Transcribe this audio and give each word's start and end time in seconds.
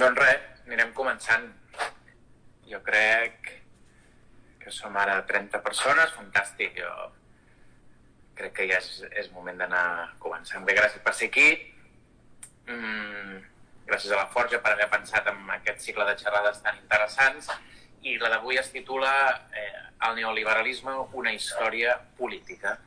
Doncs 0.00 0.16
res, 0.16 0.44
anirem 0.64 0.94
començant. 0.96 1.42
Jo 2.64 2.78
crec 2.86 3.50
que 4.62 4.70
som 4.72 4.94
ara 4.96 5.18
30 5.28 5.58
persones, 5.60 6.14
fantàstic. 6.16 6.78
Jo 6.78 6.92
crec 8.38 8.54
que 8.56 8.68
ja 8.70 8.78
és, 8.80 9.02
és 9.20 9.26
moment 9.34 9.58
d'anar 9.60 9.82
començant. 10.22 10.64
Bé, 10.64 10.72
gràcies 10.78 11.02
per 11.04 11.12
ser 11.18 11.28
aquí. 11.28 11.50
Mm, 12.72 13.42
gràcies 13.90 14.14
a 14.14 14.22
la 14.22 14.30
Forja 14.32 14.62
per 14.64 14.72
haver 14.72 14.86
pensat 14.94 15.28
en 15.34 15.42
aquest 15.58 15.84
cicle 15.84 16.06
de 16.08 16.14
xerrades 16.22 16.62
tan 16.64 16.78
interessants. 16.80 17.50
I 18.00 18.16
la 18.22 18.30
d'avui 18.32 18.56
es 18.56 18.70
titula 18.72 19.12
eh, 19.52 19.82
El 20.08 20.16
neoliberalisme, 20.16 20.94
una 21.20 21.34
història 21.36 21.98
política. 22.16 22.78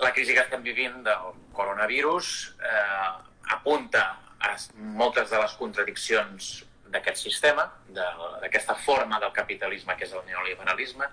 La 0.00 0.14
crisi 0.16 0.32
que 0.32 0.46
estem 0.46 0.64
vivint 0.64 1.02
del 1.04 1.36
coronavirus 1.52 2.32
eh, 2.64 3.12
apunta 3.58 4.06
moltes 4.98 5.30
de 5.30 5.38
les 5.42 5.54
contradiccions 5.58 6.50
d'aquest 6.92 7.20
sistema, 7.20 7.64
d'aquesta 7.94 8.76
forma 8.84 9.18
del 9.20 9.32
capitalisme 9.36 9.96
que 9.96 10.06
és 10.06 10.14
el 10.16 10.24
neoliberalisme, 10.28 11.08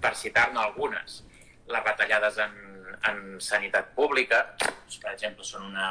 per 0.00 0.14
citar-ne 0.14 0.60
algunes. 0.62 1.22
Les 1.68 1.84
retallades 1.84 2.38
en, 2.44 2.54
en 3.10 3.22
sanitat 3.42 3.90
pública, 3.96 4.44
doncs, 4.62 4.98
per 5.02 5.12
exemple, 5.14 5.44
són 5.44 5.66
una, 5.72 5.90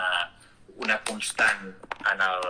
una 0.78 1.00
constant 1.10 1.68
en 2.14 2.24
el 2.30 2.48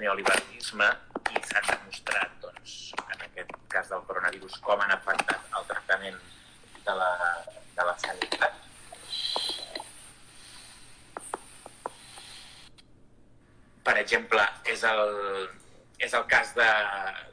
neoliberalisme 0.00 0.90
i 1.30 1.44
s'han 1.46 1.70
demostrat, 1.70 2.36
doncs, 2.42 2.76
en 3.06 3.26
aquest 3.30 3.54
cas 3.72 3.92
del 3.92 4.04
coronavirus, 4.10 4.58
com 4.66 4.82
han 4.82 4.96
afectat 4.98 5.58
el 5.60 5.70
tractament 5.70 6.22
de 6.86 6.94
la, 7.00 7.10
de 7.76 7.86
la 7.86 7.98
sanitat 8.02 8.65
per 13.86 13.96
exemple, 14.00 14.42
és 14.66 14.82
el, 14.88 15.14
és 16.02 16.14
el 16.18 16.26
cas 16.30 16.52
de... 16.58 16.66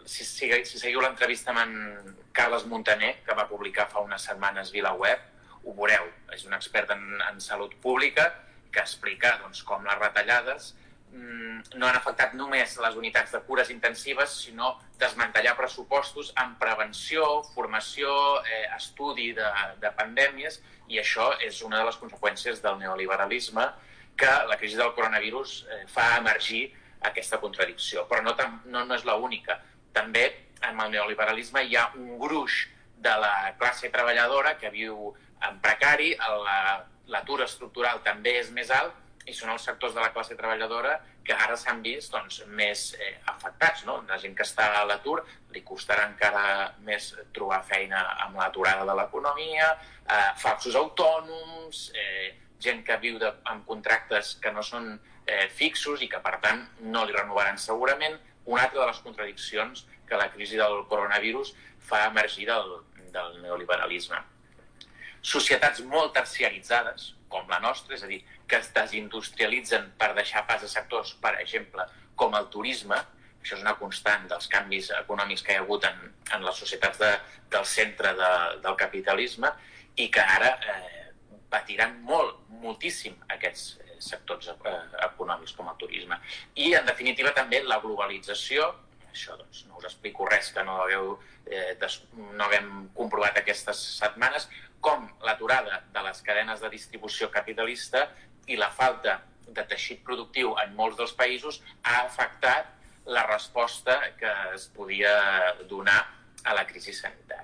Si, 0.06 0.26
si, 0.28 0.50
si 0.68 0.80
seguiu 0.80 1.02
l'entrevista 1.02 1.54
amb 1.54 1.64
en 1.64 2.16
Carles 2.36 2.68
Montaner, 2.70 3.16
que 3.26 3.36
va 3.38 3.50
publicar 3.50 3.90
fa 3.92 4.04
unes 4.06 4.26
setmanes 4.30 4.72
VilaWeb, 4.76 5.30
ho 5.64 5.74
veureu. 5.74 6.08
És 6.36 6.46
un 6.48 6.56
expert 6.58 6.92
en, 6.94 7.04
en 7.30 7.42
salut 7.42 7.76
pública 7.84 8.30
que 8.74 8.82
explica 8.82 9.38
doncs, 9.44 9.62
com 9.68 9.86
les 9.86 10.00
retallades 10.00 10.74
mm, 11.14 11.78
no 11.78 11.88
han 11.88 11.98
afectat 12.00 12.34
només 12.38 12.76
les 12.82 12.98
unitats 13.00 13.36
de 13.36 13.42
cures 13.48 13.70
intensives, 13.74 14.34
sinó 14.48 14.74
desmantellar 15.00 15.56
pressupostos 15.60 16.34
en 16.42 16.56
prevenció, 16.62 17.44
formació, 17.54 18.14
eh, 18.44 18.66
estudi 18.76 19.32
de, 19.38 19.50
de 19.82 19.94
pandèmies, 19.98 20.60
i 20.90 21.00
això 21.00 21.32
és 21.46 21.62
una 21.64 21.80
de 21.80 21.88
les 21.90 22.00
conseqüències 22.02 22.62
del 22.66 22.80
neoliberalisme, 22.82 23.70
que 24.18 24.32
la 24.50 24.58
crisi 24.58 24.78
del 24.80 24.94
coronavirus 24.94 25.66
eh, 25.66 25.84
fa 25.90 26.18
emergir 26.18 26.68
aquesta 27.04 27.40
contradicció. 27.42 28.08
Però 28.10 28.24
no, 28.24 28.36
no, 28.66 28.86
no 28.86 28.96
és 28.96 29.06
l'única. 29.08 29.60
També 29.94 30.28
amb 30.64 30.86
el 30.86 30.94
neoliberalisme 30.96 31.66
hi 31.68 31.76
ha 31.78 31.90
un 32.00 32.18
gruix 32.22 32.64
de 33.04 33.14
la 33.20 33.54
classe 33.60 33.90
treballadora 33.92 34.56
que 34.58 34.72
viu 34.72 35.12
en 35.44 35.58
precari, 35.64 36.14
l'atur 37.12 37.42
la, 37.42 37.48
estructural 37.48 38.00
també 38.06 38.38
és 38.40 38.52
més 38.56 38.72
alt 38.72 39.28
i 39.28 39.34
són 39.36 39.52
els 39.54 39.66
sectors 39.68 39.96
de 39.96 40.02
la 40.04 40.12
classe 40.16 40.36
treballadora 40.40 40.98
que 41.24 41.36
ara 41.36 41.56
s'han 41.60 41.82
vist 41.84 42.12
doncs, 42.12 42.42
més 42.60 42.90
eh, 43.00 43.14
afectats. 43.32 43.86
No? 43.88 44.02
La 44.08 44.20
gent 44.20 44.36
que 44.36 44.44
està 44.44 44.70
a 44.80 44.86
l'atur 44.88 45.22
li 45.56 45.64
costarà 45.68 46.08
encara 46.10 46.74
més 46.84 47.14
trobar 47.36 47.62
feina 47.68 48.02
amb 48.26 48.40
l'aturada 48.40 48.88
de 48.88 48.96
l'economia, 49.00 49.70
eh, 50.04 50.32
falsos 50.44 50.76
autònoms, 50.80 51.86
eh, 51.96 52.34
gent 52.64 52.84
que 52.88 52.98
viu 53.02 53.20
de, 53.22 53.30
amb 53.52 53.66
contractes 53.68 54.36
que 54.44 54.52
no 54.56 54.64
són 54.66 54.94
eh, 55.28 55.48
fixos 55.54 56.04
i 56.04 56.10
que, 56.12 56.22
per 56.24 56.38
tant, 56.44 56.64
no 56.96 57.06
li 57.06 57.16
renovaran 57.16 57.60
segurament. 57.62 58.20
Una 58.46 58.66
altra 58.66 58.82
de 58.82 58.90
les 58.90 59.02
contradiccions 59.06 59.86
que 60.08 60.20
la 60.20 60.30
crisi 60.34 60.60
del 60.60 60.84
coronavirus 60.92 61.54
fa 61.88 62.06
emergir 62.10 62.48
del, 62.50 62.78
del 63.14 63.42
neoliberalisme. 63.44 64.20
Societats 65.24 65.84
molt 65.88 66.14
terciaritzades, 66.18 67.14
com 67.32 67.48
la 67.50 67.62
nostra, 67.64 67.96
és 67.96 68.04
a 68.04 68.10
dir, 68.10 68.20
que 68.48 68.60
es 68.60 68.70
desindustrialitzen 68.76 69.94
per 70.00 70.12
deixar 70.18 70.44
pas 70.50 70.64
a 70.64 70.70
sectors, 70.70 71.14
per 71.24 71.38
exemple, 71.40 71.86
com 72.20 72.36
el 72.38 72.50
turisme, 72.54 73.00
això 73.44 73.58
és 73.58 73.64
una 73.64 73.76
constant 73.80 74.28
dels 74.32 74.48
canvis 74.52 74.90
econòmics 75.00 75.44
que 75.44 75.54
hi 75.54 75.60
ha 75.60 75.64
hagut 75.64 75.88
en, 75.88 76.04
en 76.36 76.46
les 76.48 76.60
societats 76.60 77.00
de, 77.02 77.12
del 77.52 77.66
centre 77.68 78.14
de, 78.20 78.34
del 78.64 78.78
capitalisme 78.80 79.52
i 80.00 80.08
que 80.14 80.24
ara 80.24 80.54
eh, 80.74 81.03
patiran 81.54 82.00
molt, 82.08 82.42
moltíssim 82.64 83.16
aquests 83.36 83.68
eh, 83.84 84.00
sectors 84.02 84.50
eh, 84.54 84.74
econòmics 85.06 85.54
com 85.58 85.70
el 85.70 85.78
turisme. 85.82 86.18
I, 86.56 86.74
en 86.80 86.90
definitiva, 86.90 87.34
també 87.38 87.62
la 87.68 87.80
globalització, 87.84 88.72
això 89.12 89.38
doncs, 89.38 89.66
no 89.70 89.78
us 89.80 89.88
explico 89.92 90.28
res 90.30 90.52
que 90.56 90.66
no 90.66 90.80
hagueu, 90.84 91.14
eh, 91.46 91.74
des, 91.82 92.00
no 92.18 92.48
haguem 92.48 92.72
comprovat 92.98 93.38
aquestes 93.42 93.84
setmanes, 94.00 94.50
com 94.84 95.06
l'aturada 95.24 95.84
de 95.96 96.02
les 96.04 96.20
cadenes 96.26 96.64
de 96.64 96.72
distribució 96.74 97.30
capitalista 97.32 98.10
i 98.52 98.58
la 98.60 98.72
falta 98.74 99.22
de 99.48 99.64
teixit 99.70 100.04
productiu 100.04 100.58
en 100.64 100.74
molts 100.76 100.98
dels 101.00 101.14
països 101.16 101.62
ha 101.84 102.02
afectat 102.04 102.74
la 103.06 103.26
resposta 103.28 104.00
que 104.20 104.32
es 104.56 104.68
podia 104.76 105.14
donar 105.70 106.00
a 106.44 106.56
la 106.56 106.66
crisi 106.68 106.94
sanitària. 106.96 107.43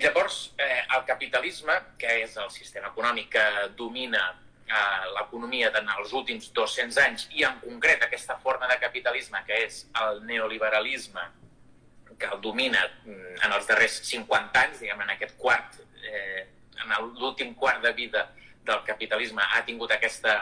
Llavors, 0.00 0.54
eh, 0.56 0.82
el 0.96 1.04
capitalisme, 1.04 1.74
que 2.00 2.22
és 2.22 2.36
el 2.40 2.48
sistema 2.54 2.88
econòmic 2.88 3.26
que 3.34 3.42
domina 3.76 4.22
eh, 4.30 5.08
l'economia 5.16 5.68
en 5.76 5.90
els 5.96 6.14
últims 6.16 6.46
200 6.56 7.00
anys, 7.04 7.26
i 7.36 7.44
en 7.44 7.58
concret 7.60 8.06
aquesta 8.06 8.38
forma 8.40 8.70
de 8.70 8.78
capitalisme, 8.80 9.42
que 9.44 9.58
és 9.66 9.82
el 10.06 10.22
neoliberalisme, 10.30 11.26
que 12.16 12.32
el 12.32 12.40
domina 12.40 12.86
mm, 13.04 13.36
en 13.44 13.58
els 13.58 13.68
darrers 13.68 14.00
50 14.08 14.62
anys, 14.62 14.80
diguem, 14.80 15.04
en 15.04 15.12
aquest 15.18 15.36
quart, 15.36 15.76
eh, 16.00 16.46
en 16.80 16.96
l'últim 17.20 17.52
quart 17.54 17.84
de 17.84 17.92
vida 17.92 18.24
del 18.64 18.82
capitalisme, 18.88 19.44
ha 19.52 19.62
tingut 19.68 19.92
aquesta 19.92 20.40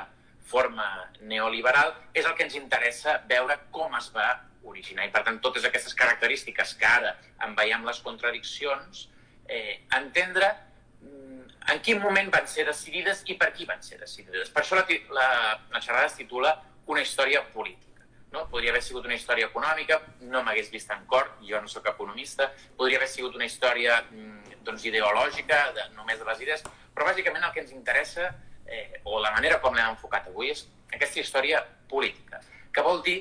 forma 0.49 0.87
neoliberal, 1.21 1.97
és 2.15 2.25
el 2.25 2.39
que 2.39 2.47
ens 2.47 2.57
interessa 2.59 3.19
veure 3.27 3.59
com 3.75 3.95
es 3.99 4.13
va 4.15 4.31
originar. 4.63 5.07
I, 5.07 5.13
per 5.15 5.27
tant, 5.27 5.43
totes 5.43 5.67
aquestes 5.67 5.99
característiques 5.99 6.79
que 6.79 6.87
ara 6.87 7.17
en 7.43 7.59
veiem 7.59 7.83
les 7.91 7.99
contradiccions, 8.07 9.09
eh, 9.49 9.85
entendre 9.97 10.53
mm, 11.01 11.43
en 11.73 11.83
quin 11.83 12.01
moment 12.03 12.31
van 12.31 12.47
ser 12.47 12.67
decidides 12.69 13.25
i 13.27 13.37
per 13.41 13.51
qui 13.57 13.67
van 13.69 13.83
ser 13.83 13.99
decidides. 14.01 14.53
Per 14.55 14.63
això 14.63 14.79
la, 14.79 14.87
la, 15.17 15.29
la 15.73 15.83
xerrada 15.83 16.13
es 16.13 16.19
titula 16.21 16.55
Una 16.89 17.03
història 17.05 17.43
política. 17.53 18.07
No? 18.33 18.47
Podria 18.49 18.71
haver 18.73 18.81
sigut 18.81 19.05
una 19.05 19.13
història 19.13 19.51
econòmica, 19.51 19.99
no 20.25 20.41
m'hagués 20.45 20.71
vist 20.73 20.89
en 20.95 21.03
cor, 21.05 21.35
jo 21.45 21.61
no 21.61 21.69
sóc 21.69 21.85
economista, 21.91 22.47
podria 22.79 22.97
haver 22.97 23.09
sigut 23.13 23.37
una 23.37 23.45
història 23.45 23.99
mm, 24.07 24.63
doncs, 24.65 24.87
ideològica, 24.89 25.59
de, 25.77 25.85
només 25.99 26.17
de 26.17 26.29
les 26.31 26.41
idees, 26.47 26.65
però 26.95 27.11
bàsicament 27.11 27.45
el 27.45 27.53
que 27.53 27.61
ens 27.61 27.75
interessa, 27.77 28.31
eh, 28.65 29.03
o 29.05 29.21
la 29.21 29.35
manera 29.37 29.61
com 29.61 29.77
l'hem 29.77 29.93
enfocat 29.93 30.31
avui, 30.33 30.49
és 30.55 30.65
aquesta 30.97 31.21
història 31.21 31.61
política, 31.93 32.41
que 32.73 32.85
vol 32.89 33.03
dir 33.05 33.19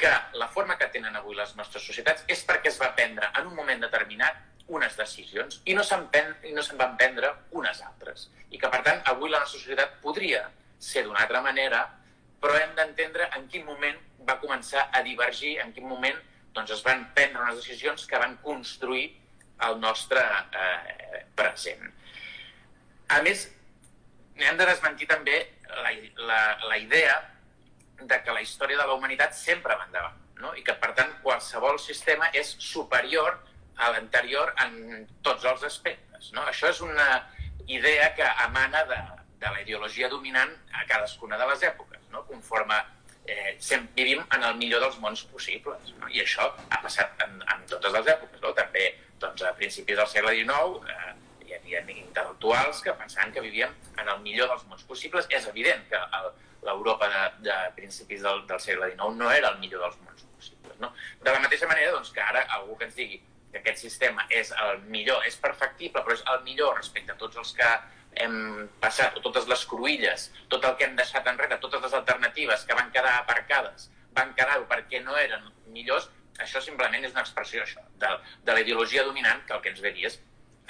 que 0.00 0.12
la 0.40 0.48
forma 0.48 0.76
que 0.76 0.88
tenen 0.92 1.16
avui 1.16 1.36
les 1.36 1.56
nostres 1.56 1.84
societats 1.84 2.24
és 2.28 2.44
perquè 2.48 2.68
es 2.72 2.78
va 2.80 2.92
prendre 2.96 3.32
en 3.36 3.48
un 3.48 3.56
moment 3.56 3.80
determinat 3.84 4.40
unes 4.70 4.96
decisions 4.96 5.60
i 5.66 5.74
no 5.74 5.82
se'n 5.86 6.06
no 6.54 6.62
se 6.62 6.76
van 6.78 6.96
prendre 6.96 7.32
unes 7.58 7.82
altres. 7.82 8.28
I 8.50 8.58
que, 8.58 8.70
per 8.70 8.82
tant, 8.86 9.02
avui 9.12 9.30
la 9.30 9.42
nostra 9.42 9.58
societat 9.58 9.98
podria 10.02 10.44
ser 10.78 11.04
d'una 11.04 11.24
altra 11.24 11.42
manera, 11.44 11.84
però 12.40 12.56
hem 12.56 12.74
d'entendre 12.78 13.28
en 13.36 13.46
quin 13.50 13.66
moment 13.66 13.98
va 14.26 14.38
començar 14.40 14.88
a 14.94 15.02
divergir, 15.06 15.58
en 15.60 15.72
quin 15.76 15.86
moment 15.88 16.16
doncs, 16.54 16.72
es 16.74 16.84
van 16.86 17.04
prendre 17.14 17.42
unes 17.42 17.60
decisions 17.60 18.06
que 18.06 18.18
van 18.18 18.36
construir 18.44 19.10
el 19.66 19.78
nostre 19.80 20.22
eh, 20.56 21.24
present. 21.36 21.90
A 23.10 23.20
més, 23.26 23.48
hem 24.40 24.56
de 24.56 24.66
desmentir 24.66 25.06
també 25.10 25.36
la, 25.68 25.92
la, 26.30 26.40
la 26.70 26.78
idea 26.78 27.18
de 28.00 28.18
que 28.24 28.32
la 28.32 28.40
història 28.40 28.78
de 28.80 28.86
la 28.88 28.96
humanitat 28.96 29.36
sempre 29.36 29.76
va 29.76 29.86
endavant, 29.86 30.16
no? 30.40 30.54
i 30.56 30.64
que, 30.64 30.74
per 30.80 30.94
tant, 30.96 31.12
qualsevol 31.22 31.78
sistema 31.82 32.30
és 32.32 32.54
superior 32.58 33.36
a 33.36 33.49
l'anterior 33.94 34.52
en 34.64 35.06
tots 35.24 35.44
els 35.48 35.64
aspectes. 35.64 36.30
No? 36.36 36.44
Això 36.52 36.68
és 36.68 36.80
una 36.84 37.08
idea 37.66 38.10
que 38.14 38.26
emana 38.44 38.84
de, 38.84 39.00
de 39.40 39.50
la 39.50 39.60
ideologia 39.62 40.08
dominant 40.12 40.52
a 40.76 40.84
cadascuna 40.86 41.38
de 41.40 41.46
les 41.52 41.62
èpoques. 41.70 42.02
No? 42.12 42.24
Conforme 42.28 42.76
eh, 43.26 43.56
sempre 43.58 44.02
vivim 44.02 44.22
en 44.36 44.44
el 44.44 44.56
millor 44.60 44.84
dels 44.84 44.98
mons 45.00 45.24
possibles. 45.32 45.94
No? 45.98 46.10
I 46.10 46.24
això 46.24 46.50
ha 46.68 46.82
passat 46.82 47.24
en, 47.26 47.40
en 47.54 47.64
totes 47.70 47.96
les 47.96 48.12
èpoques. 48.16 48.42
No? 48.44 48.52
També 48.58 48.90
doncs, 49.22 49.44
a 49.46 49.54
principis 49.56 49.98
del 50.00 50.10
segle 50.10 50.36
XIX 50.36 50.92
eh, 50.94 51.14
hi 51.46 51.56
havia 51.58 51.82
intel·lectuals 51.94 52.82
que 52.84 52.94
pensaven 52.98 53.32
que 53.34 53.42
vivíem 53.44 53.72
en 53.98 54.08
el 54.08 54.20
millor 54.24 54.50
dels 54.52 54.66
mons 54.70 54.84
possibles. 54.88 55.28
És 55.30 55.48
evident 55.50 55.86
que 55.90 56.00
l'Europa 56.66 57.08
de, 57.08 57.24
de 57.48 57.58
principis 57.76 58.22
del, 58.26 58.44
del 58.50 58.60
segle 58.60 58.92
XIX 58.92 59.16
no 59.22 59.30
era 59.32 59.54
el 59.54 59.58
millor 59.62 59.86
dels 59.86 59.98
mons 60.04 60.26
possibles. 60.36 60.78
No? 60.82 60.92
De 61.22 61.32
la 61.32 61.42
mateixa 61.42 61.68
manera 61.70 61.94
doncs, 61.96 62.12
que 62.14 62.24
ara 62.24 62.46
algú 62.58 62.76
que 62.78 62.88
ens 62.88 62.98
digui 62.98 63.20
que 63.52 63.60
aquest 63.60 63.82
sistema 63.82 64.26
és 64.30 64.52
el 64.66 64.84
millor, 64.92 65.24
és 65.26 65.38
perfectible, 65.40 66.02
però 66.04 66.14
és 66.16 66.22
el 66.34 66.44
millor 66.46 66.76
respecte 66.78 67.14
a 67.14 67.18
tots 67.20 67.40
els 67.42 67.52
que 67.58 67.70
hem 68.22 68.68
passat, 68.82 69.18
totes 69.24 69.46
les 69.50 69.64
cruïlles, 69.70 70.28
tot 70.52 70.64
el 70.66 70.76
que 70.78 70.86
hem 70.86 70.96
deixat 70.98 71.26
enrere, 71.30 71.58
totes 71.62 71.82
les 71.86 71.94
alternatives 71.98 72.64
que 72.66 72.78
van 72.78 72.90
quedar 72.94 73.16
aparcades, 73.18 73.90
van 74.16 74.34
quedar-ho 74.38 74.66
perquè 74.70 75.02
no 75.04 75.18
eren 75.18 75.46
millors, 75.74 76.08
això 76.40 76.62
simplement 76.64 77.04
és 77.04 77.14
una 77.14 77.22
expressió 77.22 77.62
això, 77.62 77.82
de, 78.02 78.10
de 78.46 78.56
la 78.56 78.64
ideologia 78.64 79.04
dominant 79.06 79.44
que 79.46 79.54
el 79.56 79.62
que 79.64 79.72
ens 79.74 79.82
ve 79.84 79.94
és 80.06 80.18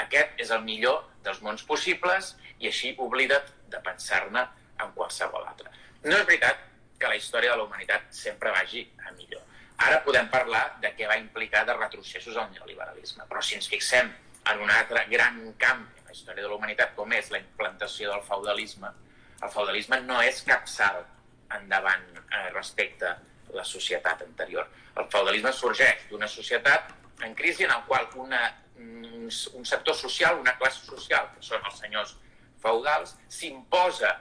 aquest 0.05 0.41
és 0.41 0.51
el 0.55 0.65
millor 0.65 1.05
dels 1.25 1.41
mons 1.45 1.63
possibles 1.69 2.35
i 2.59 2.69
així 2.71 2.95
oblida't 2.99 3.53
de 3.73 3.81
pensar-ne 3.85 4.47
en 4.81 4.93
qualsevol 4.97 5.47
altre. 5.47 5.71
No 6.05 6.17
és 6.17 6.27
veritat 6.27 6.67
que 7.01 7.09
la 7.09 7.17
història 7.17 7.53
de 7.53 7.61
la 7.61 7.67
humanitat 7.69 8.09
sempre 8.15 8.53
vagi 8.57 8.87
a 9.07 9.13
millor. 9.17 9.45
Ara 9.81 10.03
podem 10.05 10.27
parlar 10.29 10.65
de 10.83 10.91
què 10.97 11.07
va 11.09 11.17
implicar 11.21 11.63
de 11.69 11.77
retrocessos 11.77 12.37
al 12.37 12.51
neoliberalisme, 12.53 13.25
però 13.31 13.41
si 13.45 13.57
ens 13.57 13.69
fixem 13.71 14.11
en 14.53 14.61
un 14.65 14.71
altre 14.73 15.07
gran 15.09 15.41
camp 15.61 15.87
en 15.99 16.11
la 16.11 16.17
història 16.17 16.45
de 16.45 16.51
la 16.51 16.59
humanitat, 16.59 16.93
com 16.99 17.13
és 17.17 17.31
la 17.33 17.41
implantació 17.41 18.13
del 18.13 18.23
feudalisme, 18.27 18.93
el 19.41 19.53
feudalisme 19.55 20.01
no 20.05 20.21
és 20.21 20.43
cap 20.45 20.69
salt 20.69 21.57
endavant 21.57 22.05
eh, 22.21 22.49
respecte 22.53 23.09
a 23.09 23.17
la 23.57 23.65
societat 23.65 24.23
anterior. 24.27 24.69
El 25.01 25.09
feudalisme 25.13 25.53
sorgeix 25.57 26.05
d'una 26.11 26.29
societat 26.29 26.93
en 27.25 27.35
crisi 27.35 27.65
en 27.65 27.73
el 27.73 27.85
qual 27.89 28.09
una, 28.21 28.41
un 28.79 29.65
sector 29.65 29.97
social, 29.97 30.39
una 30.41 30.57
classe 30.61 30.85
social, 30.85 31.29
que 31.35 31.45
són 31.45 31.65
els 31.65 31.81
senyors 31.81 32.17
feudals, 32.63 33.17
s'imposa 33.33 34.13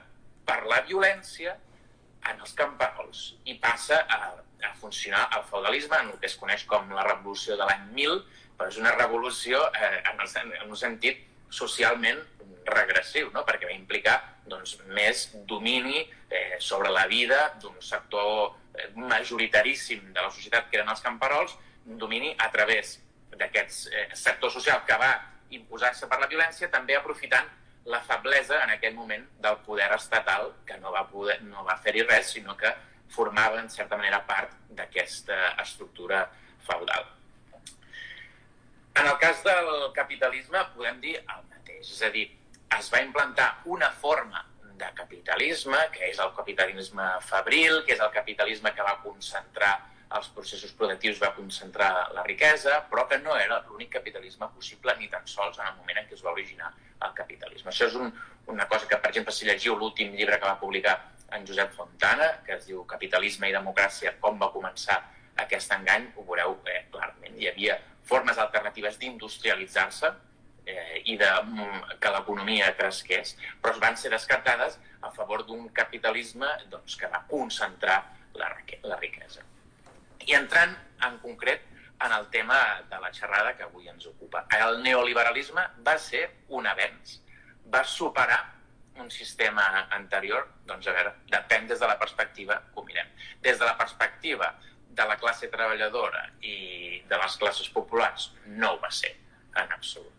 per 0.48 0.62
la 0.72 0.80
violència 0.88 1.54
en 2.30 2.40
els 2.40 2.52
camperols 2.56 3.24
i 3.48 3.56
passa 3.60 4.02
a, 4.08 4.32
a 4.66 4.74
funcionar 4.74 5.28
el 5.36 5.44
feudalisme 5.48 5.98
en 5.98 6.12
el 6.12 6.20
que 6.20 6.28
es 6.30 6.36
coneix 6.40 6.66
com 6.68 6.90
la 6.96 7.06
revolució 7.06 7.56
de 7.58 7.66
l'any 7.68 7.88
1000, 7.96 8.20
però 8.58 8.68
és 8.68 8.78
una 8.80 8.92
revolució 8.96 9.62
eh, 9.72 10.02
en, 10.12 10.20
el, 10.20 10.52
en 10.62 10.68
un 10.68 10.76
sentit 10.76 11.22
socialment 11.50 12.20
regressiu, 12.70 13.30
no? 13.34 13.44
perquè 13.46 13.68
va 13.68 13.74
implicar 13.74 14.18
doncs, 14.50 14.76
més 14.94 15.28
domini 15.48 16.02
eh, 16.02 16.58
sobre 16.60 16.90
la 16.92 17.06
vida 17.10 17.40
d'un 17.62 17.78
sector 17.82 18.50
eh, 18.74 18.90
majoritaríssim 18.96 20.12
de 20.12 20.20
la 20.20 20.30
societat 20.30 20.68
que 20.70 20.80
eren 20.80 20.92
els 20.92 21.02
camperols, 21.04 21.56
un 21.86 21.98
domini 21.98 22.34
a 22.38 22.50
través 22.52 22.98
d'aquest 23.36 23.88
eh, 23.90 24.08
sector 24.14 24.52
social 24.52 24.84
que 24.86 24.98
va 25.00 25.14
imposar-se 25.50 26.06
per 26.10 26.20
la 26.20 26.28
violència, 26.30 26.70
també 26.70 26.96
aprofitant 26.96 27.48
la 27.90 28.00
feblesa 28.04 28.60
en 28.62 28.74
aquell 28.76 28.94
moment 28.94 29.24
del 29.40 29.56
poder 29.66 29.88
estatal, 29.96 30.52
que 30.66 30.76
no 30.78 30.92
va, 30.92 31.06
poder, 31.08 31.40
no 31.42 31.64
va 31.66 31.78
fer-hi 31.80 32.04
res, 32.06 32.34
sinó 32.36 32.56
que 32.56 32.70
formava, 33.10 33.60
en 33.60 33.70
certa 33.70 33.98
manera, 33.98 34.22
part 34.26 34.54
d'aquesta 34.76 35.56
estructura 35.62 36.24
feudal. 36.66 37.08
En 39.00 39.06
el 39.06 39.16
cas 39.22 39.42
del 39.46 39.70
capitalisme 39.96 40.62
podem 40.74 41.00
dir 41.02 41.16
el 41.20 41.44
mateix, 41.50 41.90
és 41.94 42.02
a 42.06 42.10
dir, 42.14 42.26
es 42.78 42.90
va 42.92 43.02
implantar 43.02 43.50
una 43.64 43.90
forma 44.02 44.44
de 44.80 44.88
capitalisme, 44.96 45.78
que 45.94 46.08
és 46.08 46.18
el 46.22 46.32
capitalisme 46.36 47.06
fabril, 47.26 47.82
que 47.86 47.94
és 47.96 48.02
el 48.02 48.12
capitalisme 48.14 48.72
que 48.74 48.86
va 48.86 48.98
concentrar 49.04 49.74
els 50.18 50.28
processos 50.34 50.72
productius, 50.74 51.20
va 51.22 51.30
concentrar 51.36 51.90
la 52.16 52.24
riquesa, 52.26 52.80
però 52.90 53.06
que 53.10 53.20
no 53.22 53.36
era 53.38 53.60
l'únic 53.68 53.92
capitalisme 53.98 54.48
possible 54.56 54.96
ni 54.98 55.06
tan 55.12 55.26
sols 55.30 55.60
en 55.60 55.68
el 55.68 55.76
moment 55.78 56.00
en 56.00 56.08
què 56.08 56.16
es 56.18 56.24
va 56.26 56.34
originar 56.34 56.72
el 57.06 57.14
capitalisme. 57.14 57.70
Això 57.70 57.86
és 57.86 57.94
un, 57.94 58.10
una 58.50 58.66
cosa 58.72 58.88
que, 58.90 58.98
per 58.98 59.12
exemple, 59.12 59.34
si 59.36 59.46
llegiu 59.46 59.78
l'últim 59.78 60.16
llibre 60.16 60.40
que 60.40 60.48
va 60.48 60.58
publicar 60.58 60.96
en 61.36 61.46
Josep 61.46 61.72
Fontana, 61.76 62.30
que 62.46 62.56
es 62.56 62.66
diu 62.68 62.84
Capitalisme 62.88 63.48
i 63.50 63.54
democràcia, 63.54 64.16
com 64.20 64.38
va 64.40 64.50
començar 64.54 64.98
aquest 65.44 65.72
engany, 65.76 66.10
ho 66.16 66.24
veureu 66.26 66.58
eh, 66.68 66.82
clarament. 66.92 67.38
Hi 67.38 67.48
havia 67.50 67.78
formes 68.10 68.38
alternatives 68.38 68.98
d'industrialitzar-se 69.00 70.10
eh, 70.66 71.02
i 71.12 71.16
de 71.20 71.30
mm, 71.42 71.96
que 72.02 72.12
l'economia 72.14 72.72
cresqués, 72.78 73.36
però 73.62 73.76
van 73.82 73.96
ser 73.96 74.12
descartades 74.14 74.78
a 75.00 75.10
favor 75.14 75.46
d'un 75.46 75.68
capitalisme 75.76 76.48
doncs, 76.72 76.96
que 77.00 77.08
va 77.12 77.24
concentrar 77.30 78.02
la, 78.34 78.52
la 78.84 79.00
riquesa. 79.00 79.44
I 80.26 80.36
entrant 80.36 80.74
en 81.06 81.18
concret 81.22 81.66
en 82.04 82.12
el 82.16 82.28
tema 82.32 82.58
de 82.88 82.98
la 83.00 83.10
xerrada 83.12 83.54
que 83.56 83.64
avui 83.66 83.88
ens 83.88 84.06
ocupa. 84.08 84.46
El 84.56 84.80
neoliberalisme 84.84 85.66
va 85.86 85.96
ser 86.00 86.26
un 86.48 86.68
avenç, 86.68 87.18
va 87.72 87.84
superar 87.84 88.40
un 89.00 89.10
sistema 89.10 89.64
anterior, 89.96 90.46
doncs 90.68 90.88
a 90.88 90.94
veure, 90.96 91.14
depèn 91.32 91.66
des 91.70 91.80
de 91.80 91.88
la 91.88 91.98
perspectiva 91.98 92.60
que 92.68 92.80
ho 92.80 92.84
mirem. 92.86 93.08
Des 93.42 93.58
de 93.58 93.66
la 93.66 93.76
perspectiva 93.78 94.52
de 94.90 95.06
la 95.06 95.16
classe 95.16 95.48
treballadora 95.50 96.26
i 96.42 97.02
de 97.08 97.20
les 97.22 97.36
classes 97.40 97.70
populars, 97.74 98.30
no 98.46 98.74
ho 98.74 98.80
va 98.82 98.90
ser, 98.94 99.14
en 99.56 99.72
absolut. 99.72 100.12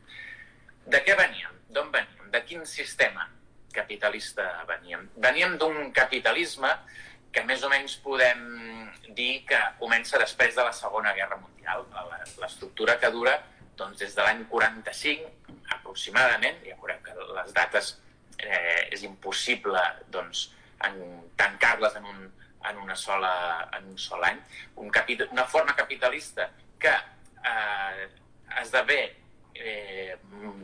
De 0.87 1.01
què 1.05 1.15
veníem? 1.17 1.61
D'on 1.69 1.91
veníem? 1.93 2.31
De 2.33 2.41
quin 2.47 2.65
sistema 2.65 3.27
capitalista 3.75 4.47
veníem? 4.67 5.07
Veníem 5.23 5.57
d'un 5.61 5.91
capitalisme 5.95 6.71
que 7.31 7.43
més 7.47 7.63
o 7.63 7.69
menys 7.71 7.95
podem 8.03 8.41
dir 9.15 9.45
que 9.47 9.59
comença 9.79 10.19
després 10.19 10.55
de 10.55 10.65
la 10.67 10.73
Segona 10.75 11.13
Guerra 11.15 11.37
Mundial. 11.39 11.85
L'estructura 12.41 12.97
que 12.99 13.11
dura 13.13 13.37
doncs, 13.79 13.99
des 14.01 14.15
de 14.15 14.25
l'any 14.25 14.43
45 14.51 15.55
aproximadament, 15.77 16.59
ja 16.67 16.77
veurem 16.79 16.99
que 17.05 17.15
les 17.21 17.53
dates 17.55 17.93
eh, 18.41 18.89
és 18.91 19.05
impossible 19.07 19.81
doncs, 20.13 20.49
tancar-les 21.37 21.95
en, 21.99 22.05
un, 22.09 22.21
en, 22.69 22.77
una 22.81 22.95
sola, 22.95 23.33
en 23.77 23.91
un 23.93 23.97
sol 24.01 24.23
any. 24.25 24.39
Un 24.81 24.89
capital, 24.89 25.29
una 25.31 25.45
forma 25.45 25.75
capitalista 25.77 26.49
que 26.81 26.93
eh, 26.93 28.07
esdevé 28.61 29.01
eh, 29.53 30.17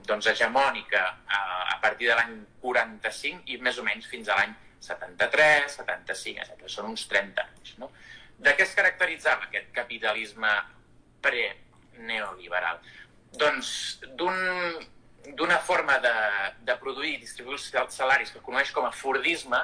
doncs, 0.07 0.31
hegemònica 0.33 1.03
a, 1.27 1.41
a 1.75 1.79
partir 1.83 2.09
de 2.09 2.17
l'any 2.17 2.39
45 2.63 3.53
i 3.53 3.59
més 3.61 3.77
o 3.77 3.85
menys 3.85 4.09
fins 4.09 4.29
a 4.29 4.39
l'any 4.39 4.55
73, 4.87 5.79
75, 5.79 6.43
etc. 6.45 6.69
Són 6.71 6.91
uns 6.91 7.07
30 7.11 7.45
anys. 7.45 7.77
No? 7.81 7.91
De 8.37 8.53
què 8.53 8.65
es 8.65 8.75
caracteritzava 8.77 9.47
aquest 9.47 9.71
capitalisme 9.75 10.51
pre-neoliberal? 11.25 12.81
Doncs 13.37 13.71
d'un 14.19 14.37
d'una 15.35 15.57
forma 15.59 15.97
de, 15.99 16.13
de 16.63 16.75
produir 16.79 17.15
i 17.15 17.21
distribuir 17.21 17.59
els 17.81 17.97
salaris 17.99 18.31
que 18.31 18.43
coneix 18.45 18.71
com 18.71 18.85
a 18.87 18.93
Fordisme, 18.95 19.59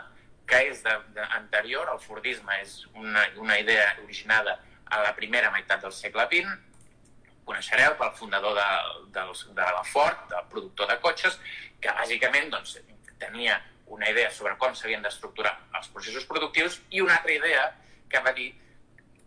que 0.50 0.60
és 0.70 0.84
de, 0.84 0.93
de, 1.15 1.25
anterior. 1.38 1.89
El 1.93 2.01
Fordisme 2.03 2.60
és 2.62 2.82
una, 2.93 3.24
una 3.39 3.58
idea 3.60 3.93
originada 4.03 4.58
a 4.91 5.01
la 5.05 5.13
primera 5.15 5.51
meitat 5.53 5.86
del 5.86 5.96
segle 5.96 6.25
XX. 6.32 6.58
Coneixereu 7.48 7.96
pel 8.00 8.12
fundador 8.17 8.55
de, 8.58 8.67
de, 9.15 9.24
de 9.55 9.70
la 9.77 9.84
Ford, 9.88 10.27
del 10.32 10.50
productor 10.51 10.91
de 10.91 11.00
cotxes, 11.03 11.39
que 11.84 11.96
bàsicament 11.96 12.51
doncs, 12.51 12.77
tenia 13.20 13.60
una 13.93 14.10
idea 14.10 14.32
sobre 14.32 14.55
com 14.60 14.75
s'havien 14.75 15.03
d'estructurar 15.03 15.53
els 15.77 15.89
processos 15.93 16.25
productius 16.25 16.79
i 16.91 17.01
una 17.03 17.17
altra 17.20 17.36
idea 17.36 17.65
que 18.10 18.22
va 18.24 18.34
dir 18.36 18.50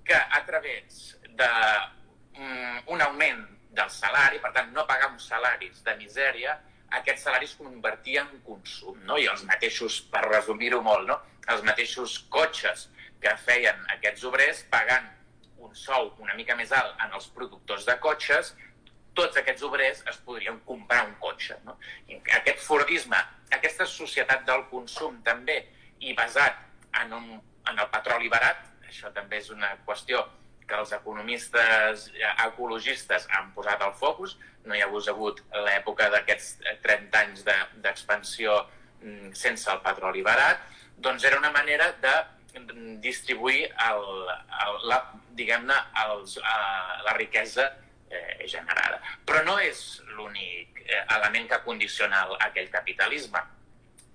que 0.07 0.17
a 0.17 0.41
través 0.47 1.17
d'un 1.37 2.97
um, 2.97 3.05
augment 3.09 3.45
del 3.77 3.93
salari, 3.93 4.41
per 4.43 4.53
tant, 4.57 4.73
no 4.75 4.87
pagar 4.89 5.11
uns 5.13 5.29
salaris 5.31 5.83
de 5.87 5.95
misèria, 6.01 6.57
aquests 6.99 7.27
salaris 7.27 7.57
convertien 7.59 8.29
en 8.31 8.43
consum, 8.47 8.99
no? 9.09 9.19
I 9.19 9.27
els 9.33 9.45
mateixos, 9.49 10.01
per 10.13 10.25
resumir-ho 10.29 10.81
molt, 10.85 11.09
no? 11.11 11.19
Els 11.53 11.65
mateixos 11.67 12.19
cotxes 12.33 12.89
que 13.23 13.33
feien 13.45 13.79
aquests 13.97 14.25
obrers 14.29 14.63
pagant 14.73 15.09
un 15.67 15.75
sou 15.75 16.13
una 16.23 16.35
mica 16.39 16.57
més 16.59 16.73
alt 16.77 16.95
en 17.05 17.15
els 17.19 17.27
productors 17.35 17.87
de 17.89 17.97
cotxes, 18.03 18.53
tots 19.17 19.41
aquests 19.41 19.65
obrers 19.67 20.03
es 20.13 20.19
podrien 20.29 20.59
comprar 20.69 21.07
un 21.09 21.15
cotxe. 21.23 21.57
No? 21.65 21.77
I 22.09 22.21
aquest 22.39 22.61
Fordisme, 22.67 23.19
aquesta 23.57 23.87
societat 23.89 24.45
del 24.49 24.67
consum 24.73 25.21
també, 25.27 25.63
i 26.05 26.13
basat 26.17 26.59
en, 27.01 27.15
un, 27.17 27.31
en 27.71 27.79
el 27.81 27.89
petroli 27.93 28.29
barat, 28.33 28.61
això 28.87 29.11
també 29.17 29.41
és 29.41 29.49
una 29.55 29.73
qüestió 29.89 30.21
que 30.67 30.79
els 30.81 30.93
economistes 30.93 32.09
ecologistes 32.45 33.29
han 33.37 33.53
posat 33.55 33.83
al 33.83 33.95
focus. 33.95 34.37
No 34.67 34.75
hi 34.75 34.83
ha 34.83 34.89
hagut 34.89 35.43
l'època 35.67 36.11
d'aquests 36.11 36.57
30 36.83 37.21
anys 37.23 37.45
d'expansió 37.47 38.57
de, 38.65 38.77
sense 39.37 39.71
el 39.71 39.81
petroli 39.85 40.23
barat. 40.27 40.63
Doncs 40.97 41.25
era 41.25 41.39
una 41.39 41.53
manera 41.53 41.93
de 42.03 42.15
distribuir 43.05 43.67
el, 43.87 44.05
el, 44.65 44.79
la, 44.89 45.01
diguem-ne 45.37 45.77
la 47.05 47.15
riquesa 47.17 47.69
eh, 48.11 48.47
generada. 48.49 49.01
Però 49.29 49.43
no 49.45 49.59
és 49.61 50.01
l'únic 50.17 50.81
eh, 50.87 51.03
element 51.19 51.51
que 51.53 51.63
condiciona 51.67 52.25
aquell 52.49 52.71
capitalisme. 52.73 53.43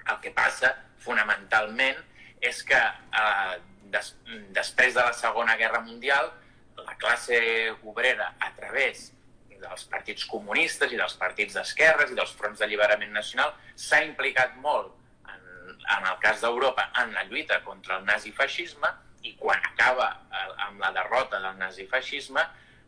El 0.10 0.18
que 0.24 0.34
passa, 0.34 0.74
fonamentalment, 1.02 2.02
és 2.42 2.64
que 2.66 2.80
eh, 2.82 3.58
des, 3.94 4.14
després 4.58 4.96
de 4.98 5.06
la 5.06 5.14
Segona 5.14 5.58
Guerra 5.60 5.84
Mundial, 5.86 6.32
classe 7.02 7.42
obrera, 7.84 8.32
a 8.40 8.54
través 8.58 9.10
dels 9.62 9.86
partits 9.90 10.26
comunistes 10.30 10.94
i 10.94 10.98
dels 11.00 11.14
partits 11.22 11.58
d'esquerres 11.58 12.12
i 12.12 12.18
dels 12.18 12.34
fronts 12.38 12.62
d'alliberament 12.62 13.14
nacional, 13.14 13.54
s'ha 13.78 14.02
implicat 14.08 14.58
molt, 14.64 14.94
en, 15.30 15.46
en 15.98 16.10
el 16.10 16.20
cas 16.24 16.42
d'Europa, 16.42 16.90
en 17.04 17.14
la 17.18 17.26
lluita 17.30 17.62
contra 17.66 18.00
el 18.00 18.08
nazifeixisme 18.10 18.90
i 19.28 19.36
quan 19.38 19.62
acaba 19.72 20.10
eh, 20.10 20.48
amb 20.68 20.82
la 20.82 20.92
derrota 20.96 21.42
del 21.44 21.60
nazifeixisme, 21.62 22.46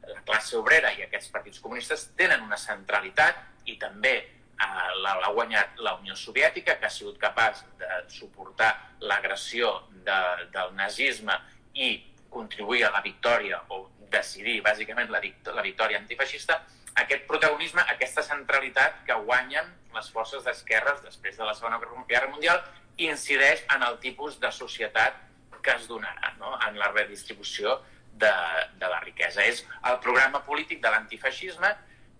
la 0.09 0.21
classe 0.27 0.57
obrera 0.59 0.91
i 0.97 1.03
aquests 1.05 1.29
partits 1.31 1.61
comunistes 1.63 2.09
tenen 2.19 2.41
una 2.43 2.57
centralitat 2.59 3.37
i 3.69 3.77
també 3.81 4.15
eh, 4.17 4.87
l'ha 5.03 5.29
guanyat 5.35 5.77
la 5.85 5.95
Unió 6.01 6.17
Soviètica, 6.17 6.79
que 6.79 6.89
ha 6.89 6.93
sigut 6.93 7.21
capaç 7.21 7.63
de 7.79 8.01
suportar 8.11 8.73
l'agressió 9.05 9.75
de, 10.07 10.19
del 10.55 10.73
nazisme 10.79 11.37
i 11.73 11.95
contribuir 12.33 12.87
a 12.87 12.91
la 12.95 13.01
victòria 13.05 13.61
o 13.69 13.85
decidir 14.13 14.61
bàsicament 14.65 15.11
la, 15.11 15.21
la 15.57 15.65
victòria 15.65 15.99
antifeixista, 15.99 16.61
aquest 17.01 17.25
protagonisme, 17.29 17.83
aquesta 17.89 18.23
centralitat 18.25 19.01
que 19.07 19.17
guanyen 19.25 19.69
les 19.95 20.09
forces 20.13 20.43
d'esquerres 20.45 21.01
després 21.05 21.37
de 21.37 21.45
la 21.47 21.53
Segona 21.57 21.79
Guerra 22.09 22.29
Mundial 22.29 22.61
incideix 23.01 23.63
en 23.73 23.85
el 23.85 23.97
tipus 24.01 24.39
de 24.39 24.51
societat 24.53 25.17
que 25.63 25.73
es 25.73 25.87
donarà, 25.87 26.33
no? 26.37 26.53
en 26.67 26.77
la 26.77 26.91
redistribució 26.91 27.79
de, 28.13 28.33
de 28.77 28.89
la 28.89 28.99
riquesa. 29.01 29.45
És 29.47 29.63
el 29.89 29.97
programa 30.03 30.43
polític 30.45 30.83
de 30.83 30.91
l'antifeixisme 30.91 31.71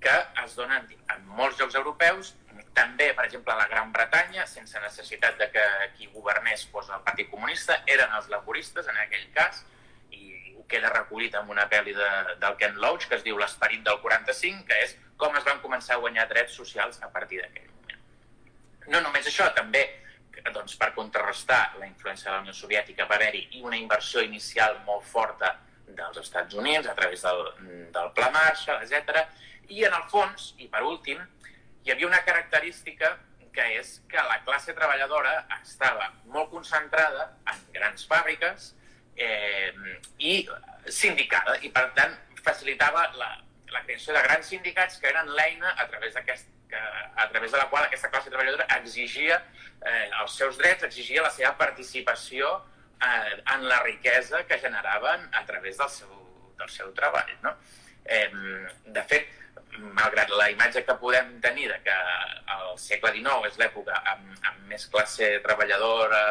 que 0.03 0.15
es 0.43 0.55
dona 0.55 0.79
en, 0.81 0.89
en 1.13 1.27
molts 1.37 1.59
llocs 1.59 1.77
europeus, 1.79 2.33
també, 2.73 3.11
per 3.13 3.27
exemple, 3.27 3.53
a 3.53 3.59
la 3.59 3.67
Gran 3.69 3.91
Bretanya, 3.93 4.47
sense 4.49 4.79
necessitat 4.81 5.37
de 5.37 5.49
que 5.53 5.63
qui 5.97 6.09
governés 6.15 6.65
fos 6.71 6.89
el 6.89 7.03
Partit 7.05 7.29
Comunista, 7.29 7.77
eren 7.85 8.15
els 8.17 8.31
laboristes 8.33 8.89
en 8.89 8.97
aquell 9.03 9.27
cas, 9.35 9.61
queda 10.73 10.91
recollit 10.93 11.37
en 11.39 11.49
una 11.53 11.67
pel·li 11.71 11.95
de, 11.95 12.11
del 12.41 12.59
Ken 12.61 12.79
Loach 12.81 13.07
que 13.09 13.19
es 13.19 13.25
diu 13.25 13.37
L'esperit 13.39 13.83
del 13.85 13.99
45, 14.03 14.65
que 14.69 14.79
és 14.85 14.95
com 15.21 15.35
es 15.37 15.45
van 15.47 15.61
començar 15.63 15.97
a 15.97 16.03
guanyar 16.03 16.27
drets 16.31 16.57
socials 16.59 17.01
a 17.05 17.09
partir 17.13 17.41
d'aquell 17.43 17.69
moment. 17.69 18.07
No 18.93 19.03
només 19.05 19.29
això, 19.29 19.47
també 19.55 19.85
doncs, 20.51 20.75
per 20.79 20.91
contrarrestar 20.95 21.75
la 21.79 21.87
influència 21.87 22.29
de 22.29 22.35
la 22.35 22.41
Unió 22.43 22.55
Soviètica 22.57 23.07
va 23.09 23.15
haver-hi 23.15 23.61
una 23.61 23.77
inversió 23.77 24.23
inicial 24.25 24.79
molt 24.87 25.05
forta 25.07 25.53
dels 25.87 26.17
Estats 26.19 26.55
Units 26.57 26.89
a 26.89 26.95
través 26.97 27.21
del, 27.21 27.43
del 27.93 28.09
Pla 28.17 28.29
Marshall, 28.33 28.83
etc. 28.83 29.23
I 29.69 29.85
en 29.87 29.95
el 29.95 30.07
fons, 30.11 30.53
i 30.59 30.67
per 30.71 30.83
últim, 30.87 31.21
hi 31.83 31.93
havia 31.93 32.09
una 32.09 32.23
característica 32.25 33.13
que 33.53 33.65
és 33.77 33.99
que 34.09 34.21
la 34.25 34.39
classe 34.43 34.73
treballadora 34.73 35.33
estava 35.61 36.09
molt 36.33 36.49
concentrada 36.51 37.29
en 37.51 37.59
grans 37.75 38.07
fàbriques, 38.09 38.71
eh, 39.15 39.73
i 40.19 40.35
sindicada, 40.87 41.57
i 41.61 41.71
per 41.73 41.89
tant 41.97 42.15
facilitava 42.43 43.07
la, 43.19 43.29
la 43.71 43.83
creació 43.85 44.15
de 44.15 44.23
grans 44.25 44.49
sindicats 44.51 44.99
que 44.99 45.09
eren 45.11 45.31
l'eina 45.37 45.75
a 45.77 45.87
través 45.91 46.17
d'aquest 46.17 46.51
a 46.73 47.27
través 47.29 47.51
de 47.51 47.57
la 47.59 47.67
qual 47.69 47.83
aquesta 47.85 48.09
classe 48.09 48.31
treballadora 48.31 48.65
exigia 48.79 49.35
eh, 49.85 50.09
els 50.21 50.37
seus 50.37 50.57
drets, 50.57 50.83
exigia 50.87 51.21
la 51.21 51.29
seva 51.29 51.53
participació 51.59 52.49
eh, 52.97 53.35
en 53.53 53.67
la 53.69 53.81
riquesa 53.83 54.43
que 54.47 54.57
generaven 54.59 55.27
a 55.33 55.45
través 55.45 55.77
del 55.77 55.89
seu, 55.89 56.13
del 56.57 56.69
seu 56.69 56.91
treball. 56.97 57.29
No? 57.43 57.53
Eh, 58.05 58.29
de 58.85 59.03
fet, 59.09 59.29
malgrat 59.77 60.29
la 60.37 60.49
imatge 60.53 60.83
que 60.85 60.95
podem 61.01 61.39
tenir 61.41 61.69
de 61.71 61.79
que 61.85 61.95
el 62.55 62.77
segle 62.77 63.13
XIX 63.15 63.49
és 63.49 63.57
l'època 63.61 63.97
amb, 64.13 64.33
amb 64.49 64.67
més 64.69 64.85
classe 64.93 65.29
treballadora 65.45 66.23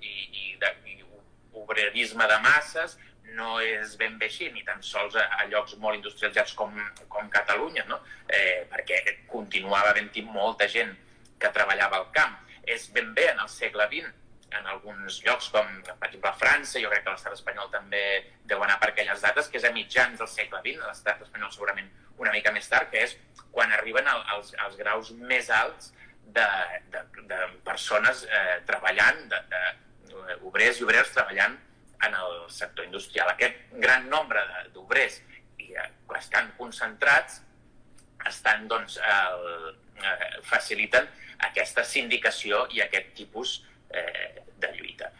i, 0.00 0.14
i, 0.30 0.44
de, 0.60 0.72
i 0.92 0.99
obrerisme 1.58 2.26
de 2.30 2.38
masses 2.44 2.96
no 3.36 3.58
és 3.62 3.94
ben 3.98 4.16
bé 4.18 4.26
així, 4.26 4.48
ni 4.54 4.64
tan 4.66 4.82
sols 4.82 5.16
a, 5.18 5.26
a 5.38 5.46
llocs 5.50 5.76
molt 5.82 5.98
industrialitzats 5.98 6.54
com, 6.58 6.74
com 7.08 7.30
Catalunya, 7.30 7.84
no? 7.90 8.00
eh, 8.26 8.66
perquè 8.70 9.00
continuava 9.30 9.92
havent-hi 9.92 10.24
molta 10.26 10.66
gent 10.70 10.96
que 11.40 11.52
treballava 11.54 12.00
al 12.00 12.08
camp. 12.16 12.38
És 12.66 12.88
ben 12.94 13.14
bé 13.14 13.30
en 13.32 13.40
el 13.44 13.50
segle 13.52 13.86
XX, 13.90 14.10
en 14.58 14.66
alguns 14.66 15.20
llocs 15.22 15.48
com, 15.54 15.68
per 15.86 16.08
exemple, 16.08 16.32
França, 16.40 16.80
jo 16.82 16.90
crec 16.90 17.04
que 17.06 17.14
l'estat 17.14 17.36
espanyol 17.36 17.70
també 17.70 18.02
deu 18.50 18.62
anar 18.64 18.80
per 18.82 18.90
aquelles 18.90 19.22
dates, 19.22 19.48
que 19.48 19.60
és 19.60 19.66
a 19.68 19.72
mitjans 19.74 20.18
del 20.18 20.30
segle 20.30 20.58
XX, 20.64 20.82
l'estat 20.88 21.22
espanyol 21.22 21.52
segurament 21.54 21.90
una 22.20 22.34
mica 22.34 22.52
més 22.52 22.66
tard, 22.68 22.90
que 22.90 23.04
és 23.06 23.14
quan 23.54 23.70
arriben 23.72 24.08
al, 24.10 24.24
als, 24.34 24.52
als 24.66 24.76
graus 24.78 25.12
més 25.16 25.50
alts 25.54 25.92
de, 26.34 26.46
de, 26.92 27.04
de 27.30 27.38
persones 27.66 28.24
eh, 28.26 28.58
treballant, 28.66 29.22
de, 29.30 29.40
de, 29.54 29.62
obrers 30.46 30.80
i 30.80 30.86
obreres 30.86 31.12
treballant 31.14 31.56
en 32.06 32.16
el 32.16 32.50
sector 32.50 32.84
industrial. 32.84 33.28
Aquest 33.32 33.72
gran 33.82 34.08
nombre 34.08 34.42
d'obrers 34.74 35.20
eh, 35.60 35.86
estan 36.16 36.52
concentrats 36.58 37.40
estan, 38.28 38.66
doncs, 38.68 38.98
el, 39.00 39.76
eh, 40.02 40.40
faciliten 40.44 41.08
aquesta 41.48 41.84
sindicació 41.88 42.66
i 42.76 42.82
aquest 42.84 43.14
tipus 43.16 43.60
eh, 43.88 44.42
de 44.60 44.72
lluita. 44.76 45.10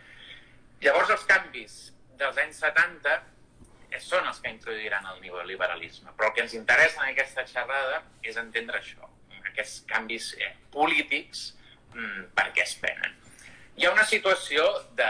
Llavors, 0.84 1.12
els 1.16 1.24
canvis 1.28 1.78
dels 2.20 2.40
anys 2.40 2.60
70 2.60 3.14
eh, 3.14 4.00
són 4.04 4.28
els 4.28 4.40
que 4.40 4.52
introduiran 4.52 5.08
el 5.14 5.22
neoliberalisme, 5.24 6.12
però 6.16 6.28
el 6.30 6.36
que 6.36 6.44
ens 6.44 6.56
interessa 6.58 7.04
en 7.04 7.14
aquesta 7.14 7.46
xerrada 7.48 8.02
és 8.22 8.36
entendre 8.40 8.80
això, 8.80 9.08
aquests 9.40 9.80
canvis 9.88 10.34
eh, 10.38 10.52
polítics, 10.72 11.50
mm, 11.94 12.30
per 12.36 12.50
què 12.52 12.68
es 12.68 12.76
prenen 12.80 13.16
hi 13.80 13.86
ha 13.86 13.92
una 13.94 14.04
situació 14.04 14.64
de, 14.92 15.08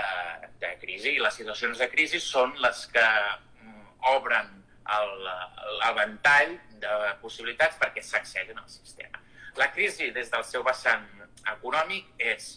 de 0.62 0.68
crisi 0.78 1.16
i 1.16 1.22
les 1.22 1.34
situacions 1.34 1.80
de 1.82 1.88
crisi 1.90 2.20
són 2.22 2.52
les 2.62 2.84
que 2.94 3.02
mm, 3.02 3.80
obren 4.12 4.52
l'avantall 5.80 6.52
de 6.82 6.92
possibilitats 7.22 7.80
perquè 7.80 8.04
s'accedin 8.06 8.60
al 8.62 8.68
sistema. 8.70 9.18
La 9.58 9.72
crisi 9.74 10.12
des 10.14 10.30
del 10.30 10.46
seu 10.46 10.62
vessant 10.66 11.02
econòmic 11.50 12.14
és 12.30 12.52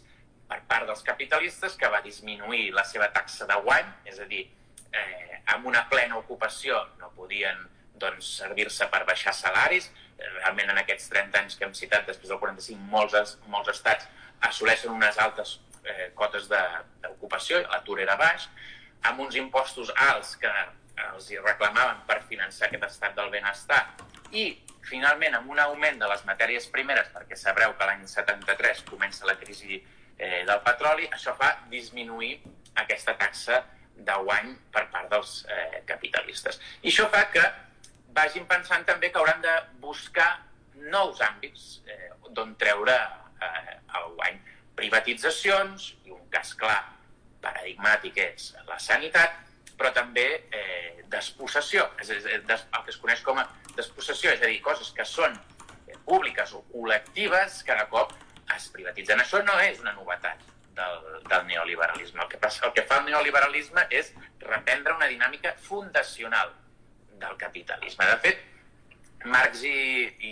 per 0.50 0.60
part 0.70 0.86
dels 0.92 1.02
capitalistes 1.08 1.80
que 1.82 1.90
va 1.90 2.04
disminuir 2.06 2.70
la 2.78 2.86
seva 2.86 3.10
taxa 3.18 3.50
de 3.50 3.58
guany, 3.66 3.90
és 4.06 4.22
a 4.22 4.30
dir, 4.30 4.46
eh, 4.94 5.42
amb 5.58 5.66
una 5.74 5.88
plena 5.90 6.22
ocupació 6.22 6.78
no 7.02 7.10
podien 7.18 7.66
doncs, 7.98 8.36
servir-se 8.38 8.86
per 8.94 9.02
baixar 9.10 9.34
salaris. 9.34 9.90
Realment 10.22 10.78
en 10.78 10.86
aquests 10.86 11.10
30 11.10 11.42
anys 11.42 11.58
que 11.58 11.66
hem 11.66 11.74
citat, 11.74 12.06
després 12.06 12.30
del 12.30 12.42
45, 12.42 12.90
molts, 12.94 13.38
molts 13.50 13.74
estats 13.74 14.06
assoleixen 14.46 14.94
unes 14.94 15.18
altes 15.18 15.58
eh, 15.84 16.12
cotes 16.16 16.48
d'ocupació, 16.52 17.62
l'atur 17.72 18.00
era 18.04 18.16
baix, 18.20 18.48
amb 19.10 19.20
uns 19.26 19.36
impostos 19.36 19.92
alts 20.10 20.36
que 20.40 20.52
els 21.10 21.30
hi 21.32 21.40
reclamaven 21.42 22.04
per 22.08 22.22
finançar 22.30 22.68
aquest 22.68 22.86
estat 22.88 23.16
del 23.18 23.32
benestar 23.34 23.82
i, 24.32 24.46
finalment, 24.88 25.36
amb 25.38 25.52
un 25.52 25.60
augment 25.64 26.00
de 26.00 26.10
les 26.10 26.24
matèries 26.28 26.68
primeres, 26.74 27.10
perquè 27.14 27.38
sabreu 27.40 27.76
que 27.78 27.88
l'any 27.90 28.06
73 28.08 28.84
comença 28.90 29.28
la 29.28 29.38
crisi 29.40 29.80
eh, 29.80 30.44
del 30.48 30.62
petroli, 30.66 31.08
això 31.12 31.36
fa 31.40 31.54
disminuir 31.72 32.38
aquesta 32.84 33.16
taxa 33.20 33.64
de 33.94 34.16
guany 34.26 34.56
per 34.74 34.88
part 34.94 35.12
dels 35.12 35.44
eh, 35.50 35.84
capitalistes. 35.90 36.60
I 36.82 36.90
això 36.92 37.10
fa 37.14 37.28
que 37.34 37.44
vagin 38.14 38.48
pensant 38.50 38.86
també 38.88 39.12
que 39.12 39.22
hauran 39.22 39.42
de 39.42 39.54
buscar 39.84 40.32
nous 40.94 41.22
àmbits 41.22 41.84
eh, 41.88 42.10
d'on 42.34 42.56
treure 42.60 42.96
eh, 42.96 43.78
el 44.00 44.10
guany 44.18 44.42
privatitzacions, 44.78 45.94
i 46.08 46.14
un 46.16 46.24
cas 46.34 46.54
clar 46.60 46.80
paradigmàtic 47.44 48.20
és 48.24 48.52
la 48.70 48.80
sanitat, 48.80 49.36
però 49.78 49.92
també 49.94 50.28
eh, 50.54 51.04
despossessió, 51.12 51.90
és, 52.02 52.10
és, 52.14 52.28
des, 52.48 52.66
el 52.78 52.86
que 52.86 52.94
es 52.94 53.00
coneix 53.02 53.24
com 53.26 53.42
a 53.42 53.48
despossessió, 53.76 54.32
és 54.32 54.42
a 54.42 54.50
dir, 54.50 54.62
coses 54.66 54.94
que 54.96 55.06
són 55.06 55.36
públiques 56.08 56.54
o 56.54 56.64
col·lectives 56.72 57.62
cada 57.68 57.86
cop 57.92 58.14
es 58.56 58.68
privatitzen. 58.74 59.22
Això 59.24 59.42
no 59.46 59.56
és 59.64 59.80
una 59.82 59.94
novetat 59.96 60.42
del, 60.76 60.98
del 61.30 61.46
neoliberalisme. 61.48 62.22
El 62.24 62.32
que, 62.32 62.40
passa, 62.42 62.66
el 62.68 62.74
que 62.76 62.86
fa 62.90 63.00
el 63.02 63.08
neoliberalisme 63.12 63.86
és 63.94 64.12
reprendre 64.44 64.98
una 64.98 65.10
dinàmica 65.12 65.56
fundacional 65.68 66.52
del 67.22 67.38
capitalisme. 67.40 68.10
De 68.10 68.18
fet, 68.26 68.44
Marx 69.26 69.64
i, 69.68 69.78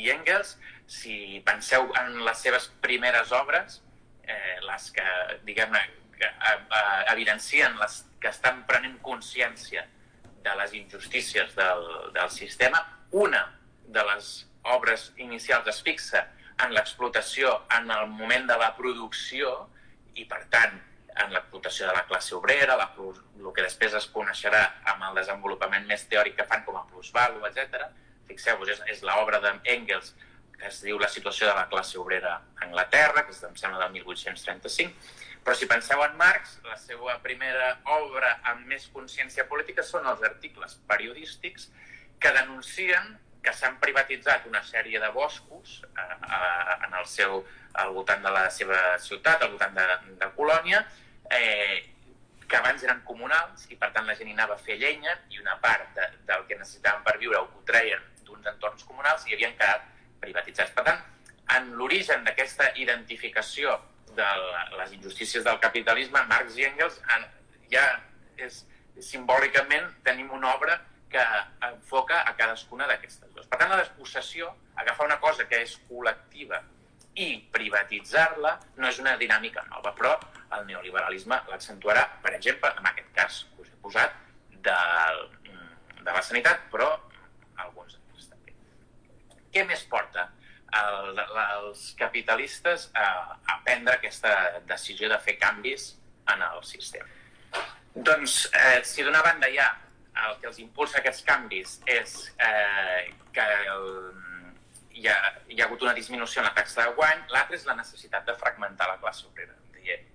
i 0.02 0.10
Engels, 0.12 0.58
si 0.92 1.40
penseu 1.48 1.88
en 2.02 2.20
les 2.26 2.44
seves 2.44 2.68
primeres 2.84 3.32
obres, 3.36 3.80
eh, 4.28 4.60
les 4.66 4.92
que, 4.96 5.08
diguem-ne, 5.48 5.82
eh, 6.20 6.30
eh, 6.30 7.02
evidencien 7.14 7.78
les 7.80 8.04
que 8.22 8.30
estan 8.30 8.64
prenent 8.70 9.00
consciència 9.02 9.88
de 10.44 10.54
les 10.58 10.74
injustícies 10.78 11.56
del, 11.56 11.88
del 12.14 12.30
sistema. 12.30 12.82
Una 13.12 13.44
de 13.88 14.04
les 14.12 14.32
obres 14.64 15.12
inicials 15.18 15.68
es 15.68 15.82
fixa 15.82 16.28
en 16.62 16.74
l'explotació 16.76 17.54
en 17.78 17.90
el 17.92 18.08
moment 18.08 18.48
de 18.50 18.58
la 18.62 18.72
producció 18.78 19.52
i, 20.14 20.26
per 20.30 20.44
tant, 20.54 20.78
en 21.22 21.34
l'explotació 21.34 21.88
de 21.90 21.96
la 21.98 22.06
classe 22.08 22.36
obrera, 22.38 22.78
la, 22.80 22.88
el 22.98 23.54
que 23.56 23.66
després 23.66 23.96
es 23.98 24.08
coneixerà 24.14 24.62
amb 24.94 25.10
el 25.10 25.18
desenvolupament 25.22 25.88
més 25.90 26.06
teòric 26.12 26.38
que 26.40 26.48
fan 26.48 26.64
com 26.68 26.78
a 26.80 26.86
plusvalu, 26.90 27.44
etc. 27.50 27.90
Fixeu-vos, 28.30 28.70
és, 28.72 28.84
és 28.94 29.02
l'obra 29.08 29.42
d'Engels 29.44 30.14
es 30.68 30.82
diu 30.86 31.00
La 31.00 31.10
situació 31.10 31.48
de 31.50 31.56
la 31.58 31.68
classe 31.70 32.00
obrera 32.00 32.36
a 32.36 32.66
Anglaterra, 32.68 33.26
que 33.26 33.36
és, 33.36 33.42
em 33.48 33.56
sembla, 33.60 33.82
del 33.84 33.96
1835, 34.00 34.94
però 35.44 35.56
si 35.58 35.68
penseu 35.70 36.04
en 36.06 36.18
Marx, 36.20 36.60
la 36.68 36.78
seva 36.78 37.18
primera 37.24 37.72
obra 37.98 38.36
amb 38.52 38.68
més 38.70 38.86
consciència 38.94 39.48
política 39.50 39.84
són 39.84 40.06
els 40.12 40.22
articles 40.28 40.78
periodístics 40.90 41.70
que 42.22 42.34
denuncien 42.36 43.16
que 43.42 43.54
s'han 43.58 43.80
privatitzat 43.82 44.46
una 44.46 44.62
sèrie 44.62 45.00
de 45.02 45.10
boscos 45.16 45.80
eh, 45.88 46.02
eh, 46.02 46.76
en 46.86 46.94
el 47.00 47.08
seu, 47.10 47.42
al 47.82 47.96
voltant 47.96 48.22
de 48.22 48.34
la 48.36 48.44
seva 48.54 48.82
ciutat, 49.02 49.42
al 49.42 49.56
voltant 49.56 49.74
de, 49.80 49.88
de 50.22 50.30
Colònia, 50.36 50.84
eh, 51.34 51.82
que 52.52 52.60
abans 52.60 52.84
eren 52.84 53.02
comunals 53.08 53.66
i 53.72 53.78
per 53.80 53.90
tant 53.96 54.06
la 54.06 54.14
gent 54.20 54.30
hi 54.30 54.36
anava 54.36 54.58
a 54.58 54.62
fer 54.62 54.76
llenya 54.78 55.16
i 55.32 55.40
una 55.40 55.56
part 55.64 55.88
de, 55.96 56.08
del 56.28 56.44
que 56.50 56.58
necessitaven 56.60 57.06
per 57.08 57.16
viure 57.22 57.40
ho 57.40 57.64
treien 57.70 58.04
d'uns 58.28 58.50
entorns 58.52 58.84
comunals 58.84 59.24
i 59.30 59.38
havien 59.38 59.56
quedat 59.56 59.88
privatitzats. 60.22 60.74
Per 60.76 60.86
tant, 60.88 61.02
en 61.58 61.72
l'origen 61.78 62.24
d'aquesta 62.28 62.72
identificació 62.80 63.78
de 64.16 64.28
les 64.78 64.94
injustícies 64.98 65.44
del 65.48 65.60
capitalisme, 65.64 66.24
Marx 66.30 66.58
i 66.60 66.68
Engels 66.68 67.00
en, 67.16 67.28
ja 67.72 67.86
és, 68.38 68.64
simbòlicament 69.02 69.88
tenim 70.06 70.32
una 70.36 70.54
obra 70.56 70.78
que 71.12 71.24
enfoca 71.68 72.22
a 72.28 72.36
cadascuna 72.40 72.88
d'aquestes 72.88 73.32
dues. 73.34 73.48
Per 73.48 73.60
tant, 73.60 73.72
la 73.72 73.82
despossessió, 73.82 74.52
agafar 74.80 75.08
una 75.10 75.20
cosa 75.20 75.48
que 75.48 75.60
és 75.66 75.76
col·lectiva 75.90 76.62
i 77.20 77.34
privatitzar-la 77.52 78.54
no 78.78 78.88
és 78.88 79.00
una 79.04 79.18
dinàmica 79.20 79.66
nova, 79.68 79.92
però 79.98 80.14
el 80.56 80.68
neoliberalisme 80.70 81.42
l'accentuarà, 81.52 82.06
per 82.24 82.36
exemple, 82.38 82.72
en 82.80 82.88
aquest 82.92 83.12
cas 83.18 83.40
que 83.56 83.66
us 83.66 83.72
he 83.72 83.80
posat, 83.84 84.16
de, 84.64 84.78
de 86.02 86.12
la 86.12 86.22
sanitat, 86.24 86.68
però 86.72 86.92
alguns. 87.66 87.98
Què 89.52 89.66
més 89.68 89.84
porta 89.92 90.30
el, 90.82 91.20
els 91.20 91.86
capitalistes 92.00 92.90
a, 92.96 93.08
a 93.36 93.58
prendre 93.66 93.98
aquesta 93.98 94.34
decisió 94.68 95.10
de 95.12 95.20
fer 95.20 95.38
canvis 95.42 95.94
en 96.32 96.44
el 96.48 96.64
sistema? 96.68 97.08
Doncs, 97.92 98.46
eh, 98.56 98.80
si 98.88 99.04
d'una 99.04 99.24
banda 99.26 99.50
ha 99.60 99.72
el 100.28 100.38
que 100.40 100.48
els 100.50 100.60
impulsa 100.60 101.00
aquests 101.00 101.24
canvis 101.28 101.78
és 101.90 102.16
eh, 102.44 103.12
que 103.36 103.48
el, 103.74 103.88
hi, 104.92 105.08
ha, 105.08 105.18
hi 105.48 105.60
ha 105.60 105.66
hagut 105.66 105.84
una 105.88 105.96
disminució 105.98 106.42
en 106.42 106.50
la 106.50 106.56
taxa 106.56 106.86
de 106.86 106.96
guany, 106.98 107.26
l'altre 107.34 107.58
és 107.60 107.66
la 107.68 107.76
necessitat 107.80 108.28
de 108.28 108.36
fragmentar 108.40 108.88
la 108.92 109.00
classe 109.04 109.28
obrera. 109.28 109.56
Dient, 109.76 110.08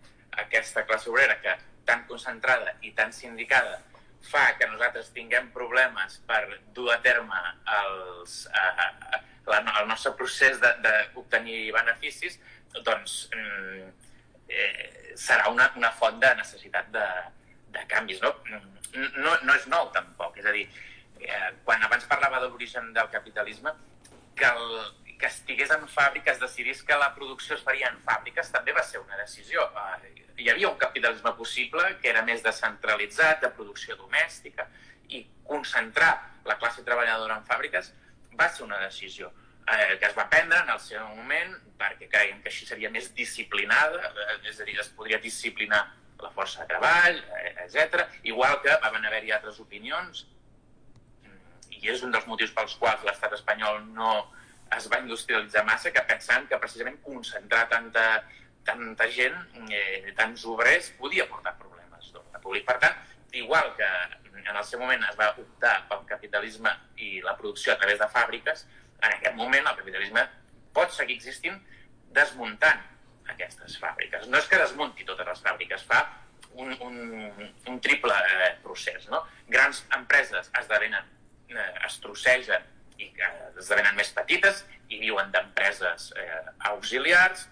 aquesta 0.44 0.84
classe 0.88 1.10
obrera 1.10 1.38
que 1.42 1.56
tan 1.88 2.04
concentrada 2.10 2.76
i 2.82 2.92
tan 2.96 3.12
sindicada 3.12 3.80
fa 4.30 4.50
que 4.58 4.68
nosaltres 4.70 5.12
tinguem 5.14 5.48
problemes 5.54 6.20
per 6.28 6.42
dur 6.76 6.90
a 6.94 6.98
terme 7.04 7.40
els, 7.76 8.42
eh, 8.50 9.22
la, 9.46 9.62
el 9.80 9.88
nostre 9.88 10.12
procés 10.18 10.58
d'obtenir 10.60 11.70
beneficis, 11.76 12.38
doncs 12.86 13.16
mm, 13.34 13.88
eh, 14.48 15.14
serà 15.16 15.48
una, 15.52 15.70
una 15.78 15.92
font 15.96 16.20
de 16.20 16.32
necessitat 16.38 16.90
de, 16.94 17.06
de 17.76 17.86
canvis. 17.90 18.20
No? 18.24 18.34
no, 19.16 19.32
no 19.42 19.56
és 19.56 19.66
nou 19.72 19.90
tampoc. 19.94 20.38
És 20.40 20.46
a 20.46 20.54
dir, 20.54 20.66
eh, 21.22 21.50
quan 21.64 21.82
abans 21.82 22.06
parlava 22.10 22.42
de 22.42 22.50
l'origen 22.50 22.92
del 22.96 23.10
capitalisme, 23.12 23.72
que, 24.36 24.46
el, 24.50 25.16
que 25.16 25.30
estigués 25.30 25.72
en 25.74 25.86
fàbriques, 25.88 26.40
decidís 26.42 26.82
que 26.84 26.98
la 27.00 27.12
producció 27.16 27.56
es 27.56 27.64
faria 27.64 27.90
en 27.92 28.00
fàbriques, 28.06 28.52
també 28.52 28.76
va 28.76 28.84
ser 28.84 29.00
una 29.00 29.18
decisió. 29.22 29.70
Eh, 29.72 30.25
hi 30.36 30.50
havia 30.50 30.68
un 30.68 30.78
capitalisme 30.78 31.32
possible 31.38 31.84
que 32.02 32.10
era 32.12 32.22
més 32.26 32.42
descentralitzat, 32.44 33.40
de 33.42 33.50
producció 33.56 33.96
domèstica, 33.96 34.68
i 35.08 35.24
concentrar 35.46 36.12
la 36.46 36.58
classe 36.60 36.84
treballadora 36.84 37.38
en 37.40 37.46
fàbriques 37.48 37.92
va 38.38 38.48
ser 38.52 38.64
una 38.66 38.78
decisió 38.82 39.30
eh, 39.66 39.98
que 39.98 40.06
es 40.06 40.16
va 40.16 40.28
prendre 40.30 40.58
en 40.62 40.70
el 40.70 40.80
seu 40.80 41.04
moment 41.16 41.54
perquè 41.80 42.08
creiem 42.12 42.40
que 42.42 42.50
així 42.52 42.66
seria 42.68 42.90
més 42.92 43.10
disciplinada, 43.16 44.12
eh, 44.12 44.38
és 44.50 44.60
a 44.60 44.68
dir, 44.68 44.78
es 44.80 44.92
podria 44.96 45.18
disciplinar 45.22 45.82
la 46.22 46.30
força 46.36 46.62
de 46.62 46.70
treball, 46.70 47.18
eh, 47.40 47.52
etc. 47.66 48.06
Igual 48.30 48.60
que 48.64 48.76
van 48.82 49.04
haver-hi 49.04 49.34
altres 49.36 49.60
opinions, 49.60 50.24
i 51.76 51.90
és 51.92 52.02
un 52.02 52.14
dels 52.14 52.26
motius 52.30 52.54
pels 52.56 52.76
quals 52.80 53.04
l'estat 53.04 53.34
espanyol 53.36 53.82
no 53.92 54.12
es 54.76 54.88
va 54.90 55.00
industrialitzar 55.02 55.64
massa, 55.66 55.92
que 55.92 56.02
pensant 56.08 56.48
que 56.48 56.58
precisament 56.62 56.96
concentrar 57.04 57.66
tanta, 57.70 58.06
tanta 58.66 59.08
gent, 59.12 59.36
eh, 59.70 60.12
tants 60.18 60.44
obrers, 60.50 60.90
podia 61.00 61.28
portar 61.30 61.56
problemes 61.60 62.10
d'ordre 62.12 62.42
públic. 62.42 62.66
Per 62.68 62.78
tant, 62.82 62.98
igual 63.32 63.72
que 63.78 63.88
en 64.36 64.56
el 64.56 64.64
seu 64.64 64.80
moment 64.80 65.02
es 65.08 65.16
va 65.18 65.32
optar 65.38 65.76
pel 65.90 66.04
capitalisme 66.08 66.72
i 67.02 67.20
la 67.24 67.36
producció 67.38 67.72
a 67.72 67.78
través 67.80 67.98
de 68.02 68.10
fàbriques, 68.12 68.66
en 69.02 69.10
aquest 69.12 69.34
moment 69.38 69.66
el 69.66 69.80
capitalisme 69.80 70.22
pot 70.76 70.92
seguir 70.92 71.16
existint 71.16 71.58
desmuntant 72.16 72.84
aquestes 73.32 73.76
fàbriques. 73.82 74.28
No 74.30 74.38
és 74.38 74.46
que 74.48 74.60
desmunti 74.60 75.06
totes 75.08 75.26
les 75.28 75.42
fàbriques, 75.42 75.84
fa 75.88 76.04
un, 76.56 76.72
un, 76.80 77.50
un 77.68 77.80
triple 77.84 78.14
eh, 78.14 78.52
procés. 78.62 79.08
No? 79.12 79.22
Grans 79.52 79.82
empreses 79.96 80.50
esdevenen, 80.60 81.10
eh, 81.52 81.68
es 81.86 81.98
trossegen 82.04 82.64
i 82.96 83.10
eh, 83.10 83.32
esdevenen 83.58 83.96
més 83.98 84.12
petites 84.16 84.64
i 84.88 85.00
viuen 85.02 85.32
d'empreses 85.34 86.12
eh, 86.16 86.40
auxiliars. 86.70 87.48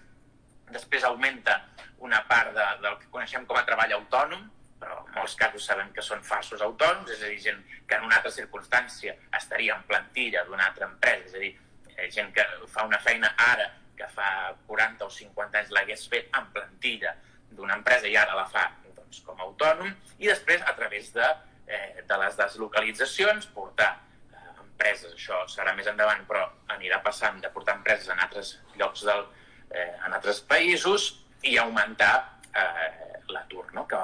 Després 0.73 1.05
augmenta 1.05 1.59
una 2.05 2.21
part 2.29 2.53
de, 2.55 2.65
del 2.83 2.97
que 3.01 3.09
coneixem 3.13 3.45
com 3.45 3.57
a 3.59 3.65
treball 3.67 3.93
autònom, 3.99 4.45
però 4.79 4.99
en 5.05 5.13
molts 5.15 5.35
casos 5.39 5.65
sabem 5.65 5.91
que 5.95 6.03
són 6.03 6.23
falsos 6.25 6.61
autònoms, 6.65 7.11
és 7.15 7.23
a 7.23 7.31
dir, 7.31 7.39
gent 7.41 7.61
que 7.87 7.97
en 7.97 8.05
una 8.07 8.19
altra 8.19 8.33
circumstància 8.33 9.15
estaria 9.39 9.75
en 9.77 9.85
plantilla 9.89 10.43
d'una 10.47 10.67
altra 10.69 10.89
empresa, 10.89 11.29
és 11.29 11.35
a 11.35 11.43
dir, 11.45 11.53
eh, 11.95 12.09
gent 12.11 12.33
que 12.35 12.45
fa 12.71 12.85
una 12.85 12.99
feina 12.99 13.31
ara 13.47 13.69
que 13.95 14.07
fa 14.11 14.27
40 14.67 15.07
o 15.07 15.09
50 15.09 15.61
anys 15.61 15.71
l'hagués 15.71 16.07
fet 16.11 16.27
en 16.35 16.49
plantilla 16.53 17.15
d'una 17.55 17.77
empresa 17.79 18.09
i 18.11 18.17
ara 18.19 18.35
la 18.35 18.47
fa 18.51 18.65
doncs, 18.95 19.21
com 19.23 19.39
a 19.39 19.47
autònom, 19.47 19.93
i 20.19 20.27
després 20.27 20.61
a 20.67 20.75
través 20.75 21.13
de, 21.15 21.29
eh, 21.67 22.03
de 22.07 22.17
les 22.19 22.35
deslocalitzacions 22.41 23.47
portar 23.55 23.93
eh, 23.95 24.51
empreses, 24.59 25.15
això 25.15 25.45
serà 25.51 25.73
més 25.77 25.87
endavant, 25.87 26.25
però 26.27 26.43
anirà 26.75 27.01
passant 27.05 27.39
de 27.41 27.51
portar 27.55 27.77
empreses 27.79 28.11
en 28.11 28.19
altres 28.19 28.57
llocs 28.75 29.05
del, 29.07 29.23
eh, 29.71 29.91
en 30.05 30.13
altres 30.13 30.41
països 30.49 31.11
i 31.43 31.57
augmentar 31.61 32.13
eh, 32.55 33.21
l'atur, 33.31 33.65
no? 33.73 33.85
que 33.87 33.99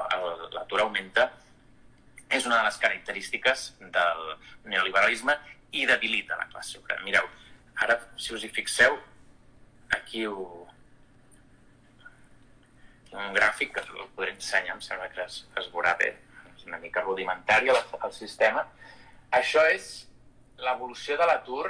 l'atur 0.54 0.82
augmenta 0.84 1.28
és 2.32 2.46
una 2.48 2.58
de 2.60 2.64
les 2.68 2.78
característiques 2.80 3.64
del 3.94 4.22
neoliberalisme 4.64 5.36
i 5.76 5.86
debilita 5.88 6.38
la 6.38 6.48
classe 6.52 6.78
obrera. 6.80 7.02
Mireu, 7.04 7.28
ara, 7.84 7.98
si 8.16 8.34
us 8.36 8.44
hi 8.44 8.50
fixeu, 8.52 8.98
aquí 9.98 10.26
ho... 10.26 10.68
un 13.12 13.34
gràfic 13.36 13.74
que 13.74 13.82
el 13.84 14.06
podré 14.16 14.32
ensenyar, 14.32 14.78
em 14.78 14.80
sembla 14.80 15.10
que 15.12 15.20
es, 15.26 15.42
es 15.60 15.66
veurà 15.74 15.92
bé, 16.00 16.14
és 16.54 16.62
una 16.64 16.78
mica 16.80 17.02
rudimentari 17.04 17.68
el, 17.68 17.80
el 18.06 18.14
sistema. 18.16 18.62
Això 19.36 19.66
és 19.68 19.90
l'evolució 20.64 21.18
de 21.20 21.26
l'atur 21.28 21.66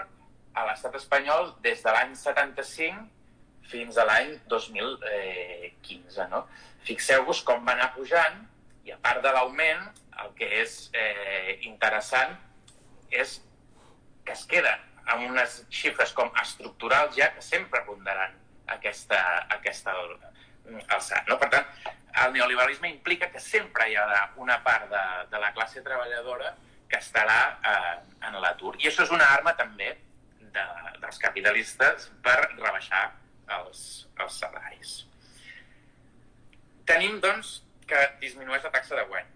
a 0.54 0.66
l'estat 0.68 0.94
espanyol 1.00 1.50
des 1.64 1.82
de 1.82 1.94
l'any 1.96 2.14
75 2.18 3.02
fins 3.70 3.98
a 3.98 4.06
l'any 4.08 4.34
2015. 4.50 6.28
No? 6.32 6.44
Fixeu-vos 6.86 7.42
com 7.46 7.64
va 7.66 7.76
anar 7.76 7.92
pujant 7.96 8.40
i 8.86 8.94
a 8.94 8.98
part 9.02 9.22
de 9.22 9.30
l'augment, 9.34 9.84
el 10.22 10.32
que 10.38 10.48
és 10.62 10.90
eh, 10.98 11.58
interessant 11.68 12.34
és 13.10 13.38
que 14.26 14.34
es 14.34 14.44
queda 14.50 14.74
amb 15.12 15.26
unes 15.28 15.62
xifres 15.72 16.12
com 16.16 16.30
estructurals 16.42 17.16
ja 17.16 17.32
que 17.34 17.42
sempre 17.42 17.82
rondaran 17.86 18.36
aquesta, 18.74 19.18
aquesta 19.50 19.94
alçada. 20.88 21.24
No? 21.28 21.38
Per 21.40 21.48
tant, 21.52 21.66
el 22.24 22.34
neoliberalisme 22.36 22.90
implica 22.92 23.30
que 23.32 23.40
sempre 23.40 23.88
hi 23.88 23.96
haurà 23.98 24.28
una 24.42 24.60
part 24.64 24.90
de, 24.90 25.02
de 25.32 25.40
la 25.42 25.50
classe 25.56 25.82
treballadora 25.82 26.52
que 26.90 27.00
estarà 27.00 27.40
eh, 27.72 27.96
en 28.28 28.38
l'atur. 28.44 28.76
I 28.78 28.90
això 28.90 29.06
és 29.06 29.14
una 29.14 29.30
arma 29.32 29.56
també 29.58 29.94
de, 30.52 30.66
dels 31.00 31.18
capitalistes 31.22 32.10
per 32.24 32.36
rebaixar 32.58 33.06
els, 33.58 33.82
els 34.20 34.38
salaris. 34.44 34.94
Tenim, 36.88 37.18
doncs, 37.24 37.60
que 37.86 38.00
disminueix 38.22 38.64
la 38.64 38.72
taxa 38.74 38.96
de 38.98 39.04
guany. 39.10 39.28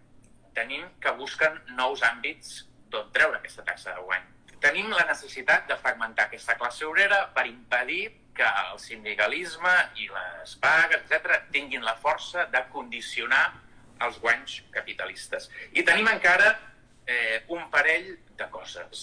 Tenim 0.57 0.87
que 1.03 1.13
busquen 1.19 1.61
nous 1.77 2.03
àmbits 2.07 2.63
d'on 2.91 3.13
treure 3.13 3.39
aquesta 3.39 3.65
taxa 3.67 3.95
de 3.95 4.07
guany 4.07 4.33
tenim 4.61 4.91
la 4.91 5.05
necessitat 5.09 5.69
de 5.69 5.77
fragmentar 5.81 6.27
aquesta 6.27 6.57
classe 6.59 6.87
obrera 6.87 7.27
per 7.35 7.47
impedir 7.47 8.09
que 8.37 8.47
el 8.47 8.79
sindicalisme 8.81 9.75
i 10.03 10.09
les 10.13 10.57
pagues, 10.61 11.05
etc., 11.05 11.39
tinguin 11.53 11.85
la 11.85 11.97
força 12.03 12.45
de 12.53 12.63
condicionar 12.73 13.45
els 14.05 14.19
guanys 14.21 14.59
capitalistes. 14.75 15.49
I 15.73 15.85
tenim 15.87 16.09
encara 16.11 16.51
eh, 17.07 17.45
un 17.55 17.69
parell 17.71 18.17
de 18.37 18.49
coses 18.53 19.03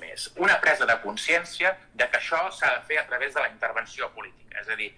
més. 0.00 0.28
Una 0.40 0.58
presa 0.62 0.86
de 0.88 0.96
consciència 1.02 1.74
de 1.94 2.08
que 2.08 2.20
això 2.20 2.44
s'ha 2.54 2.70
de 2.76 2.84
fer 2.88 3.00
a 3.02 3.06
través 3.10 3.34
de 3.34 3.42
la 3.42 3.50
intervenció 3.50 4.10
política. 4.16 4.60
És 4.62 4.70
a 4.72 4.78
dir, 4.78 4.90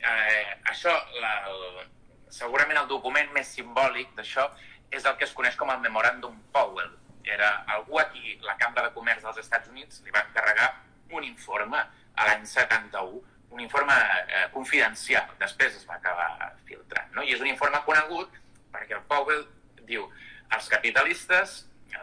eh, 0.00 0.56
això, 0.72 0.94
la, 1.20 1.34
el, 1.52 1.84
segurament 2.32 2.80
el 2.82 2.88
document 2.90 3.30
més 3.36 3.52
simbòlic 3.54 4.16
d'això 4.16 4.48
és 4.90 5.04
el 5.04 5.16
que 5.18 5.26
es 5.26 5.34
coneix 5.36 5.56
com 5.58 5.70
el 5.70 5.82
Memoràndum 5.84 6.36
Powell, 6.54 6.92
era 7.26 7.64
algú 7.74 7.98
a 7.98 8.06
qui 8.12 8.36
la 8.46 8.54
Cambra 8.58 8.86
de 8.86 8.92
Comerç 8.94 9.24
dels 9.24 9.40
Estats 9.42 9.68
Units 9.68 10.02
li 10.04 10.14
va 10.14 10.22
encarregar 10.28 10.68
un 11.10 11.24
informe 11.26 11.80
l'any 12.16 12.46
71, 12.46 13.20
un 13.50 13.60
informe 13.60 13.94
eh, 13.94 14.46
confidencial, 14.54 15.28
després 15.40 15.76
es 15.76 15.84
va 15.88 15.98
acabar 15.98 16.52
filtrant, 16.68 17.12
no? 17.14 17.22
i 17.22 17.34
és 17.34 17.42
un 17.42 17.50
informe 17.50 17.82
conegut 17.86 18.32
perquè 18.72 18.96
el 18.98 19.04
Powell 19.10 19.44
diu 19.88 20.06
els 20.54 20.68
capitalistes, 20.70 21.56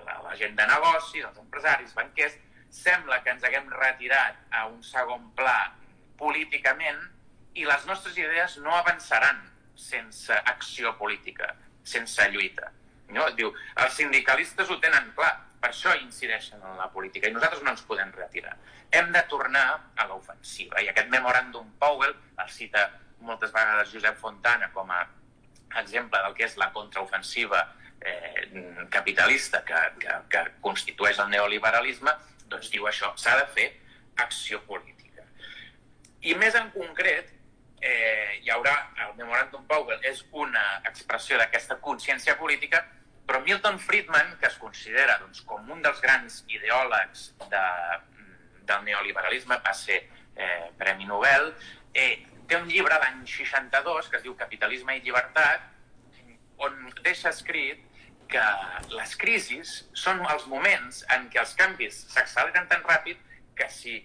la, 0.06 0.19
la 0.25 0.36
gent 0.39 0.56
de 0.58 0.67
negoci, 0.67 1.23
els 1.23 1.39
empresaris, 1.39 1.93
banquers, 1.95 2.36
sembla 2.73 3.21
que 3.23 3.34
ens 3.34 3.43
haguem 3.45 3.69
retirat 3.69 4.39
a 4.51 4.65
un 4.67 4.82
segon 4.84 5.29
pla 5.38 5.73
políticament 6.17 6.99
i 7.53 7.67
les 7.69 7.86
nostres 7.86 8.17
idees 8.17 8.58
no 8.65 8.73
avançaran 8.73 9.43
sense 9.77 10.34
acció 10.34 10.95
política, 10.97 11.53
sense 11.84 12.25
lluita. 12.34 12.71
No? 13.13 13.27
Diu, 13.38 13.51
els 13.84 13.97
sindicalistes 13.99 14.69
ho 14.69 14.79
tenen 14.82 15.12
clar, 15.17 15.34
per 15.62 15.69
això 15.69 15.93
incideixen 16.01 16.62
en 16.65 16.79
la 16.79 16.89
política 16.91 17.29
i 17.29 17.36
nosaltres 17.36 17.62
no 17.63 17.71
ens 17.71 17.86
podem 17.88 18.12
retirar. 18.17 18.56
Hem 18.91 19.13
de 19.13 19.21
tornar 19.29 19.67
a 19.95 20.08
l'ofensiva 20.10 20.82
i 20.82 20.89
aquest 20.91 21.12
memoràndum 21.13 21.69
Powell 21.79 22.13
el 22.13 22.49
cita 22.51 22.89
moltes 23.23 23.53
vegades 23.53 23.93
Josep 23.93 24.17
Fontana 24.19 24.67
com 24.73 24.91
a 24.91 25.06
exemple 25.79 26.19
del 26.25 26.36
que 26.38 26.45
és 26.49 26.58
la 26.60 26.69
contraofensiva 26.75 27.62
eh, 28.05 28.87
capitalista 28.89 29.63
que, 29.65 29.79
que, 29.99 30.17
que 30.29 30.43
constitueix 30.61 31.19
el 31.23 31.31
neoliberalisme, 31.33 32.13
doncs 32.51 32.71
diu 32.73 32.87
això, 32.89 33.13
s'ha 33.17 33.37
de 33.41 33.47
fer 33.55 33.69
acció 34.23 34.61
política. 34.67 35.25
I 36.23 36.35
més 36.39 36.55
en 36.55 36.69
concret, 36.75 37.31
eh, 37.83 38.39
hi 38.43 38.51
haurà, 38.53 38.75
el 39.07 39.15
memoràndum 39.19 39.65
Powell 39.67 40.03
és 40.07 40.23
una 40.31 40.65
expressió 40.89 41.39
d'aquesta 41.39 41.79
consciència 41.83 42.37
política 42.39 42.83
però 43.25 43.39
Milton 43.41 43.79
Friedman, 43.79 44.35
que 44.39 44.47
es 44.49 44.57
considera 44.59 45.17
doncs, 45.21 45.41
com 45.47 45.69
un 45.71 45.81
dels 45.83 46.01
grans 46.03 46.41
ideòlegs 46.51 47.29
de, 47.51 47.63
del 48.67 48.83
neoliberalisme, 48.87 49.59
va 49.63 49.73
ser 49.77 50.01
eh, 50.35 50.67
Premi 50.79 51.07
Nobel, 51.07 51.53
eh, 51.95 52.25
té 52.49 52.59
un 52.59 52.67
llibre 52.67 52.99
l'any 52.99 53.23
62 53.29 54.09
que 54.11 54.19
es 54.19 54.25
diu 54.25 54.35
Capitalisme 54.39 54.97
i 54.97 55.03
llibertat, 55.05 55.69
on 56.63 56.75
deixa 57.01 57.31
escrit 57.31 57.81
que 58.34 58.43
les 58.96 59.15
crisis 59.22 59.76
són 59.98 60.24
els 60.34 60.48
moments 60.50 61.04
en 61.15 61.30
què 61.30 61.41
els 61.43 61.54
canvis 61.60 62.04
s'acceleren 62.15 62.67
tan 62.72 62.84
ràpid 62.89 63.22
que 63.58 63.69
si 63.69 64.00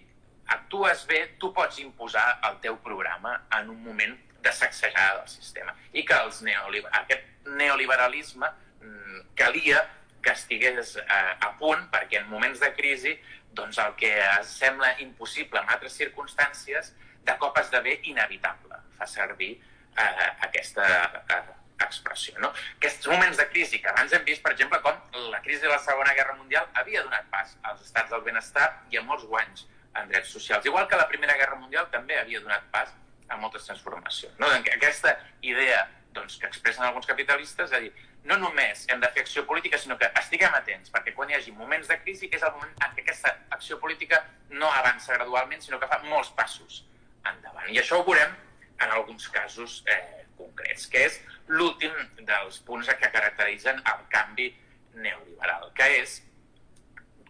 actues 0.53 1.03
bé, 1.09 1.25
tu 1.41 1.51
pots 1.53 1.81
imposar 1.81 2.39
el 2.49 2.57
teu 2.63 2.77
programa 2.85 3.35
en 3.59 3.69
un 3.73 3.83
moment 3.83 4.15
de 4.39 4.53
sacsejada 4.55 5.19
del 5.19 5.29
sistema. 5.29 5.75
I 5.93 6.05
que 6.07 6.17
els 6.23 6.41
neoliber 6.45 6.89
aquest 7.01 7.49
neoliberalisme 7.59 8.47
Mm, 8.81 9.35
calia 9.35 9.87
que 10.23 10.31
estigués 10.31 10.95
eh, 10.97 11.33
a 11.39 11.51
punt 11.59 11.89
perquè 11.91 12.21
en 12.21 12.29
moments 12.31 12.61
de 12.63 12.71
crisi 12.75 13.15
doncs 13.55 13.79
el 13.83 13.95
que 13.99 14.11
sembla 14.47 14.93
impossible 15.03 15.59
en 15.59 15.71
altres 15.73 15.97
circumstàncies 15.99 16.93
de 17.27 17.35
cop 17.41 17.57
esdevé 17.59 17.97
inevitable. 18.11 18.79
Fa 18.97 19.07
servir 19.07 19.51
eh, 19.59 20.29
aquesta 20.47 20.87
eh, 21.19 21.41
expressió. 21.85 22.35
No? 22.43 22.51
Aquests 22.77 23.07
moments 23.11 23.39
de 23.39 23.47
crisi 23.49 23.81
que 23.81 23.91
abans 23.91 24.13
hem 24.13 24.25
vist, 24.27 24.43
per 24.45 24.53
exemple, 24.55 24.81
com 24.85 25.27
la 25.31 25.41
crisi 25.45 25.65
de 25.65 25.71
la 25.71 25.79
Segona 25.83 26.15
Guerra 26.17 26.35
Mundial 26.37 26.67
havia 26.81 27.03
donat 27.05 27.29
pas 27.33 27.55
als 27.63 27.85
estats 27.87 28.11
del 28.13 28.25
benestar 28.25 28.69
i 28.91 28.99
a 28.99 29.05
molts 29.05 29.27
guanys 29.29 29.65
en 29.99 30.09
drets 30.11 30.33
socials. 30.35 30.65
Igual 30.65 30.87
que 30.87 30.99
la 30.99 31.07
Primera 31.11 31.37
Guerra 31.39 31.57
Mundial 31.59 31.89
també 31.93 32.19
havia 32.19 32.41
donat 32.43 32.67
pas 32.73 32.91
a 33.29 33.37
moltes 33.37 33.65
transformacions. 33.69 34.35
No? 34.39 34.49
Doncs 34.49 34.69
aquesta 34.75 35.15
idea 35.41 35.87
doncs, 36.13 36.37
que 36.41 36.47
expressen 36.47 36.85
alguns 36.85 37.05
capitalistes, 37.05 37.69
és 37.69 37.77
a 37.77 37.81
dir, 37.83 37.91
no 38.27 38.37
només 38.41 38.85
hem 38.89 38.99
de 39.01 39.09
fer 39.13 39.23
acció 39.23 39.45
política, 39.47 39.77
sinó 39.79 39.97
que 39.97 40.09
estiguem 40.19 40.55
atents, 40.57 40.91
perquè 40.93 41.13
quan 41.15 41.29
hi 41.29 41.37
hagi 41.37 41.53
moments 41.55 41.87
de 41.87 41.97
crisi 42.01 42.29
és 42.33 42.43
el 42.43 42.53
moment 42.55 42.73
en 42.85 42.95
què 42.95 43.05
aquesta 43.05 43.35
acció 43.55 43.79
política 43.79 44.21
no 44.49 44.71
avança 44.81 45.15
gradualment, 45.15 45.61
sinó 45.63 45.79
que 45.79 45.87
fa 45.87 46.01
molts 46.07 46.31
passos 46.37 46.83
endavant. 47.29 47.69
I 47.69 47.79
això 47.81 47.99
ho 47.99 48.07
veurem 48.07 48.33
en 48.79 48.95
alguns 48.95 49.27
casos 49.31 49.83
eh, 49.87 50.25
concrets, 50.39 50.87
que 50.91 51.05
és 51.09 51.19
l'últim 51.51 51.93
dels 52.25 52.59
punts 52.65 52.89
que 52.89 53.11
caracteritzen 53.13 53.83
el 53.93 54.03
canvi 54.13 54.49
neoliberal, 54.95 55.69
que 55.77 55.87
és 55.99 56.19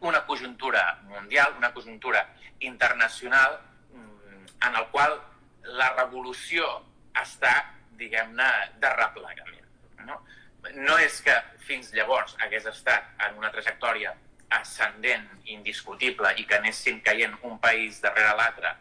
una 0.02 0.24
conjuntura 0.26 0.84
mundial, 1.10 1.56
una 1.58 1.74
conjuntura 1.74 2.24
internacional 2.60 3.60
mm, 3.92 4.46
en 4.68 4.76
el 4.76 4.88
qual 4.94 5.18
la 5.76 5.92
revolució 5.98 6.66
està, 7.20 7.54
diguem-ne, 8.00 8.50
de 8.80 8.92
replegament. 8.96 9.68
No? 10.08 10.22
no 10.76 10.98
és 11.04 11.20
que 11.24 11.36
fins 11.68 11.92
llavors 11.96 12.36
hagués 12.44 12.68
estat 12.72 13.12
en 13.28 13.38
una 13.40 13.52
trajectòria 13.52 14.14
ascendent, 14.56 15.28
indiscutible, 15.46 16.32
i 16.42 16.46
que 16.50 16.58
anessin 16.58 17.02
caient 17.06 17.36
un 17.46 17.60
país 17.62 18.00
darrere 18.02 18.34
l'altre 18.40 18.72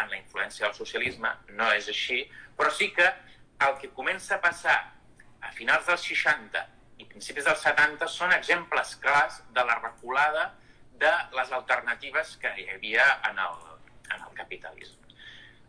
en 0.00 0.10
la 0.10 0.18
influència 0.18 0.66
del 0.66 0.74
socialisme, 0.76 1.30
no 1.54 1.70
és 1.72 1.88
així, 1.88 2.24
però 2.58 2.72
sí 2.74 2.90
que 2.96 3.06
el 3.62 3.78
que 3.80 3.90
comença 3.94 4.36
a 4.36 4.42
passar 4.42 4.78
a 5.44 5.52
finals 5.54 5.86
dels 5.86 6.04
60 6.10 6.64
i 7.02 7.06
principis 7.10 7.46
dels 7.46 7.62
70 7.62 8.08
són 8.10 8.34
exemples 8.34 8.94
clars 9.02 9.40
de 9.56 9.64
la 9.66 9.78
reculada 9.80 10.50
de 11.00 11.12
les 11.36 11.50
alternatives 11.52 12.36
que 12.42 12.52
hi 12.58 12.68
havia 12.74 13.06
en 13.30 13.40
el, 13.46 13.58
en 14.14 14.20
el 14.20 14.36
capitalisme. 14.38 15.02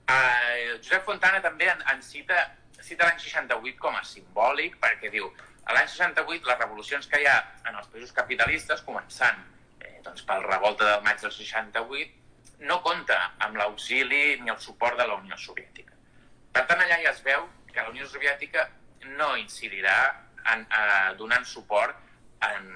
Uh, 0.05 0.77
Josep 0.77 1.05
Fontana 1.07 1.41
també 1.41 1.69
en, 1.71 1.81
en 1.93 2.01
cita, 2.05 2.37
cita 2.77 3.07
l'any 3.07 3.21
68 3.23 3.81
com 3.81 3.95
a 3.97 4.03
simbòlic 4.05 4.77
perquè 4.81 5.09
diu 5.13 5.31
a 5.65 5.73
l'any 5.73 5.89
68, 5.89 6.45
les 6.45 6.59
revolucions 6.61 7.07
que 7.09 7.21
hi 7.21 7.25
ha 7.25 7.39
en 7.65 7.79
els 7.79 7.89
països 7.89 8.13
capitalistes, 8.13 8.83
començant 8.85 9.39
eh, 9.81 9.97
doncs, 10.05 10.21
pel 10.27 10.45
revolta 10.45 10.85
del 10.91 11.01
maig 11.07 11.23
del 11.23 11.33
68, 11.33 12.21
no 12.69 12.77
compta 12.85 13.17
amb 13.41 13.57
l'auxili 13.57 14.37
ni 14.43 14.53
el 14.53 14.59
suport 14.61 14.99
de 15.01 15.07
la 15.09 15.17
Unió 15.17 15.37
Soviètica. 15.41 15.97
Per 16.53 16.63
tant, 16.69 16.83
allà 16.85 16.99
ja 17.01 17.15
es 17.15 17.23
veu 17.25 17.47
que 17.75 17.83
la 17.83 17.91
Unió 17.91 18.07
Soviètica 18.07 18.69
no 19.19 19.35
incidirà 19.37 19.99
en, 20.53 20.65
eh, 20.65 21.13
donant 21.19 21.45
suport 21.45 21.97
en, 22.47 22.71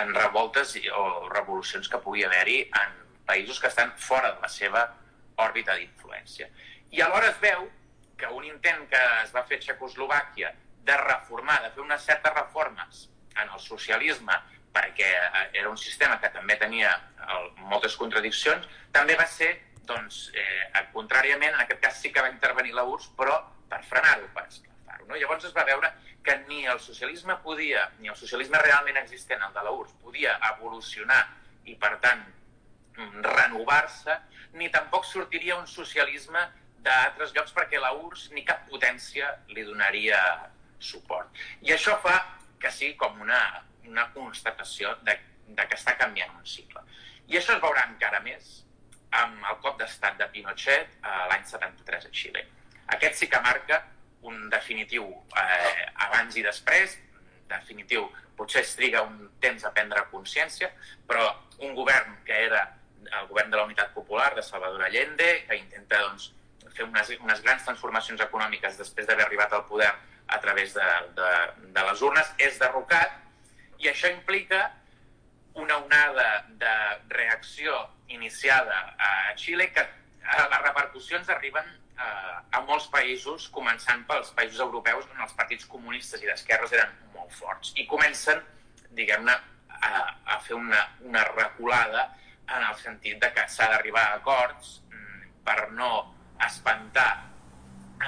en 0.00 0.14
revoltes 0.14 0.74
o 0.96 1.28
revolucions 1.28 1.88
que 1.88 2.00
pugui 2.02 2.24
haver-hi 2.24 2.58
en 2.80 2.98
països 3.28 3.60
que 3.60 3.70
estan 3.70 3.92
fora 3.98 4.32
de 4.34 4.42
la 4.42 4.50
seva 4.50 4.86
òrbita 5.42 5.76
d'influència. 5.78 6.48
I 6.92 7.00
alhora 7.04 7.30
es 7.30 7.38
veu 7.40 7.68
que 8.18 8.28
un 8.30 8.44
intent 8.46 8.86
que 8.90 9.00
es 9.22 9.32
va 9.34 9.44
fer 9.48 9.58
a 9.58 9.64
Txecoslovàquia 9.64 10.52
de 10.86 10.96
reformar, 11.00 11.60
de 11.62 11.70
fer 11.74 11.82
unes 11.84 12.04
certes 12.04 12.34
reformes 12.34 13.06
en 13.38 13.48
el 13.48 13.60
socialisme, 13.60 14.36
perquè 14.72 15.08
eh, 15.08 15.48
era 15.60 15.70
un 15.70 15.78
sistema 15.78 16.18
que 16.20 16.30
també 16.34 16.56
tenia 16.60 16.92
el, 17.28 17.50
moltes 17.72 17.96
contradiccions, 18.00 18.68
també 18.92 19.16
va 19.18 19.26
ser, 19.28 19.50
doncs, 19.88 20.28
eh, 20.38 20.84
contràriament, 20.94 21.54
en 21.54 21.64
aquest 21.64 21.82
cas 21.82 21.98
sí 22.00 22.12
que 22.12 22.22
va 22.22 22.30
intervenir 22.32 22.74
la 22.76 22.86
URSS, 22.88 23.12
però 23.18 23.38
per 23.72 23.80
frenar-ho, 23.88 24.28
per 24.36 24.44
esclafar-ho. 24.50 25.08
No? 25.08 25.16
Llavors 25.16 25.48
es 25.48 25.56
va 25.56 25.64
veure 25.68 25.90
que 26.22 26.36
ni 26.46 26.66
el 26.70 26.80
socialisme 26.80 27.38
podia, 27.44 27.88
ni 28.00 28.12
el 28.12 28.18
socialisme 28.18 28.60
realment 28.62 29.00
existent, 29.00 29.42
el 29.42 29.54
de 29.56 29.64
la 29.66 29.72
URSS, 29.74 29.96
podia 30.04 30.36
evolucionar 30.52 31.22
i, 31.64 31.74
per 31.80 31.96
tant, 32.04 32.22
mm, 32.96 33.24
renovar-se, 33.26 34.18
ni 34.60 34.68
tampoc 34.70 35.08
sortiria 35.08 35.56
un 35.56 35.66
socialisme 35.66 36.44
d'altres 36.84 37.32
llocs 37.34 37.54
perquè 37.56 37.80
la 37.80 37.92
URSS 37.96 38.32
ni 38.36 38.44
cap 38.44 38.66
potència 38.68 39.30
li 39.54 39.64
donaria 39.66 40.18
suport. 40.78 41.30
I 41.62 41.74
això 41.74 41.96
fa 42.02 42.16
que 42.62 42.70
sigui 42.70 42.96
com 42.98 43.20
una, 43.22 43.40
una 43.88 44.08
constatació 44.14 44.96
de, 45.06 45.16
de 45.46 45.68
que 45.68 45.78
està 45.78 45.96
canviant 45.98 46.34
un 46.38 46.46
cicle. 46.46 46.82
I 47.30 47.38
això 47.38 47.56
es 47.56 47.62
veurà 47.62 47.86
encara 47.88 48.20
més 48.22 48.58
amb 49.22 49.44
el 49.50 49.58
cop 49.64 49.78
d'estat 49.80 50.18
de 50.18 50.28
Pinochet 50.34 50.98
a 51.06 51.26
l'any 51.30 51.44
73 51.48 52.08
a 52.08 52.12
Xile. 52.12 52.44
Aquest 52.96 53.22
sí 53.22 53.28
que 53.30 53.40
marca 53.40 53.80
un 54.28 54.48
definitiu 54.50 55.06
eh, 55.38 55.86
abans 56.06 56.36
i 56.38 56.44
després, 56.44 56.98
definitiu, 57.50 58.06
potser 58.38 58.62
es 58.62 58.74
triga 58.78 59.02
un 59.06 59.32
temps 59.42 59.64
a 59.64 59.72
prendre 59.74 60.04
consciència, 60.12 60.70
però 61.08 61.26
un 61.62 61.74
govern 61.78 62.20
que 62.26 62.44
era 62.46 62.62
el 63.20 63.26
govern 63.28 63.50
de 63.50 63.58
la 63.58 63.66
Unitat 63.68 63.92
Popular 63.94 64.30
de 64.34 64.44
Salvador 64.46 64.84
Allende, 64.86 65.28
que 65.48 65.58
intenta 65.58 66.00
doncs, 66.06 66.30
fer 66.72 66.86
unes, 66.86 67.10
unes 67.20 67.42
grans 67.44 67.64
transformacions 67.66 68.22
econòmiques 68.24 68.78
després 68.78 69.08
d'haver 69.08 69.26
arribat 69.26 69.52
al 69.52 69.66
poder 69.68 69.90
a 70.32 70.38
través 70.40 70.72
de, 70.74 70.86
de, 71.18 71.32
de 71.74 71.84
les 71.88 72.04
urnes, 72.06 72.30
és 72.40 72.56
derrocat 72.62 73.18
i 73.82 73.90
això 73.90 74.08
implica 74.12 74.70
una 75.58 75.76
onada 75.82 76.46
de 76.56 76.74
reacció 77.12 77.74
iniciada 78.08 78.78
a 78.96 79.34
Xile 79.36 79.68
que 79.74 79.84
les 79.84 80.62
repercussions 80.62 81.28
arriben 81.34 81.66
a, 81.98 82.08
a 82.58 82.60
molts 82.68 82.88
països, 82.92 83.48
començant 83.54 84.04
pels 84.08 84.32
països 84.36 84.60
europeus 84.64 85.08
on 85.12 85.24
els 85.26 85.34
partits 85.38 85.68
comunistes 85.68 86.22
i 86.22 86.30
d'esquerres 86.30 86.74
eren 86.76 86.94
molt 87.16 87.32
forts 87.36 87.72
i 87.76 87.86
comencen, 87.90 88.40
diguem-ne, 88.96 89.34
a, 89.82 89.92
a 90.34 90.38
fer 90.44 90.56
una, 90.56 90.80
una 91.08 91.24
reculada 91.32 92.08
en 92.48 92.62
el 92.62 92.76
sentit 92.80 93.20
de 93.22 93.30
que 93.34 93.44
s'ha 93.48 93.68
d'arribar 93.72 94.04
a 94.08 94.16
acords 94.20 94.78
mm, 94.92 95.28
per 95.46 95.70
no 95.78 95.92
espantar 96.46 97.10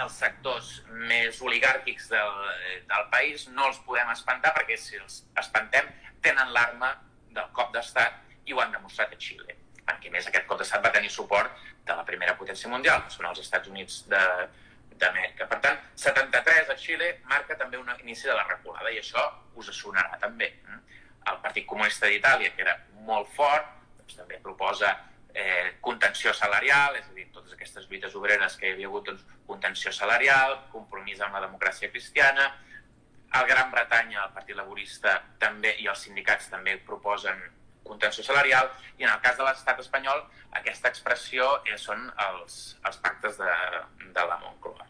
els 0.02 0.16
sectors 0.18 0.70
més 1.10 1.40
oligàrquics 1.42 2.08
del, 2.10 2.38
del 2.90 3.04
país 3.12 3.46
no 3.54 3.68
els 3.70 3.80
podem 3.86 4.10
espantar 4.14 4.54
perquè 4.56 4.78
si 4.80 4.98
els 4.98 5.22
espantem 5.42 5.90
tenen 6.24 6.50
l'arma 6.56 6.94
del 7.34 7.50
cop 7.56 7.74
d'estat 7.74 8.22
i 8.46 8.54
ho 8.54 8.60
han 8.62 8.74
demostrat 8.74 9.14
a 9.14 9.20
Xile. 9.20 9.56
Perquè 10.04 10.12
més 10.12 10.26
aquest 10.28 10.46
cop 10.46 10.58
d'estat 10.60 10.82
va 10.84 10.92
tenir 10.92 11.08
suport 11.08 11.50
de 11.86 11.94
la 11.96 12.04
primera 12.04 12.34
potència 12.36 12.68
mundial, 12.68 13.04
que 13.04 13.10
són 13.10 13.26
els 13.30 13.40
Estats 13.40 13.68
Units 13.68 14.04
d'Amèrica. 14.08 15.46
Per 15.48 15.60
tant, 15.64 15.78
73 15.96 16.68
a 16.68 16.76
Xile 16.76 17.08
marca 17.24 17.56
també 17.56 17.78
un 17.78 17.88
inici 18.02 18.28
de 18.28 18.34
la 18.34 18.44
reculada 18.44 18.90
i 18.92 18.98
això 19.00 19.24
us 19.56 19.70
sonarà 19.72 20.18
també. 20.20 20.50
Eh? 20.52 20.78
El 21.32 21.40
Partit 21.40 21.66
Comunista 21.66 22.06
d'Itàlia, 22.06 22.52
que 22.52 22.62
era 22.62 22.76
molt 23.08 23.32
fort, 23.32 23.64
doncs, 23.96 24.18
també 24.18 24.38
proposa 24.44 24.92
eh, 25.32 25.72
contenció 25.80 26.34
salarial, 26.34 27.00
és 27.00 27.08
a 27.08 27.16
dir, 27.16 27.30
totes 27.32 27.56
aquestes 27.56 27.88
lluites 27.88 28.14
obreres 28.14 28.58
que 28.60 28.68
hi 28.68 28.76
havia 28.76 28.92
hagut, 28.92 29.08
doncs, 29.08 29.24
contenció 29.48 29.92
salarial, 29.92 30.66
compromís 30.72 31.24
amb 31.24 31.38
la 31.38 31.46
democràcia 31.46 31.88
cristiana, 31.88 32.52
el 33.34 33.48
Gran 33.48 33.72
Bretanya, 33.72 34.28
el 34.28 34.36
Partit 34.36 34.54
Laborista 34.54 35.16
també 35.40 35.74
i 35.80 35.88
els 35.90 36.04
sindicats 36.06 36.52
també 36.52 36.76
proposen 36.86 37.40
contenció 37.84 38.24
salarial 38.24 38.70
i 38.98 39.04
en 39.04 39.12
el 39.12 39.20
cas 39.24 39.38
de 39.38 39.46
l'estat 39.46 39.80
espanyol 39.82 40.24
aquesta 40.60 40.90
expressió 40.92 41.48
eh, 41.64 41.78
són 41.78 42.04
els, 42.28 42.76
els 42.86 43.00
pactes 43.04 43.38
de, 43.40 43.54
de 44.16 44.26
la 44.30 44.38
Moncloa. 44.42 44.86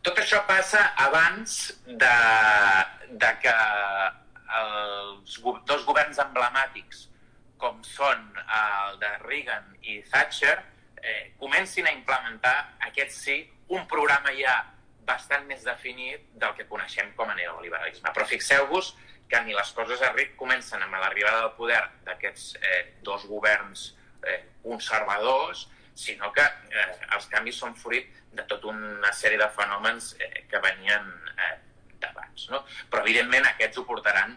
Tot 0.00 0.18
això 0.18 0.40
passa 0.48 0.80
abans 1.04 1.60
de, 1.86 2.16
de 3.20 3.30
que 3.42 3.54
els 4.60 5.36
dos 5.68 5.84
governs 5.86 6.18
emblemàtics 6.24 7.06
com 7.60 7.82
són 7.84 8.22
el 8.40 8.96
de 9.02 9.10
Reagan 9.26 9.66
i 9.84 10.00
Thatcher 10.08 10.56
eh, 10.56 11.32
comencin 11.38 11.86
a 11.86 11.92
implementar 11.92 12.56
aquest 12.88 13.12
sí 13.16 13.36
un 13.68 13.84
programa 13.90 14.32
ja 14.38 14.56
bastant 15.06 15.44
més 15.50 15.62
definit 15.66 16.24
del 16.40 16.54
que 16.56 16.66
coneixem 16.70 17.12
com 17.18 17.28
a 17.30 17.36
neoliberalisme. 17.36 18.12
Però 18.14 18.26
fixeu-vos 18.30 18.94
ni 19.46 19.54
les 19.54 19.72
coses 19.76 20.02
comencen 20.36 20.82
amb 20.82 20.96
l'arribada 20.98 21.44
del 21.44 21.52
poder 21.58 21.80
d'aquests 22.06 22.54
eh, 22.60 22.80
dos 23.06 23.26
governs 23.30 23.92
eh, 24.26 24.40
conservadors, 24.62 25.68
sinó 25.94 26.32
que 26.32 26.42
eh, 26.42 26.86
els 27.14 27.26
canvis 27.30 27.58
són 27.62 27.74
fruit 27.76 28.08
de 28.32 28.44
tota 28.50 28.70
una 28.72 29.12
sèrie 29.12 29.38
de 29.38 29.48
fenòmens 29.54 30.14
eh, 30.18 30.46
que 30.50 30.60
venien 30.64 31.06
eh, 31.36 31.56
d'abans. 32.00 32.48
No? 32.50 32.64
Però, 32.90 33.04
evidentment, 33.04 33.46
aquests 33.50 33.78
ho 33.78 33.86
portaran 33.86 34.36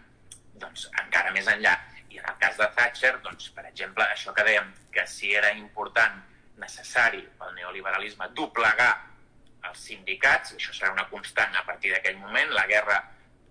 doncs, 0.62 0.90
encara 1.06 1.34
més 1.36 1.48
enllà. 1.50 1.74
I 2.14 2.20
en 2.22 2.30
el 2.30 2.38
cas 2.42 2.60
de 2.60 2.68
Thatcher, 2.76 3.16
doncs, 3.26 3.50
per 3.56 3.66
exemple, 3.70 4.06
això 4.06 4.34
que 4.36 4.46
dèiem 4.46 4.70
que 4.94 5.08
si 5.10 5.34
era 5.34 5.52
important, 5.58 6.22
necessari 6.62 7.24
pel 7.40 7.56
neoliberalisme 7.58 8.30
doblegar 8.38 8.92
els 9.70 9.80
sindicats, 9.88 10.54
i 10.54 10.60
això 10.60 10.76
serà 10.76 10.92
una 10.94 11.08
constant 11.10 11.56
a 11.58 11.64
partir 11.66 11.94
d'aquell 11.94 12.20
moment, 12.22 12.52
la 12.54 12.68
guerra 12.70 13.00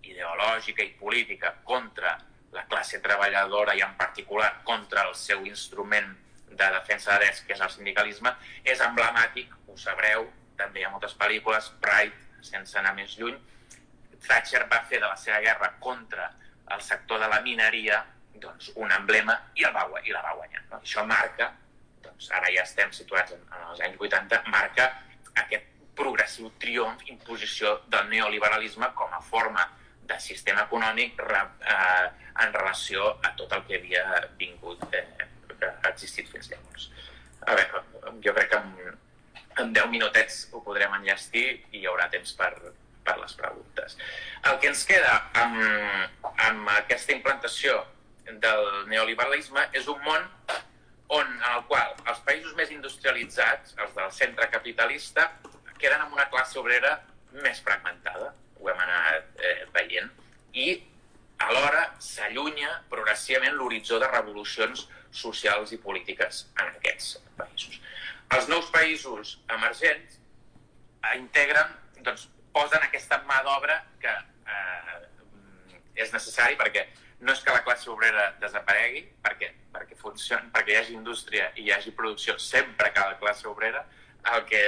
ideològica 0.03 0.85
i 0.85 0.93
política 0.99 1.55
contra 1.65 2.17
la 2.53 2.67
classe 2.69 3.01
treballadora 3.01 3.75
i 3.75 3.83
en 3.85 3.95
particular 3.97 4.51
contra 4.69 5.07
el 5.09 5.15
seu 5.17 5.47
instrument 5.49 6.11
de 6.53 6.69
defensa 6.75 7.15
de 7.15 7.25
drets, 7.25 7.41
que 7.47 7.55
és 7.57 7.63
el 7.65 7.71
sindicalisme, 7.73 8.35
és 8.65 8.83
emblemàtic, 8.85 9.55
ho 9.69 9.77
sabreu, 9.81 10.27
també 10.59 10.83
hi 10.83 10.85
ha 10.85 10.93
moltes 10.93 11.15
pel·lícules, 11.19 11.71
Pride, 11.81 12.19
sense 12.45 12.77
anar 12.79 12.93
més 12.99 13.17
lluny, 13.19 13.39
Thatcher 14.23 14.67
va 14.71 14.83
fer 14.89 15.01
de 15.01 15.09
la 15.09 15.17
seva 15.17 15.41
guerra 15.43 15.73
contra 15.81 16.29
el 16.73 16.83
sector 16.85 17.19
de 17.21 17.29
la 17.29 17.41
mineria 17.43 18.03
doncs, 18.43 18.71
un 18.77 18.93
emblema 18.93 19.35
i, 19.55 19.65
el 19.67 19.75
va, 19.75 19.87
i 20.05 20.15
la 20.15 20.23
va 20.23 20.37
guanyar. 20.39 20.63
No? 20.71 20.81
Això 20.81 21.05
marca, 21.07 21.51
doncs, 22.05 22.31
ara 22.37 22.51
ja 22.55 22.65
estem 22.67 22.93
situats 22.95 23.35
en, 23.35 23.43
en 23.49 23.69
els 23.71 23.83
anys 23.87 24.01
80, 24.01 24.43
marca 24.53 24.89
aquest 25.45 25.69
progressiu 25.99 26.51
triomf, 26.63 27.03
imposició 27.13 27.79
del 27.93 28.09
neoliberalisme 28.13 28.89
com 28.99 29.13
a 29.13 29.21
forma 29.25 29.67
de 30.13 30.21
sistema 30.21 30.67
econòmic 30.69 31.21
eh, 31.23 32.09
en 32.45 32.55
relació 32.55 33.09
a 33.23 33.33
tot 33.39 33.53
el 33.57 33.65
que 33.69 33.81
havia 33.81 34.05
vingut, 34.41 34.85
eh, 34.95 35.05
existit 35.89 36.29
fins 36.33 36.51
llavors. 36.53 36.89
A 37.47 37.57
veure, 37.59 37.83
jo 38.25 38.35
crec 38.37 38.53
que 38.53 38.61
en, 38.61 38.99
en 39.63 39.73
10 39.75 39.91
minutets 39.93 40.47
ho 40.53 40.63
podrem 40.65 40.95
enllestir 40.99 41.47
i 41.73 41.83
hi 41.83 41.87
haurà 41.91 42.09
temps 42.13 42.35
per, 42.39 42.53
per 43.07 43.17
les 43.21 43.35
preguntes. 43.39 43.97
El 44.51 44.59
que 44.63 44.71
ens 44.73 44.85
queda 44.89 45.15
amb, 45.43 46.29
amb 46.49 46.71
aquesta 46.77 47.15
implantació 47.15 47.81
del 48.43 48.69
neoliberalisme 48.91 49.67
és 49.79 49.89
un 49.91 49.99
món 50.07 50.29
on, 51.13 51.27
en 51.27 51.49
el 51.53 51.65
qual 51.69 51.97
els 52.09 52.23
països 52.27 52.55
més 52.59 52.71
industrialitzats, 52.73 53.75
els 53.83 53.97
del 53.99 54.13
centre 54.17 54.49
capitalista, 54.53 55.29
queden 55.83 56.07
amb 56.07 56.15
una 56.17 56.29
classe 56.33 56.59
obrera 56.61 56.95
més 57.43 57.61
fragmentada, 57.65 58.33
ho 58.61 58.71
hem 58.71 58.81
anat 58.87 59.32
veient, 59.93 60.11
i 60.53 60.83
alhora 61.43 61.85
s'allunya 62.01 62.83
progressivament 62.91 63.57
l'horitzó 63.57 63.99
de 64.01 64.09
revolucions 64.09 64.87
socials 65.11 65.73
i 65.73 65.79
polítiques 65.79 66.47
en 66.57 66.69
aquests 66.73 67.19
països. 67.37 67.81
Els 68.33 68.49
nous 68.49 68.69
països 68.73 69.39
emergents 69.53 70.17
eh, 70.17 71.17
integren, 71.19 71.75
doncs, 72.01 72.29
posen 72.53 72.85
aquesta 72.85 73.21
mà 73.29 73.41
d'obra 73.45 73.79
que 74.01 74.13
eh, 74.13 75.01
és 76.03 76.13
necessari 76.13 76.57
perquè 76.57 76.87
no 77.23 77.33
és 77.33 77.43
que 77.45 77.53
la 77.55 77.63
classe 77.63 77.91
obrera 77.91 78.33
desaparegui, 78.41 79.05
perquè, 79.23 79.53
perquè, 79.75 79.99
funcioni, 80.01 80.49
perquè 80.55 80.73
hi 80.73 80.81
hagi 80.81 80.97
indústria 80.97 81.51
i 81.57 81.69
hi 81.69 81.75
hagi 81.75 81.93
producció 81.95 82.39
sempre 82.39 82.91
que 82.93 83.05
la 83.13 83.19
classe 83.21 83.47
obrera, 83.49 83.85
el 84.33 84.45
que 84.49 84.63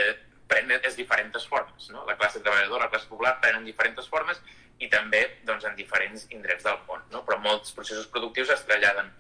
prenen 0.51 0.85
és 0.85 0.97
diferents 0.99 1.49
formes. 1.49 1.89
No? 1.91 2.05
La 2.07 2.17
classe 2.21 2.43
treballadora, 2.43 2.87
la 2.87 2.93
classe 2.93 3.09
popular 3.11 3.39
prenen 3.43 3.67
diferents 3.67 4.07
formes 4.13 4.43
i 4.83 4.89
també 4.91 5.23
doncs, 5.47 5.67
en 5.69 5.77
diferents 5.79 6.27
indrets 6.35 6.65
del 6.67 6.81
món. 6.89 7.05
No? 7.13 7.23
Però 7.27 7.39
molts 7.43 7.75
processos 7.77 8.09
productius 8.11 8.51
es 8.55 8.65
traslladen 8.69 9.13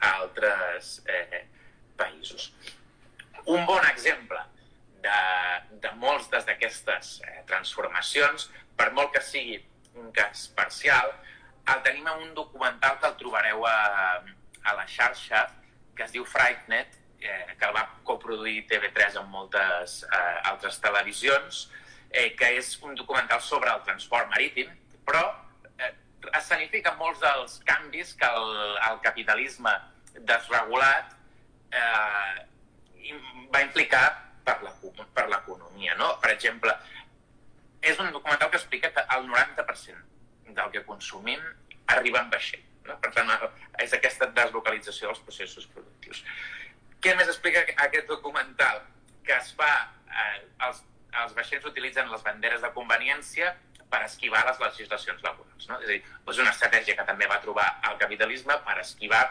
a 0.00 0.12
altres 0.22 1.00
eh, 1.08 1.44
països. 1.98 2.50
Un 3.46 3.66
bon 3.66 3.84
exemple 3.88 4.38
de, 5.04 5.18
de 5.82 5.92
molts 6.00 6.28
d'aquestes 6.32 7.18
eh, 7.24 7.40
transformacions, 7.48 8.48
per 8.76 8.90
molt 8.96 9.12
que 9.14 9.22
sigui 9.24 9.58
un 10.00 10.12
cas 10.16 10.46
parcial, 10.56 11.12
el 11.70 11.82
tenim 11.84 12.06
en 12.08 12.28
un 12.28 12.34
documental 12.34 12.98
que 13.00 13.10
el 13.10 13.18
trobareu 13.20 13.66
a, 13.68 13.76
a 14.64 14.76
la 14.78 14.86
xarxa, 14.88 15.44
que 15.96 16.06
es 16.06 16.14
diu 16.14 16.24
Frightnet, 16.24 16.96
eh, 17.20 17.56
que 17.58 17.68
el 17.68 17.76
va 17.76 17.84
coproduir 18.08 18.64
TV3 18.70 19.20
amb 19.20 19.32
moltes 19.34 20.00
eh, 20.08 20.36
altres 20.50 20.80
televisions, 20.80 21.66
eh, 22.10 22.30
que 22.36 22.54
és 22.58 22.76
un 22.82 22.96
documental 22.96 23.42
sobre 23.44 23.72
el 23.72 23.82
transport 23.86 24.30
marítim, 24.32 24.70
però 25.06 25.22
eh, 25.78 25.92
escenifica 26.38 26.94
molts 27.00 27.22
dels 27.22 27.58
canvis 27.68 28.14
que 28.18 28.28
el, 28.28 28.76
el 28.90 29.00
capitalisme 29.04 29.72
desregulat 30.26 31.14
eh, 31.72 32.46
va 33.50 33.62
implicar 33.64 34.04
per 34.44 35.26
l'economia. 35.28 35.94
No? 35.98 36.14
Per 36.22 36.32
exemple, 36.32 36.74
és 37.80 37.98
un 38.02 38.10
documental 38.12 38.50
que 38.50 38.58
explica 38.58 38.90
que 38.94 39.04
el 39.16 39.28
90% 39.28 40.54
del 40.56 40.70
que 40.74 40.84
consumim 40.84 41.40
arriba 41.94 42.20
en 42.24 42.30
vaixell. 42.32 42.64
No? 42.86 42.96
Per 43.02 43.12
tant, 43.14 43.30
és 43.82 43.94
aquesta 43.96 44.28
deslocalització 44.36 45.10
dels 45.10 45.22
processos 45.26 45.68
productius. 45.74 46.22
Què 47.00 47.14
més 47.16 47.30
explica 47.32 47.64
aquest 47.86 48.08
documental? 48.10 48.82
Que 49.24 49.36
es 49.38 49.52
fa, 49.56 49.70
eh, 50.10 50.38
els, 50.66 50.82
els 51.22 51.34
vaixells 51.36 51.68
utilitzen 51.70 52.10
les 52.12 52.24
banderes 52.26 52.62
de 52.64 52.72
conveniència 52.76 53.54
per 53.90 54.02
esquivar 54.06 54.42
les 54.46 54.60
legislacions 54.62 55.22
laborals. 55.26 55.68
No? 55.68 55.78
És 55.82 55.88
a 55.88 55.92
dir, 55.92 56.00
és 56.32 56.42
una 56.42 56.52
estratègia 56.54 56.96
que 56.98 57.06
també 57.08 57.28
va 57.30 57.40
trobar 57.44 57.68
el 57.90 57.98
capitalisme 58.00 58.56
per 58.66 58.78
esquivar 58.82 59.22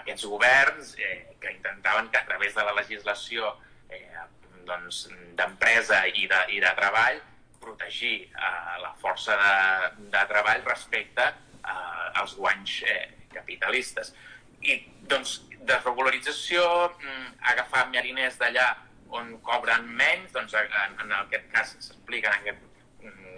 aquests 0.00 0.26
governs 0.30 0.94
eh, 1.00 1.36
que 1.40 1.52
intentaven 1.54 2.10
que 2.12 2.20
a 2.20 2.26
través 2.28 2.54
de 2.54 2.64
la 2.66 2.74
legislació 2.76 3.54
eh, 3.90 4.26
doncs, 4.68 5.06
d'empresa 5.38 6.04
i, 6.08 6.28
de, 6.30 6.42
i 6.56 6.62
de 6.62 6.72
treball 6.78 7.20
protegir 7.62 8.14
eh, 8.28 8.76
la 8.82 8.92
força 9.02 9.36
de, 9.40 10.06
de 10.14 10.24
treball 10.30 10.64
respecte 10.68 11.26
eh, 11.26 12.20
als 12.20 12.36
guanys 12.38 12.80
eh, 12.86 13.02
capitalistes. 13.34 14.14
I 14.62 14.78
doncs 15.10 15.40
desregularització, 15.66 16.62
mm, 16.94 17.30
agafar 17.52 17.86
mariners 17.90 18.38
d'allà 18.40 18.70
on 19.16 19.36
cobren 19.46 19.86
menys, 19.98 20.32
doncs 20.34 20.54
en, 20.58 20.96
en 21.02 21.12
aquest 21.20 21.50
cas 21.54 21.74
s'explica 21.78 22.30
en 22.32 22.40
aquest 22.40 22.65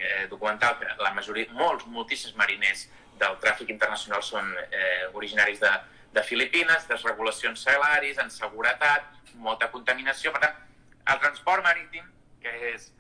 eh, 0.01 0.27
documental 0.31 0.79
que 0.81 0.89
la 1.03 1.13
majoria, 1.17 1.49
molts, 1.59 1.87
moltíssims 1.87 2.37
mariners 2.39 2.87
del 3.19 3.39
tràfic 3.43 3.71
internacional 3.75 4.23
són 4.23 4.51
eh, 4.69 5.07
originaris 5.19 5.61
de, 5.63 5.73
de 6.15 6.25
Filipines, 6.27 6.87
desregulacions 6.91 7.63
salaris, 7.67 8.19
en 8.23 8.31
seguretat, 8.31 9.11
molta 9.35 9.71
contaminació. 9.75 10.33
Per 10.35 10.43
tant, 10.45 10.61
el 11.09 11.23
transport 11.23 11.65
marítim, 11.67 12.07
que 12.43 12.53
és 12.75 12.91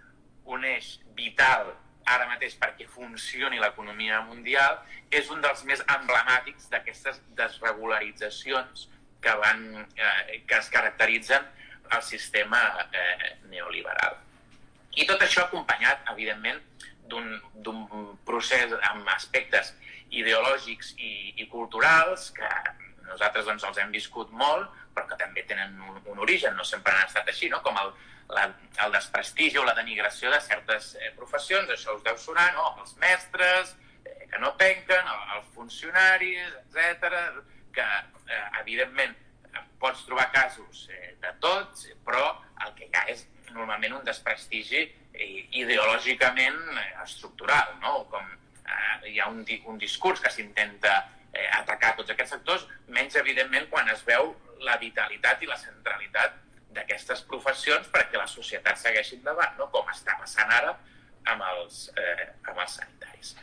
un 0.48 0.64
eix 0.64 0.96
vital 1.16 1.74
ara 2.08 2.28
mateix 2.30 2.54
perquè 2.56 2.86
funcioni 2.88 3.60
l'economia 3.60 4.22
mundial, 4.24 4.78
és 5.12 5.28
un 5.34 5.42
dels 5.44 5.64
més 5.68 5.82
emblemàtics 5.96 6.70
d'aquestes 6.72 7.20
desregularitzacions 7.36 8.88
que, 9.20 9.34
van, 9.42 9.66
eh, 9.96 10.40
que 10.48 10.56
es 10.56 10.70
caracteritzen 10.72 11.44
el 11.96 12.02
sistema 12.02 12.62
eh, 12.92 13.36
neoliberal. 13.50 14.16
I 14.98 15.06
tot 15.06 15.22
això 15.24 15.44
acompanyat, 15.46 16.04
evidentment, 16.14 16.60
d'un 17.08 18.10
procés 18.28 18.74
amb 18.90 19.06
aspectes 19.14 19.72
ideològics 20.12 20.92
i, 20.98 21.12
i 21.40 21.46
culturals 21.48 22.28
que 22.36 22.48
nosaltres 23.08 23.46
doncs, 23.48 23.64
els 23.64 23.80
hem 23.80 23.94
viscut 23.94 24.32
molt, 24.36 24.68
però 24.94 25.06
que 25.08 25.16
també 25.20 25.44
tenen 25.48 25.78
un, 25.88 26.00
un 26.12 26.20
origen, 26.24 26.56
no 26.56 26.66
sempre 26.68 26.92
han 26.92 27.06
estat 27.06 27.28
així, 27.32 27.48
no? 27.48 27.62
com 27.64 27.78
el, 27.80 27.92
la, 28.36 28.44
el 28.84 28.92
desprestigi 28.92 29.60
o 29.60 29.64
la 29.64 29.76
denigració 29.78 30.32
de 30.34 30.40
certes 30.44 30.90
eh, 30.98 31.12
professions, 31.16 31.70
això 31.72 31.96
us 31.96 32.04
deu 32.04 32.18
sonar, 32.20 32.50
no? 32.58 32.74
els 32.82 32.96
mestres, 33.00 33.72
eh, 34.04 34.26
que 34.28 34.42
no 34.42 34.52
penquen, 34.60 35.08
els 35.38 35.48
funcionaris, 35.56 36.58
etc 36.66 37.48
que 37.78 37.86
eh, 38.34 38.60
evidentment 38.60 39.14
pots 39.78 40.04
trobar 40.06 40.28
casos 40.34 40.88
eh, 40.90 41.14
de 41.22 41.32
tots, 41.42 41.86
però 42.06 42.24
el 42.66 42.74
que 42.78 42.88
hi 42.88 42.94
ha 42.98 43.04
és 43.12 43.26
normalment 43.54 43.98
un 43.98 44.04
desprestigi 44.06 44.84
ideològicament 45.58 46.58
eh, 46.78 46.90
estructural, 47.02 47.76
no? 47.82 48.04
com 48.12 48.26
eh, 48.28 49.12
hi 49.12 49.20
ha 49.20 49.28
un, 49.30 49.44
un 49.72 49.78
discurs 49.80 50.20
que 50.22 50.32
s'intenta 50.32 50.94
eh, 51.32 51.48
atacar 51.58 51.94
tots 51.98 52.14
aquests 52.14 52.36
sectors, 52.36 52.66
menys 52.94 53.18
evidentment 53.20 53.68
quan 53.72 53.88
es 53.92 54.04
veu 54.06 54.34
la 54.64 54.76
vitalitat 54.82 55.42
i 55.42 55.50
la 55.50 55.58
centralitat 55.58 56.38
d'aquestes 56.76 57.24
professions 57.30 57.88
perquè 57.92 58.18
la 58.20 58.28
societat 58.30 58.78
segueixi 58.80 59.18
endavant, 59.18 59.56
no? 59.58 59.68
com 59.74 59.88
està 59.92 60.18
passant 60.20 60.50
ara 60.54 60.76
amb 61.28 61.44
els, 61.52 61.88
eh, 61.98 62.28
amb 62.48 62.62
els 62.62 62.78
sanitaris. 62.80 63.34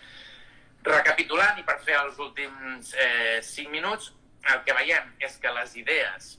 Recapitulant, 0.85 1.57
i 1.59 1.65
per 1.65 1.79
fer 1.81 1.97
els 1.97 2.19
últims 2.21 2.93
eh, 2.93 3.41
cinc 3.43 3.71
minuts, 3.73 4.11
el 4.53 4.61
que 4.65 4.75
veiem 4.77 5.15
és 5.25 5.37
que 5.41 5.53
les 5.53 5.73
idees 5.81 6.35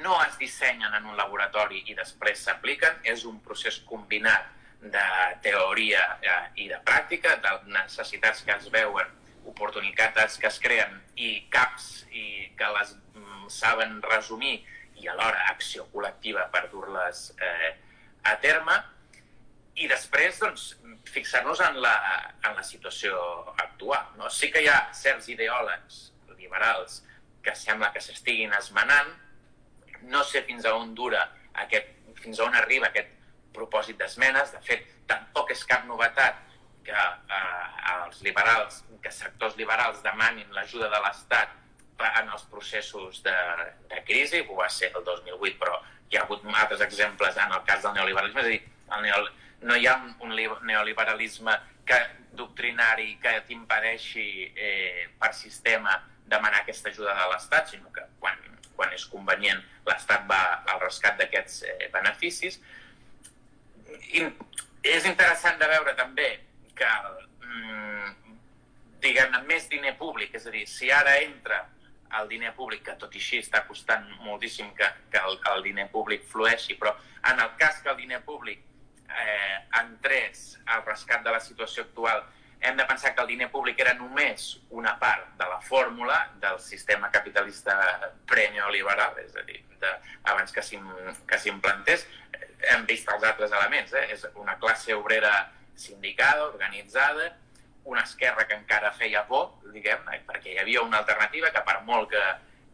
no 0.00 0.16
es 0.24 0.38
dissenyen 0.40 0.94
en 0.94 1.06
un 1.06 1.16
laboratori 1.16 1.82
i 1.86 1.96
després 1.98 2.44
s'apliquen, 2.46 3.00
és 3.04 3.24
un 3.28 3.40
procés 3.44 3.80
combinat 3.88 4.48
de 4.82 5.06
teoria 5.44 6.02
eh, 6.22 6.38
i 6.64 6.68
de 6.70 6.78
pràctica, 6.86 7.36
de 7.42 7.52
necessitats 7.70 8.42
que 8.46 8.56
es 8.56 8.70
veuen, 8.74 9.10
oportunitats 9.46 10.38
que 10.38 10.48
es 10.48 10.58
creen 10.62 10.98
i 11.16 11.32
caps 11.50 12.06
i 12.10 12.50
que 12.58 12.68
les 12.78 12.94
mm, 13.14 13.48
saben 13.50 14.00
resumir 14.02 14.60
i 15.02 15.08
alhora 15.10 15.48
acció 15.50 15.86
col·lectiva 15.92 16.46
per 16.54 16.68
dur-les 16.70 17.24
eh, 17.42 17.72
a 18.30 18.36
terme 18.42 18.78
i 19.82 19.88
després 19.90 20.38
doncs, 20.38 20.66
fixar-nos 21.08 21.62
en, 21.64 21.80
la, 21.82 21.94
en 22.44 22.54
la 22.56 22.62
situació 22.62 23.16
actual. 23.56 24.12
No? 24.18 24.30
Sí 24.30 24.50
que 24.52 24.62
hi 24.62 24.68
ha 24.70 24.92
certs 24.94 25.30
ideòlegs 25.32 26.02
liberals 26.36 27.00
que 27.42 27.54
sembla 27.58 27.90
que 27.94 28.02
s'estiguin 28.04 28.52
esmenant, 28.54 29.10
no 30.10 30.24
sé 30.24 30.42
fins 30.48 30.66
a 30.66 30.74
on 30.76 30.94
dura 30.94 31.22
aquest, 31.64 31.90
fins 32.20 32.40
a 32.40 32.46
on 32.46 32.56
arriba 32.58 32.88
aquest 32.88 33.10
propòsit 33.54 33.98
d'esmenes. 34.00 34.54
De 34.54 34.60
fet, 34.66 34.86
tampoc 35.10 35.52
és 35.54 35.64
cap 35.68 35.86
novetat 35.88 36.40
que 36.86 36.98
eh, 36.98 37.96
els 37.96 38.22
liberals, 38.26 38.82
que 39.02 39.10
sectors 39.14 39.56
liberals 39.58 40.02
demanin 40.04 40.48
l'ajuda 40.54 40.90
de 40.92 41.02
l'Estat 41.06 41.58
en 42.02 42.30
els 42.34 42.42
processos 42.50 43.22
de, 43.22 43.34
de 43.90 44.00
crisi, 44.06 44.42
ho 44.48 44.56
va 44.58 44.68
ser 44.72 44.90
el 44.96 45.04
2008, 45.06 45.58
però 45.60 45.76
hi 46.10 46.18
ha 46.18 46.24
hagut 46.24 46.42
altres 46.50 46.82
exemples 46.84 47.36
en 47.38 47.52
el 47.52 47.62
cas 47.68 47.84
del 47.84 47.94
neoliberalisme, 47.96 48.42
és 48.42 48.48
a 48.48 48.50
dir, 48.50 48.62
el 48.96 49.04
neol, 49.06 49.28
no 49.68 49.76
hi 49.78 49.86
ha 49.86 49.94
un, 50.00 50.10
un 50.26 50.34
neoliberalisme 50.66 51.54
que, 51.86 52.00
doctrinari 52.36 53.18
que 53.22 53.36
t'impedeixi 53.46 54.26
eh, 54.56 55.06
per 55.20 55.32
sistema 55.36 55.98
demanar 56.26 56.62
aquesta 56.62 56.90
ajuda 56.90 57.14
de 57.14 57.28
l'Estat, 57.32 57.70
sinó 57.74 57.92
que 57.92 58.04
quan 58.20 58.38
quan 58.82 58.94
és 58.98 59.04
convenient, 59.06 59.60
l'Estat 59.86 60.26
va 60.26 60.40
al 60.66 60.80
rescat 60.82 61.20
d'aquests 61.20 61.60
eh, 61.70 61.90
beneficis. 61.94 62.58
I 64.18 64.26
és 64.90 65.06
interessant 65.06 65.60
de 65.60 65.68
veure 65.70 65.94
també 65.94 66.26
que, 66.74 66.90
mm, 67.46 68.34
diguem-ne, 69.04 69.44
més 69.46 69.68
diner 69.70 69.94
públic, 70.00 70.34
és 70.34 70.48
a 70.50 70.54
dir, 70.54 70.64
si 70.66 70.90
ara 70.90 71.14
entra 71.22 71.62
el 72.18 72.28
diner 72.28 72.50
públic, 72.58 72.82
que 72.88 72.98
tot 72.98 73.14
i 73.14 73.22
així 73.22 73.38
està 73.40 73.62
costant 73.68 74.04
moltíssim 74.26 74.74
que, 74.76 74.88
que 75.12 75.22
el, 75.22 75.38
el 75.54 75.62
diner 75.68 75.86
públic 75.94 76.26
flueixi, 76.28 76.74
però 76.80 76.96
en 77.30 77.40
el 77.40 77.54
cas 77.60 77.78
que 77.84 77.90
el 77.94 78.02
diner 78.02 78.20
públic 78.26 78.66
eh, 79.08 79.58
entrés 79.80 80.58
al 80.66 80.82
rescat 80.84 81.22
de 81.24 81.32
la 81.32 81.40
situació 81.40 81.86
actual 81.86 82.26
hem 82.62 82.76
de 82.76 82.84
pensar 82.86 83.14
que 83.14 83.20
el 83.20 83.26
diner 83.26 83.50
públic 83.50 83.80
era 83.82 83.92
només 83.98 84.60
una 84.70 84.94
part 84.98 85.34
de 85.38 85.46
la 85.50 85.58
fórmula 85.60 86.18
del 86.40 86.60
sistema 86.62 87.10
capitalista 87.10 87.74
preneoliberal, 88.30 89.18
és 89.18 89.34
a 89.36 89.42
dir, 89.48 89.58
de, 89.82 89.90
abans 90.30 90.54
que 90.54 90.62
s'implantés, 90.62 92.06
hem 92.70 92.86
vist 92.86 93.10
els 93.10 93.26
altres 93.26 93.50
elements. 93.50 93.92
Eh? 93.98 94.06
És 94.14 94.24
una 94.38 94.54
classe 94.62 94.94
obrera 94.94 95.32
sindicada, 95.74 96.46
organitzada, 96.46 97.32
una 97.84 98.06
esquerra 98.06 98.46
que 98.46 98.54
encara 98.54 98.92
feia 98.94 99.24
por, 99.26 99.56
diguem, 99.74 100.06
perquè 100.28 100.54
hi 100.54 100.58
havia 100.62 100.86
una 100.86 101.02
alternativa 101.02 101.50
que 101.50 101.64
per 101.66 101.80
molt 101.82 102.12
que, 102.14 102.26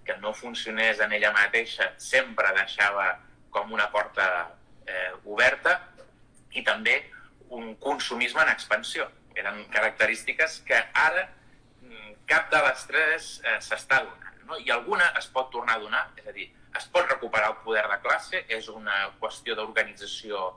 que 0.04 0.18
no 0.20 0.34
funcionés 0.36 1.00
en 1.00 1.16
ella 1.16 1.32
mateixa, 1.32 1.94
sempre 1.96 2.52
deixava 2.58 3.14
com 3.48 3.72
una 3.72 3.88
porta 3.88 4.26
eh, 4.84 5.14
oberta, 5.24 5.78
i 6.52 6.60
també 6.64 7.00
un 7.56 7.72
consumisme 7.80 8.44
en 8.44 8.52
expansió 8.52 9.08
eren 9.38 9.64
característiques 9.72 10.60
que 10.66 10.78
ara 10.78 11.26
mm, 11.82 12.14
cap 12.30 12.50
de 12.52 12.62
les 12.66 12.86
tres 12.90 13.28
eh, 13.44 13.58
s'està 13.64 14.02
donant. 14.04 14.40
No? 14.48 14.58
I 14.64 14.72
alguna 14.74 15.12
es 15.20 15.28
pot 15.32 15.50
tornar 15.52 15.78
a 15.78 15.84
donar, 15.84 16.04
és 16.20 16.26
a 16.28 16.34
dir, 16.34 16.48
es 16.78 16.88
pot 16.92 17.08
recuperar 17.08 17.52
el 17.52 17.60
poder 17.64 17.84
de 17.90 17.98
classe, 18.04 18.44
és 18.48 18.68
una 18.72 19.08
qüestió 19.20 19.56
d'organització 19.58 20.50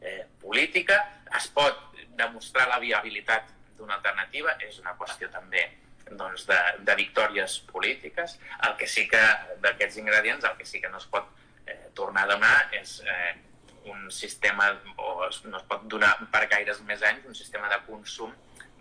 eh, 0.00 0.24
política, 0.42 0.98
es 1.36 1.48
pot 1.54 1.84
demostrar 2.18 2.68
la 2.68 2.80
viabilitat 2.82 3.52
d'una 3.78 3.98
alternativa, 3.98 4.56
és 4.64 4.80
una 4.82 4.96
qüestió 4.98 5.30
també 5.30 5.68
doncs, 6.10 6.46
de, 6.48 6.58
de 6.86 6.94
victòries 6.98 7.58
polítiques. 7.68 8.38
El 8.66 8.76
que 8.80 8.88
sí 8.90 9.06
que, 9.10 9.20
d'aquests 9.62 10.00
ingredients, 10.00 10.46
el 10.48 10.56
que 10.58 10.66
sí 10.66 10.80
que 10.80 10.90
no 10.90 10.98
es 11.02 11.06
pot 11.10 11.28
eh, 11.66 11.90
tornar 11.94 12.24
a 12.26 12.32
donar 12.34 12.56
és 12.80 12.98
eh, 13.04 13.34
un 13.90 14.10
sistema, 14.14 14.70
o 14.96 15.28
no 15.44 15.58
es 15.58 15.66
pot 15.68 15.84
donar 15.90 16.14
per 16.32 16.46
gaires 16.50 16.80
més 16.88 17.02
anys, 17.02 17.26
un 17.28 17.36
sistema 17.36 17.70
de 17.72 17.80
consum 17.86 18.32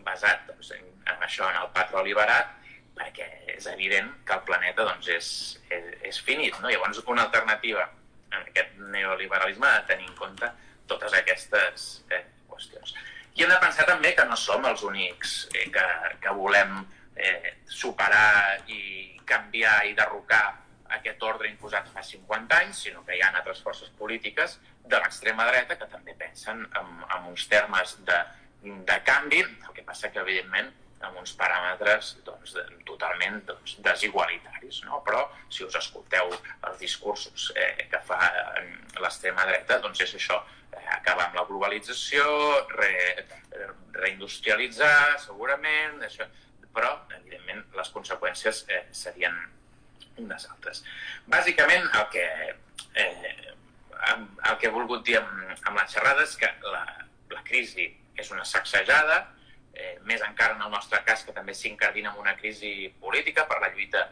basat 0.08 0.46
doncs, 0.48 0.72
en, 0.78 0.88
en 1.08 1.26
això, 1.26 1.50
en 1.52 1.60
el 1.62 1.72
petroli 1.76 2.16
barat, 2.18 2.54
perquè 2.98 3.28
és 3.54 3.68
evident 3.70 4.10
que 4.26 4.38
el 4.38 4.46
planeta 4.48 4.86
doncs, 4.88 5.10
és, 5.14 5.30
és, 5.70 5.90
és 6.12 6.22
finit. 6.26 6.56
No? 6.62 6.72
Llavors, 6.72 7.04
una 7.06 7.28
alternativa 7.28 7.86
en 8.32 8.42
aquest 8.42 8.80
neoliberalisme 8.94 9.68
de 9.68 9.86
tenir 9.92 10.10
en 10.10 10.16
compte 10.18 10.50
totes 10.88 11.14
aquestes 11.20 11.88
eh, 12.12 12.24
qüestions. 12.50 12.96
I 13.38 13.46
hem 13.46 13.52
de 13.54 13.60
pensar 13.62 13.86
també 13.88 14.14
que 14.18 14.26
no 14.26 14.38
som 14.40 14.66
els 14.66 14.84
únics 14.88 15.44
eh, 15.54 15.68
que, 15.74 15.86
que 16.24 16.34
volem 16.38 16.80
eh, 17.16 17.58
superar 17.70 18.64
i 18.72 19.20
canviar 19.28 19.82
i 19.90 19.94
derrocar 19.98 20.46
aquest 20.96 21.24
ordre 21.24 21.50
imposat 21.52 21.90
fa 21.94 22.04
50 22.04 22.58
anys, 22.64 22.82
sinó 22.88 23.04
que 23.06 23.18
hi 23.18 23.22
ha 23.22 23.32
altres 23.34 23.62
forces 23.66 23.92
polítiques 24.00 24.58
de 24.88 25.00
l'extrema 25.04 25.48
dreta 25.50 25.78
que 25.80 25.88
també 25.92 26.16
pensen 26.18 26.64
en, 26.80 26.92
en 27.04 27.32
uns 27.32 27.48
termes 27.52 27.98
de, 28.08 28.20
de 28.64 29.00
canvi, 29.08 29.44
el 29.44 29.74
que 29.76 29.86
passa 29.88 30.12
que, 30.12 30.24
evidentment, 30.24 30.72
amb 31.06 31.20
uns 31.22 31.34
paràmetres 31.38 32.16
doncs, 32.26 32.56
totalment 32.88 33.42
doncs, 33.46 33.76
desigualitaris. 33.86 34.82
No? 34.88 35.02
Però, 35.06 35.26
si 35.54 35.66
us 35.68 35.76
escolteu 35.78 36.32
els 36.34 36.80
discursos 36.82 37.52
eh, 37.56 37.88
que 37.92 38.02
fa 38.08 38.20
l'extrema 39.02 39.46
dreta, 39.50 39.82
doncs 39.84 40.02
és 40.08 40.16
això, 40.18 40.40
eh, 40.72 40.88
acabar 40.98 41.28
amb 41.28 41.38
la 41.38 41.46
globalització, 41.50 42.26
re, 42.74 42.94
reindustrialitzar, 43.98 45.20
segurament, 45.28 46.02
això, 46.08 46.28
però, 46.74 46.94
evidentment, 47.20 47.64
les 47.78 47.94
conseqüències 47.94 48.66
eh, 48.70 48.84
serien 48.94 49.38
unes 50.22 50.48
altres. 50.52 50.84
Bàsicament, 51.30 51.88
el 52.00 52.08
que 52.14 52.26
eh, 52.98 53.48
el 54.50 54.58
que 54.60 54.68
he 54.68 54.74
volgut 54.74 55.06
dir 55.06 55.18
amb, 55.20 55.56
amb 55.64 55.80
la 55.80 55.88
xerrada 55.90 56.24
és 56.26 56.36
que 56.40 56.50
la, 56.72 56.84
la 57.34 57.42
crisi 57.48 57.88
és 58.18 58.30
una 58.34 58.46
sacsejada, 58.46 59.18
eh, 59.74 59.98
més 60.10 60.24
encara 60.26 60.56
en 60.56 60.64
el 60.66 60.72
nostre 60.74 61.02
cas, 61.06 61.26
que 61.26 61.36
també 61.36 61.56
s'incardina 61.58 62.14
en 62.14 62.22
una 62.22 62.36
crisi 62.38 62.90
política 63.02 63.46
per 63.50 63.60
la 63.62 63.72
lluita 63.74 64.08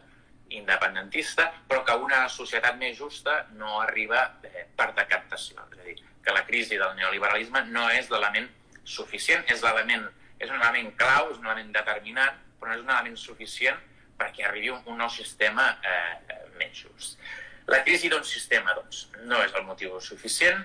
independentista, 0.56 1.48
però 1.68 1.82
que 1.86 1.96
una 1.98 2.26
societat 2.30 2.76
més 2.78 2.98
justa 2.98 3.46
no 3.58 3.80
arriba 3.82 4.22
eh, 4.46 4.66
per 4.76 4.92
decaptació. 4.94 5.64
És 5.72 5.80
a 5.80 5.88
dir, 5.88 5.96
que 6.22 6.34
la 6.34 6.44
crisi 6.46 6.78
del 6.78 6.94
neoliberalisme 6.98 7.64
no 7.70 7.88
és 7.94 8.10
l'element 8.10 8.48
suficient, 8.84 9.44
és 9.50 9.62
l'element 9.62 10.06
és 10.38 10.50
un 10.52 10.60
element 10.60 10.90
clau, 11.00 11.30
és 11.32 11.38
un 11.40 11.46
element 11.46 11.72
determinant, 11.74 12.42
però 12.60 12.70
no 12.70 12.76
és 12.76 12.84
un 12.84 12.92
element 12.92 13.16
suficient 13.18 13.78
perquè 14.18 14.46
arribi 14.48 14.70
un, 14.72 14.80
un 14.86 14.98
nou 15.02 15.10
sistema 15.12 15.68
eh, 15.84 16.40
més 16.60 16.72
just. 16.84 17.18
La 17.66 17.82
crisi 17.82 18.08
d'un 18.08 18.24
sistema, 18.24 18.74
doncs, 18.78 19.08
no 19.26 19.42
és 19.42 19.54
el 19.58 19.66
motiu 19.66 19.98
suficient. 20.00 20.62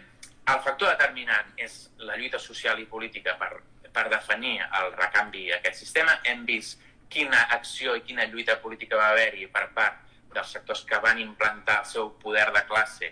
El 0.51 0.59
factor 0.65 0.91
determinant 0.93 1.51
és 1.57 1.87
la 2.05 2.17
lluita 2.19 2.39
social 2.41 2.79
i 2.81 2.87
política 2.89 3.33
per, 3.41 3.55
per 3.93 4.07
definir 4.11 4.59
el 4.63 4.93
recanvi 4.97 5.49
a 5.49 5.57
aquest 5.57 5.81
sistema. 5.81 6.19
Hem 6.29 6.45
vist 6.45 6.81
quina 7.11 7.47
acció 7.57 7.95
i 7.97 8.05
quina 8.05 8.27
lluita 8.29 8.59
política 8.61 8.99
va 8.99 9.09
haver-hi 9.15 9.49
per 9.51 9.67
part 9.75 9.99
dels 10.33 10.53
sectors 10.55 10.85
que 10.87 10.99
van 11.03 11.19
implantar 11.19 11.81
el 11.81 11.89
seu 11.89 12.13
poder 12.21 12.47
de 12.55 12.63
classe 12.69 13.11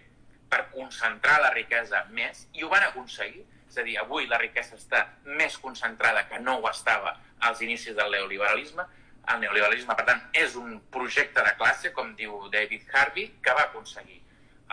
per 0.50 0.66
concentrar 0.74 1.40
la 1.44 1.52
riquesa 1.54 2.06
més, 2.16 2.46
i 2.54 2.64
ho 2.64 2.70
van 2.72 2.86
aconseguir. 2.88 3.44
És 3.70 3.78
a 3.78 3.84
dir, 3.86 4.00
avui 4.02 4.26
la 4.26 4.40
riquesa 4.42 4.78
està 4.80 5.04
més 5.26 5.58
concentrada 5.62 6.24
que 6.30 6.40
no 6.42 6.58
ho 6.58 6.70
estava 6.70 7.14
als 7.46 7.62
inicis 7.62 7.94
del 7.98 8.16
neoliberalisme. 8.16 8.86
El 9.34 9.44
neoliberalisme. 9.44 9.96
Per 9.98 10.06
tant, 10.08 10.22
és 10.34 10.56
un 10.60 10.80
projecte 10.94 11.44
de 11.46 11.54
classe, 11.60 11.94
com 11.96 12.16
diu 12.18 12.48
David 12.54 12.90
Harvey, 12.94 13.30
que 13.44 13.56
va 13.58 13.68
aconseguir 13.70 14.20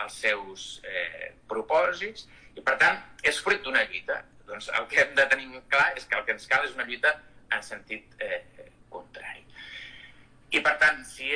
els 0.03 0.17
seus 0.23 0.65
eh, 0.85 1.31
propòsits 1.49 2.27
i, 2.55 2.61
per 2.61 2.77
tant, 2.81 2.99
és 3.25 3.39
fruit 3.43 3.63
d'una 3.63 3.85
lluita. 3.89 4.21
Doncs 4.47 4.69
el 4.79 4.85
que 4.91 5.01
hem 5.03 5.15
de 5.17 5.25
tenir 5.31 5.63
clar 5.71 5.89
és 5.97 6.05
que 6.07 6.17
el 6.19 6.25
que 6.25 6.35
ens 6.37 6.47
cal 6.49 6.65
és 6.65 6.75
una 6.77 6.85
lluita 6.87 7.13
en 7.53 7.63
sentit 7.63 8.21
eh, 8.23 8.43
contrari. 8.93 9.43
I, 10.51 10.61
per 10.63 10.77
tant, 10.81 11.03
si 11.05 11.27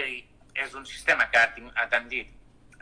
és 0.55 0.77
un 0.77 0.85
sistema 0.87 1.27
que 1.31 1.41
ha 1.41 1.87
tendit 1.91 2.31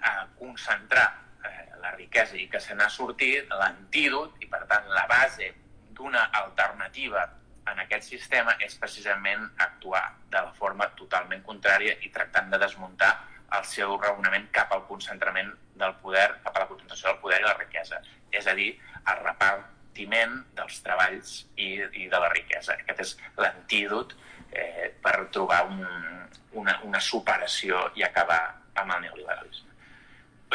a 0.05 0.27
concentrar 0.39 1.07
eh, 1.45 1.65
la 1.81 1.95
riquesa 1.95 2.37
i 2.37 2.47
que 2.51 2.61
se 2.61 2.75
n'ha 2.77 2.89
sortit, 2.93 3.49
l'antídot 3.61 4.37
i, 4.43 4.47
per 4.51 4.63
tant, 4.69 4.87
la 4.93 5.05
base 5.09 5.51
d'una 5.97 6.29
alternativa 6.43 7.25
en 7.71 7.81
aquest 7.83 8.09
sistema 8.09 8.55
és 8.65 8.77
precisament 8.79 9.45
actuar 9.65 10.03
de 10.29 10.41
la 10.45 10.53
forma 10.57 10.89
totalment 10.99 11.43
contrària 11.45 11.95
i 12.05 12.11
tractant 12.13 12.49
de 12.51 12.59
desmuntar 12.61 13.11
el 13.57 13.65
seu 13.65 13.95
raonament 13.97 14.47
cap 14.53 14.73
al 14.73 14.85
concentrament 14.87 15.51
del 15.79 15.95
poder, 16.03 16.27
cap 16.43 16.55
a 16.55 16.63
la 16.63 16.69
concentració 16.69 17.09
del 17.09 17.21
poder 17.23 17.39
i 17.41 17.47
la 17.47 17.55
riquesa. 17.57 18.01
És 18.31 18.47
a 18.47 18.53
dir, 18.57 18.69
el 18.99 19.23
repartiment 19.23 20.35
dels 20.57 20.81
treballs 20.85 21.33
i, 21.55 21.71
i 22.03 22.07
de 22.11 22.21
la 22.21 22.29
riquesa. 22.33 22.77
Aquest 22.83 23.01
és 23.05 23.15
l'antídot 23.41 24.13
eh, 24.51 24.91
per 25.01 25.15
trobar 25.33 25.63
un, 25.71 25.81
una, 26.61 26.77
una 26.85 27.01
superació 27.01 27.87
i 27.97 28.05
acabar 28.05 28.41
amb 28.75 28.95
el 28.95 29.07
neoliberalisme. 29.07 29.67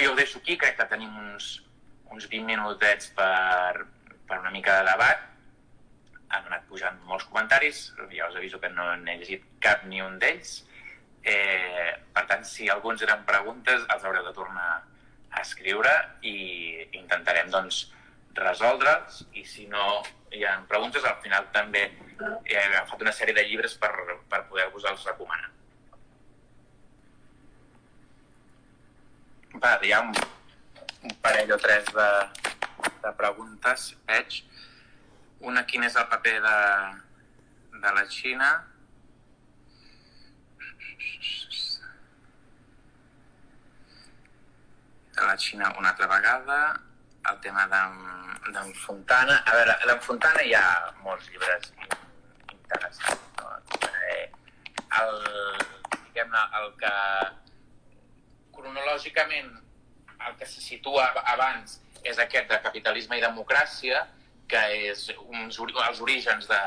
Jo 0.00 0.12
ho 0.12 0.18
deixo 0.18 0.40
aquí, 0.40 0.56
crec 0.58 0.78
que 0.78 0.88
tenim 0.90 1.12
uns, 1.18 1.58
uns 2.10 2.26
20 2.30 2.46
minutets 2.46 3.10
per, 3.18 3.86
per 4.26 4.40
una 4.40 4.54
mica 4.54 4.80
de 4.80 4.90
debat 4.90 5.30
han 6.30 6.46
anat 6.48 6.64
pujant 6.70 7.00
molts 7.08 7.26
comentaris, 7.30 7.86
ja 8.12 8.28
us 8.30 8.38
aviso 8.38 8.60
que 8.60 8.70
no 8.72 8.88
n'he 9.02 9.18
llegit 9.20 9.44
cap 9.60 9.84
ni 9.90 10.02
un 10.02 10.18
d'ells. 10.22 10.62
Eh, 11.24 11.92
per 12.12 12.26
tant, 12.28 12.44
si 12.44 12.68
alguns 12.68 13.02
eren 13.02 13.24
preguntes, 13.28 13.84
els 13.94 14.04
haureu 14.04 14.24
de 14.26 14.34
tornar 14.36 14.70
a 15.34 15.42
escriure 15.42 15.92
i 16.22 16.34
intentarem 17.00 17.50
doncs, 17.52 17.86
resoldre'ls 18.34 19.22
i 19.38 19.44
si 19.46 19.66
no 19.70 20.02
hi 20.34 20.42
ha 20.44 20.56
preguntes, 20.68 21.04
al 21.06 21.20
final 21.22 21.46
també 21.54 21.84
he 22.44 22.56
agafat 22.58 23.02
una 23.02 23.12
sèrie 23.14 23.34
de 23.36 23.44
llibres 23.46 23.76
per, 23.78 23.92
per 24.30 24.42
poder-vos-els 24.50 25.04
recomanar. 25.06 25.50
Va, 29.62 29.76
hi 29.86 29.92
ha 29.94 30.00
un, 30.02 30.10
un 31.06 31.14
parell 31.22 31.54
o 31.54 31.58
tres 31.62 31.86
de, 31.94 32.08
de 33.04 33.12
preguntes, 33.20 33.92
veig. 34.10 34.40
Una, 35.44 35.62
quin 35.68 35.82
és 35.84 35.96
el 36.00 36.06
paper 36.08 36.38
de, 36.40 36.58
de 37.82 37.90
la 37.96 38.04
Xina? 38.08 38.48
De 45.18 45.26
la 45.26 45.36
Xina 45.36 45.68
una 45.78 45.92
altra 45.92 46.08
vegada. 46.14 46.58
El 47.28 47.38
tema 47.44 47.66
d'en 47.68 48.72
Fontana. 48.86 49.36
A 49.44 49.58
veure, 49.58 49.76
d'en 49.84 50.00
Fontana 50.06 50.46
hi 50.48 50.56
ha 50.56 50.64
molts 51.04 51.28
llibres 51.28 51.70
interessants. 52.56 53.28
No? 53.42 53.52
Eh, 54.08 54.26
el, 55.02 55.14
diguem-ne, 55.92 56.48
el 56.62 56.68
que 56.80 56.96
cronològicament 58.56 59.54
el 60.24 60.36
que 60.40 60.48
se 60.48 60.64
situa 60.64 61.10
abans 61.36 61.80
és 62.00 62.20
aquest 62.20 62.48
de 62.48 62.64
capitalisme 62.64 63.20
i 63.20 63.24
democràcia, 63.24 64.06
que 64.48 64.62
és 64.90 65.06
uns, 65.24 65.58
els 65.58 66.00
orígens 66.04 66.48
de, 66.50 66.62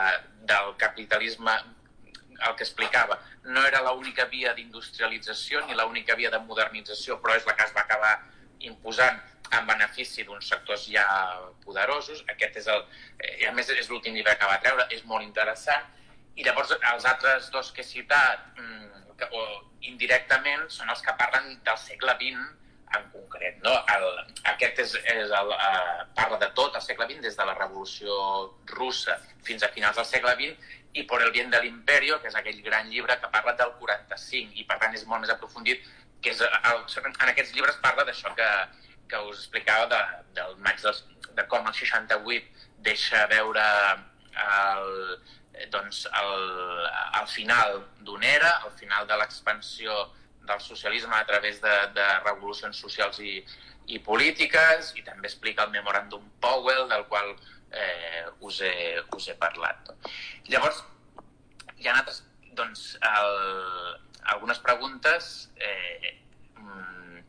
del 0.49 0.73
capitalisme 0.81 1.53
el 2.45 2.55
que 2.55 2.65
explicava. 2.65 3.19
No 3.43 3.63
era 3.65 3.81
l'única 3.85 4.25
via 4.29 4.53
d'industrialització 4.53 5.63
ni 5.65 5.77
l'única 5.77 6.15
via 6.15 6.31
de 6.33 6.41
modernització, 6.45 7.17
però 7.21 7.37
és 7.37 7.45
la 7.47 7.55
que 7.57 7.65
es 7.65 7.73
va 7.75 7.83
acabar 7.85 8.13
imposant 8.67 9.19
en 9.57 9.67
benefici 9.69 10.25
d'uns 10.27 10.49
sectors 10.49 10.87
ja 10.91 11.05
poderosos. 11.65 12.23
Aquest 12.33 12.59
és 12.61 12.67
el... 12.73 12.83
Eh, 13.19 13.47
a 13.47 13.53
més, 13.55 13.69
és 13.69 13.89
l'últim 13.89 14.17
llibre 14.17 14.35
que 14.37 14.49
va 14.49 14.59
treure, 14.63 14.87
és 14.93 15.05
molt 15.09 15.25
interessant. 15.25 15.87
I 16.37 16.45
llavors 16.45 16.75
els 16.77 17.07
altres 17.09 17.49
dos 17.53 17.71
que 17.73 17.81
he 17.81 17.87
citat, 17.87 18.51
mm, 18.59 19.15
que, 19.17 19.29
o 19.33 19.45
indirectament, 19.89 20.67
són 20.73 20.91
els 20.93 21.01
que 21.01 21.15
parlen 21.17 21.55
del 21.65 21.79
segle 21.81 22.17
XX 22.19 22.66
en 22.95 23.07
concret. 23.11 23.59
No? 23.65 23.73
El, 23.93 24.07
aquest 24.53 24.79
és, 24.85 24.95
és 25.13 25.33
el, 25.41 25.53
uh, 25.53 26.07
parla 26.17 26.39
de 26.41 26.49
tot 26.57 26.75
el 26.77 26.85
segle 26.85 27.07
XX, 27.09 27.21
des 27.25 27.37
de 27.39 27.47
la 27.47 27.55
Revolució 27.57 28.17
Russa 28.73 29.17
fins 29.47 29.63
a 29.63 29.71
finals 29.75 29.99
del 29.99 30.07
segle 30.07 30.35
XX, 30.39 30.75
i 30.97 31.03
Per 31.05 31.19
el 31.21 31.31
bien 31.31 31.51
de 31.53 31.59
l'imperio, 31.61 32.17
que 32.21 32.29
és 32.31 32.35
aquell 32.39 32.61
gran 32.65 32.87
llibre 32.89 33.19
que 33.21 33.29
parla 33.29 33.53
del 33.59 33.73
45, 33.77 34.55
i 34.57 34.63
per 34.65 34.79
tant 34.81 34.95
és 34.97 35.05
molt 35.05 35.21
més 35.21 35.33
aprofundit, 35.33 35.83
que 36.23 36.31
és 36.33 36.41
el, 36.41 36.79
en 37.05 37.29
aquests 37.29 37.53
llibres 37.53 37.77
parla 37.83 38.05
d'això 38.07 38.31
que, 38.39 38.47
que 39.11 39.19
us 39.29 39.43
explicava 39.43 39.85
de, 39.91 39.99
del 40.39 40.55
maig 40.65 40.81
dels, 40.81 41.03
de 41.37 41.45
com 41.51 41.67
el 41.69 41.75
68 41.77 42.65
deixa 42.87 43.25
veure 43.29 43.65
el, 44.47 44.89
doncs 45.73 46.05
el, 46.21 46.33
el 47.21 47.27
final 47.33 47.81
d'una 48.07 48.31
era, 48.39 48.53
el 48.65 48.73
final 48.79 49.07
de 49.09 49.19
l'expansió 49.21 49.99
del 50.47 50.61
socialisme 50.63 51.15
a 51.15 51.25
través 51.25 51.61
de, 51.61 51.75
de 51.95 52.07
revolucions 52.25 52.79
socials 52.79 53.19
i, 53.19 53.39
i 53.87 53.99
polítiques 54.03 54.93
i 54.99 55.03
també 55.05 55.29
explica 55.29 55.67
el 55.67 55.73
memoràndum 55.75 56.25
Powell 56.43 56.87
del 56.91 57.05
qual 57.11 57.33
eh, 57.71 58.25
us, 58.39 58.61
he, 58.61 58.99
us 59.15 59.27
he 59.29 59.35
parlat. 59.39 59.91
Llavors, 60.51 60.83
hi 61.77 61.89
ha 61.89 61.97
altres, 61.99 62.23
doncs, 62.57 62.85
el, 63.05 63.33
algunes 64.35 64.59
preguntes 64.59 65.49
eh, 65.55 66.15
mm, 66.55 67.19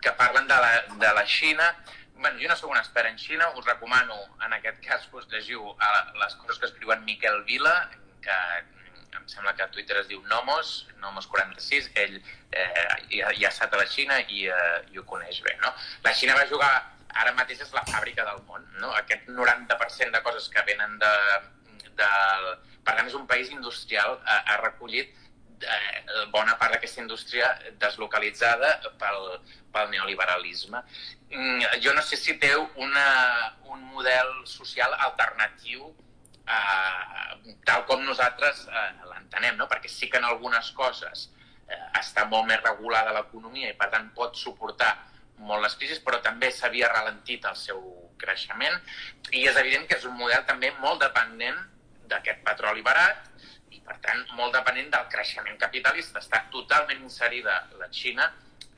que 0.00 0.12
parlen 0.20 0.46
de 0.48 0.60
la, 0.64 0.70
de 1.04 1.14
la 1.14 1.26
Xina. 1.26 1.74
bueno, 2.20 2.36
jo 2.36 2.48
no 2.48 2.56
sóc 2.56 2.70
un 2.70 2.76
expert 2.76 3.08
en 3.08 3.16
Xina, 3.16 3.48
us 3.56 3.64
recomano 3.64 4.14
en 4.44 4.52
aquest 4.52 4.82
cas 4.84 5.06
que 5.08 5.16
us 5.16 5.28
llegiu 5.32 5.70
les 6.20 6.34
coses 6.36 6.58
que 6.60 6.66
escriuen 6.68 7.04
Miquel 7.06 7.44
Vila, 7.48 7.88
que 8.20 8.36
em 9.16 9.26
sembla 9.28 9.54
que 9.56 9.62
a 9.64 9.70
Twitter 9.70 9.98
es 10.00 10.08
diu 10.10 10.22
Nomos, 10.30 10.86
Nomos46, 11.02 11.90
ell 12.02 12.16
eh, 12.18 12.86
ja, 13.16 13.30
ja 13.36 13.48
ha 13.48 13.52
estat 13.52 13.74
a 13.74 13.80
la 13.80 13.86
Xina 13.90 14.20
i, 14.28 14.46
eh, 14.48 14.80
i 14.92 15.00
ho 15.00 15.06
coneix 15.08 15.40
bé. 15.46 15.56
No? 15.64 15.72
La 16.06 16.14
Xina 16.16 16.36
va 16.38 16.48
jugar, 16.50 16.72
ara 17.22 17.34
mateix 17.38 17.62
és 17.66 17.72
la 17.76 17.84
fàbrica 17.88 18.26
del 18.28 18.42
món, 18.48 18.66
no? 18.82 18.92
aquest 19.00 19.28
90% 19.28 20.16
de 20.16 20.22
coses 20.26 20.50
que 20.52 20.66
venen 20.68 20.98
de, 21.02 21.14
de... 22.02 22.10
Per 22.80 22.94
tant, 22.96 23.06
és 23.06 23.16
un 23.18 23.26
país 23.30 23.50
industrial, 23.52 24.20
ha, 24.24 24.38
ha 24.52 24.60
recollit 24.62 25.10
eh, 25.60 26.26
bona 26.32 26.56
part 26.60 26.74
d'aquesta 26.74 27.02
indústria 27.02 27.50
deslocalitzada 27.82 28.76
pel, 29.00 29.26
pel 29.74 29.90
neoliberalisme. 29.92 30.82
Mm, 31.30 31.80
jo 31.84 31.94
no 31.94 32.04
sé 32.06 32.18
si 32.18 32.36
té 32.42 32.54
una, 32.56 33.08
un 33.70 33.82
model 33.92 34.32
social 34.48 34.94
alternatiu 35.10 35.90
eh, 36.56 37.54
tal 37.66 37.84
com 37.88 38.02
nosaltres 38.04 38.66
eh, 38.68 38.88
l'entenem, 39.10 39.56
no? 39.60 39.68
perquè 39.70 39.90
sí 39.90 40.10
que 40.10 40.20
en 40.20 40.26
algunes 40.28 40.72
coses 40.76 41.28
eh, 41.68 41.80
està 42.00 42.26
molt 42.30 42.48
més 42.50 42.60
regulada 42.64 43.14
l'economia 43.16 43.70
i 43.70 43.78
per 43.78 43.90
tant 43.94 44.10
pot 44.16 44.36
suportar 44.38 44.92
molt 45.40 45.64
les 45.64 45.76
crisis, 45.80 46.02
però 46.04 46.20
també 46.24 46.50
s'havia 46.52 46.90
ralentit 46.92 47.46
el 47.48 47.56
seu 47.56 47.80
creixement 48.20 48.76
i 49.32 49.46
és 49.48 49.56
evident 49.56 49.86
que 49.88 49.96
és 49.96 50.04
un 50.08 50.16
model 50.18 50.44
també 50.48 50.72
molt 50.82 51.00
dependent 51.02 51.56
d'aquest 52.10 52.42
petroli 52.44 52.84
barat 52.84 53.28
i 53.70 53.80
per 53.86 53.96
tant 54.04 54.22
molt 54.36 54.52
dependent 54.56 54.90
del 54.92 55.08
creixement 55.12 55.58
capitalista. 55.58 56.20
Està 56.20 56.42
totalment 56.52 57.00
inserida 57.06 57.56
la 57.78 57.88
Xina 57.94 58.26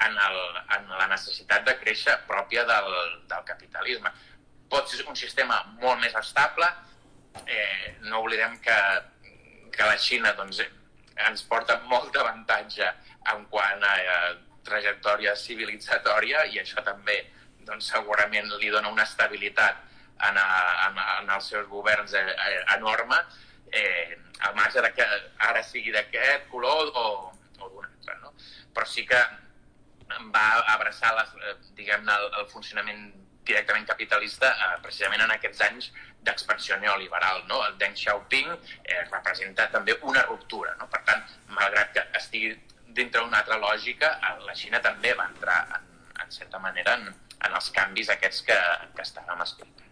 en, 0.07 0.19
el, 0.29 0.39
en 0.77 0.89
la 0.99 1.09
necessitat 1.11 1.67
de 1.67 1.75
créixer 1.81 2.19
pròpia 2.29 2.65
del, 2.69 2.95
del 3.31 3.45
capitalisme. 3.49 4.13
Pot 4.73 4.89
ser 4.89 5.05
un 5.09 5.19
sistema 5.19 5.63
molt 5.81 6.01
més 6.05 6.15
estable, 6.19 6.69
eh, 7.47 7.97
no 8.09 8.21
oblidem 8.21 8.59
que, 8.65 8.79
que 9.73 9.89
la 9.89 9.99
Xina 9.99 10.33
doncs, 10.39 10.63
ens 11.29 11.45
porta 11.49 11.79
molt 11.91 12.13
d'avantatge 12.15 12.89
en 13.33 13.45
quant 13.53 13.85
a, 13.85 13.95
a 14.17 14.19
trajectòria 14.67 15.35
civilitzatòria 15.37 16.47
i 16.53 16.61
això 16.63 16.83
també 16.87 17.19
doncs, 17.67 17.91
segurament 17.93 18.51
li 18.59 18.71
dona 18.71 18.91
una 18.91 19.07
estabilitat 19.07 19.79
en, 20.29 20.39
a, 20.39 20.49
en, 20.89 20.99
en 21.23 21.31
els 21.37 21.49
seus 21.51 21.69
governs 21.71 22.15
eh, 22.15 22.25
eh, 22.31 22.59
enorme, 22.77 23.19
eh, 23.73 24.19
al 24.47 24.55
marge 24.55 24.83
de 24.83 24.91
que 24.95 25.07
ara 25.49 25.63
sigui 25.67 25.95
d'aquest 25.95 26.49
color 26.51 26.91
o, 26.95 27.07
o 27.59 27.69
d'un 27.69 27.87
altre. 27.87 28.19
No? 28.23 28.35
Però 28.75 28.87
sí 28.89 29.07
que 29.07 29.21
va 30.35 30.47
abraçar 30.75 31.15
les, 31.19 31.35
eh, 31.43 31.57
diguem-ne 31.79 32.15
el, 32.15 32.31
el 32.41 32.49
funcionament 32.53 33.11
directament 33.47 33.87
capitalista 33.89 34.51
eh, 34.53 34.75
precisament 34.83 35.25
en 35.25 35.35
aquests 35.35 35.63
anys 35.67 35.91
d'expansió 36.23 36.79
neoliberal. 36.81 37.43
No? 37.51 37.63
El 37.67 37.79
Deng 37.81 37.97
Xiaoping 37.99 38.53
eh, 38.53 39.03
representa 39.11 39.69
també 39.73 39.97
una 40.09 40.25
ruptura. 40.29 40.75
No? 40.81 40.89
Per 40.93 41.03
tant, 41.09 41.25
malgrat 41.57 41.93
que 41.97 42.07
estigui 42.21 42.53
dintre 42.95 43.23
d'una 43.23 43.43
altra 43.43 43.59
lògica, 43.63 44.15
eh, 44.19 44.35
la 44.47 44.57
Xina 44.59 44.83
també 44.85 45.15
va 45.19 45.29
entrar, 45.33 45.61
en, 45.79 45.89
en 46.25 46.35
certa 46.35 46.61
manera, 46.63 46.99
en, 47.01 47.09
en 47.43 47.59
els 47.59 47.71
canvis 47.75 48.13
aquests 48.15 48.45
que, 48.49 48.59
que 48.97 49.07
estàvem 49.07 49.43
explicant. 49.45 49.89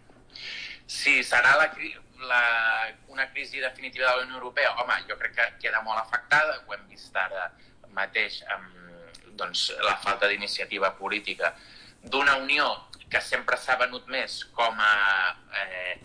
Si 0.91 1.19
serà 1.23 1.55
la, 1.59 1.67
la, 2.27 2.43
una 3.07 3.27
crisi 3.31 3.59
definitiva 3.63 4.09
de 4.09 4.15
la 4.15 4.27
Unió 4.27 4.39
Europea, 4.39 4.73
home, 4.81 4.97
jo 5.09 5.17
crec 5.19 5.35
que 5.37 5.49
queda 5.65 5.83
molt 5.85 5.99
afectada, 6.01 6.61
ho 6.65 6.75
hem 6.75 6.87
vist 6.91 7.15
ara 7.15 7.49
mateix 7.91 8.39
amb 8.55 9.35
doncs, 9.39 9.71
la 9.83 9.97
falta 9.99 10.29
d'iniciativa 10.31 10.93
política 10.95 11.53
d'una 12.01 12.37
Unió 12.41 12.67
que 13.11 13.21
sempre 13.21 13.57
s'ha 13.59 13.77
venut 13.81 14.07
més 14.11 14.41
com 14.55 14.79
a 14.79 14.95
eh, 15.61 15.97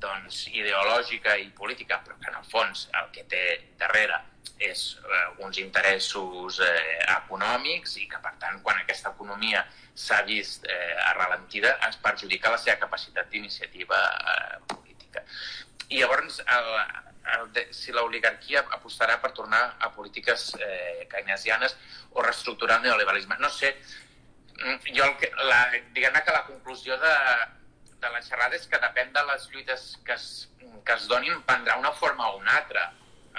doncs, 0.00 0.46
ideològica 0.50 1.36
i 1.38 1.50
política, 1.56 2.00
però 2.04 2.16
que 2.18 2.30
en 2.32 2.40
el 2.40 2.48
fons 2.50 2.88
el 3.00 3.10
que 3.14 3.26
té 3.30 3.44
darrere 3.80 4.18
és 4.60 4.82
eh, 5.00 5.44
uns 5.44 5.60
interessos 5.60 6.60
eh, 6.64 6.98
econòmics 7.16 7.96
i 8.00 8.06
que, 8.10 8.20
per 8.24 8.34
tant, 8.42 8.58
quan 8.64 8.80
aquesta 8.80 9.12
economia 9.14 9.62
s'ha 9.94 10.20
vist 10.28 10.66
eh, 10.68 10.96
arrelentida, 11.12 11.76
es 11.88 12.00
perjudica 12.02 12.52
la 12.52 12.60
seva 12.60 12.78
capacitat 12.82 13.30
d'iniciativa 13.32 14.00
eh, 14.34 14.58
política. 14.74 15.24
I 15.88 16.02
llavors, 16.02 16.40
el, 16.44 16.70
de, 17.54 17.66
si 17.76 17.92
l'oligarquia 17.94 18.64
apostarà 18.76 19.18
per 19.22 19.32
tornar 19.36 19.62
a 19.78 19.90
polítiques 19.94 20.50
eh, 20.58 21.06
keynesianes 21.10 21.76
o 22.12 22.22
reestructurar 22.22 22.80
el 22.80 22.88
neoliberalisme. 22.88 23.38
No 23.40 23.50
sé, 23.54 23.74
jo 24.60 25.04
el 25.04 25.16
que, 25.20 25.30
la, 25.48 25.60
diguem 25.94 26.16
que 26.24 26.32
la 26.34 26.44
conclusió 26.46 26.96
de, 27.00 27.14
de 28.00 28.10
la 28.12 28.22
xerrada 28.24 28.56
és 28.58 28.66
que 28.68 28.80
depèn 28.82 29.12
de 29.14 29.22
les 29.30 29.46
lluites 29.52 29.86
que 30.04 30.16
es, 30.16 30.26
que 30.84 30.96
es 30.96 31.06
donin, 31.08 31.40
prendrà 31.48 31.78
una 31.80 31.92
forma 31.92 32.28
o 32.30 32.38
una 32.40 32.56
altra 32.58 32.90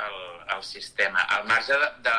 el, 0.06 0.18
el 0.58 0.64
sistema, 0.64 1.22
al 1.38 1.46
marge 1.46 1.78
de, 1.78 1.90
de, 2.08 2.16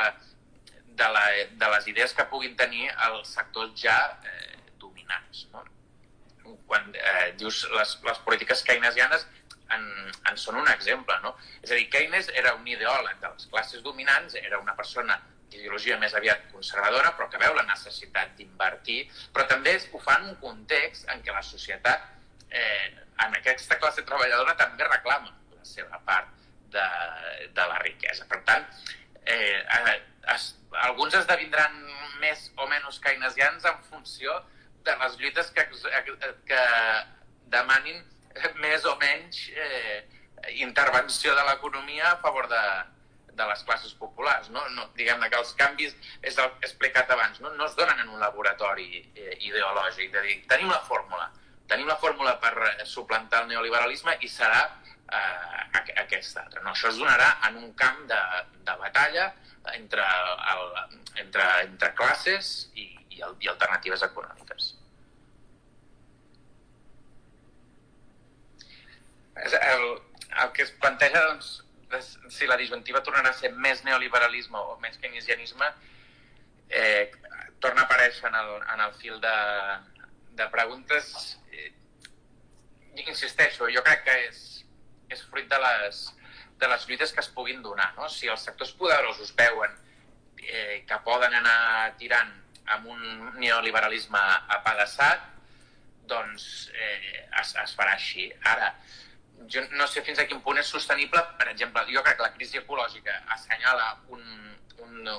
de, 1.01 1.09
la, 1.17 1.27
de 1.65 1.71
les 1.75 1.89
idees 1.89 2.15
que 2.15 2.29
puguin 2.31 2.57
tenir 2.57 2.91
els 3.09 3.35
sectors 3.39 3.75
ja 3.81 3.97
eh, 4.29 4.59
dominants. 4.79 5.47
No? 5.53 5.65
Quan 6.69 6.93
eh, 6.95 7.33
dius 7.41 7.65
les, 7.73 7.97
les 8.07 8.23
polítiques 8.27 8.63
keynesianes 8.67 9.27
en, 9.73 9.87
en 10.31 10.39
són 10.41 10.61
un 10.61 10.69
exemple. 10.73 11.17
No? 11.25 11.35
És 11.63 11.73
a 11.73 11.79
dir, 11.79 11.89
Keynes 11.93 12.31
era 12.39 12.55
un 12.59 12.67
ideòleg 12.69 13.21
de 13.23 13.33
les 13.35 13.49
classes 13.53 13.83
dominants, 13.85 14.37
era 14.41 14.61
una 14.61 14.77
persona 14.79 15.19
ideologia 15.57 15.99
més 16.01 16.15
aviat 16.19 16.49
conservadora, 16.53 17.13
però 17.17 17.29
que 17.31 17.41
veu 17.43 17.55
la 17.57 17.67
necessitat 17.69 18.35
d'invertir, 18.39 19.05
però 19.35 19.47
també 19.51 19.77
ho 19.93 20.01
fa 20.03 20.19
en 20.21 20.31
un 20.33 20.39
context 20.43 21.09
en 21.13 21.23
què 21.25 21.35
la 21.35 21.45
societat, 21.47 22.09
eh, 22.51 22.93
en 23.27 23.37
aquesta 23.39 23.79
classe 23.81 24.05
treballadora, 24.09 24.57
també 24.59 24.89
reclama 24.89 25.33
la 25.57 25.67
seva 25.67 26.01
part 26.07 26.31
de, 26.73 26.87
de 27.55 27.69
la 27.73 27.79
riquesa. 27.85 28.27
Per 28.31 28.41
tant, 28.49 28.67
eh, 29.25 29.61
eh 29.61 30.01
es, 30.33 30.53
alguns 30.87 31.15
esdevindran 31.19 31.75
més 32.23 32.51
o 32.57 32.69
menys 32.71 33.01
keynesians 33.03 33.65
en 33.67 33.81
funció 33.89 34.37
de 34.87 34.95
les 35.01 35.17
lluites 35.19 35.51
que, 35.55 35.65
que 36.47 36.63
demanin 37.51 37.99
més 38.63 38.87
o 38.89 38.95
menys 39.01 39.49
eh, 39.51 40.03
intervenció 40.63 41.35
de 41.35 41.45
l'economia 41.49 42.13
a 42.13 42.21
favor 42.23 42.49
de, 42.51 42.63
de 43.37 43.47
les 43.49 43.63
classes 43.69 43.95
populars. 44.01 44.51
No? 44.55 44.63
No, 44.77 44.89
Diguem-ne 44.99 45.29
que 45.33 45.41
els 45.41 45.55
canvis, 45.59 45.95
és 46.21 46.39
el 46.39 46.51
que 46.55 46.67
he 46.67 46.71
explicat 46.71 47.11
abans, 47.15 47.41
no, 47.45 47.53
no 47.59 47.69
es 47.69 47.77
donen 47.79 48.03
en 48.05 48.13
un 48.13 48.21
laboratori 48.21 48.89
eh, 49.03 49.37
ideològic, 49.41 50.13
de 50.13 50.25
dir, 50.27 50.37
tenim 50.51 50.71
la 50.73 50.83
fórmula, 50.89 51.31
tenim 51.71 51.89
la 51.89 51.99
fórmula 52.03 52.37
per 52.43 52.55
eh, 52.69 52.75
suplantar 52.89 53.45
el 53.45 53.53
neoliberalisme 53.53 54.19
i 54.21 54.31
serà 54.31 54.63
eh, 54.67 55.81
aquesta 56.05 56.45
altra. 56.45 56.63
No, 56.63 56.73
això 56.75 56.91
es 56.93 57.01
donarà 57.01 57.31
en 57.49 57.59
un 57.63 57.73
camp 57.79 58.05
de, 58.11 58.21
de 58.67 58.77
batalla 58.81 59.33
entre, 59.75 60.05
el, 60.53 60.63
entre, 61.23 61.49
entre 61.65 61.93
classes 61.95 62.53
i, 62.75 62.89
i, 63.11 63.21
i 63.21 63.51
alternatives 63.51 64.05
econòmiques. 64.09 64.73
El, 69.43 69.85
el 70.43 70.51
que 70.53 70.65
es 70.67 70.73
planteja 70.83 71.23
doncs, 71.31 71.53
si 72.01 72.47
la 72.47 72.57
disjuntiva 72.57 73.03
tornarà 73.05 73.33
a 73.33 73.39
ser 73.39 73.53
més 73.53 73.83
neoliberalisme 73.85 74.59
o 74.59 74.77
més 74.83 74.99
keynesianisme, 75.03 75.69
eh, 76.69 77.11
torna 77.61 77.85
a 77.85 77.89
aparèixer 77.89 78.29
en 78.29 78.39
el, 78.41 78.53
en 78.75 78.85
el 78.87 78.95
fil 79.01 79.21
de, 79.21 79.37
de 80.41 80.49
preguntes. 80.55 81.13
Eh, 81.53 81.71
insisteixo, 83.07 83.69
jo 83.73 83.83
crec 83.87 84.05
que 84.07 84.19
és, 84.29 84.43
és 85.13 85.25
fruit 85.31 85.49
de 85.49 85.61
les, 85.63 86.03
de 86.61 86.71
les 86.71 86.87
lluites 86.89 87.13
que 87.13 87.23
es 87.25 87.31
puguin 87.35 87.63
donar. 87.63 87.93
No? 87.99 88.09
Si 88.09 88.31
els 88.33 88.45
sectors 88.49 88.73
poderosos 88.79 89.35
veuen 89.39 89.77
eh, 90.43 90.83
que 90.89 91.03
poden 91.07 91.35
anar 91.39 91.93
tirant 92.01 92.33
amb 92.73 92.89
un 92.95 93.03
neoliberalisme 93.41 94.21
apedaçat, 94.57 95.29
doncs 96.09 96.71
eh, 96.75 97.29
es, 97.41 97.55
es 97.63 97.75
farà 97.79 97.97
així. 97.97 98.29
Ara, 98.49 98.73
jo 99.51 99.63
no 99.79 99.87
sé 99.91 100.03
fins 100.07 100.21
a 100.23 100.27
quin 100.29 100.41
punt 100.45 100.61
és 100.61 100.71
sostenible. 100.71 101.23
Per 101.39 101.49
exemple, 101.53 101.85
jo 101.91 102.03
crec 102.05 102.19
que 102.19 102.27
la 102.29 102.35
crisi 102.37 102.61
ecològica 102.61 103.19
assenyala 103.37 103.89
un, 104.15 104.23
un, 104.85 105.13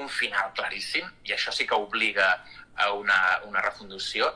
un 0.00 0.08
final 0.08 0.52
claríssim, 0.56 1.06
i 1.26 1.34
això 1.36 1.52
sí 1.54 1.66
que 1.66 1.78
obliga 1.78 2.32
a 2.76 2.90
una, 2.96 3.20
una 3.48 3.62
refundació. 3.64 4.32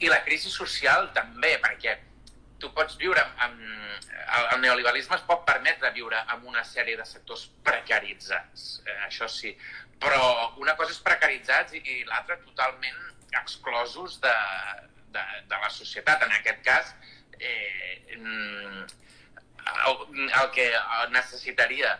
I 0.00 0.10
la 0.12 0.22
crisi 0.24 0.50
social 0.52 1.10
també, 1.16 1.56
perquè 1.62 1.96
tu 2.60 2.72
pots 2.76 2.96
viure 3.00 3.22
amb... 3.44 3.64
El, 4.26 4.46
el 4.56 4.60
neoliberalisme 4.60 5.16
es 5.16 5.24
pot 5.28 5.44
permetre 5.46 5.92
viure 5.94 6.18
amb 6.34 6.48
una 6.50 6.64
sèrie 6.66 6.96
de 6.98 7.04
sectors 7.06 7.46
precaritzats, 7.64 8.64
eh, 8.84 8.96
això 9.06 9.28
sí. 9.30 9.52
Però 10.02 10.56
una 10.60 10.74
cosa 10.76 10.92
és 10.92 10.98
precaritzats 11.04 11.76
i, 11.78 11.80
i 11.80 12.02
l'altra 12.08 12.36
totalment 12.42 12.98
exclosos 13.40 14.18
de, 14.20 14.34
de, 15.14 15.24
de 15.48 15.60
la 15.62 15.70
societat. 15.72 16.24
En 16.26 16.34
aquest 16.40 16.60
cas, 16.66 16.92
el, 19.86 19.96
el 20.26 20.50
que 20.54 20.66
necessitaria 21.12 21.96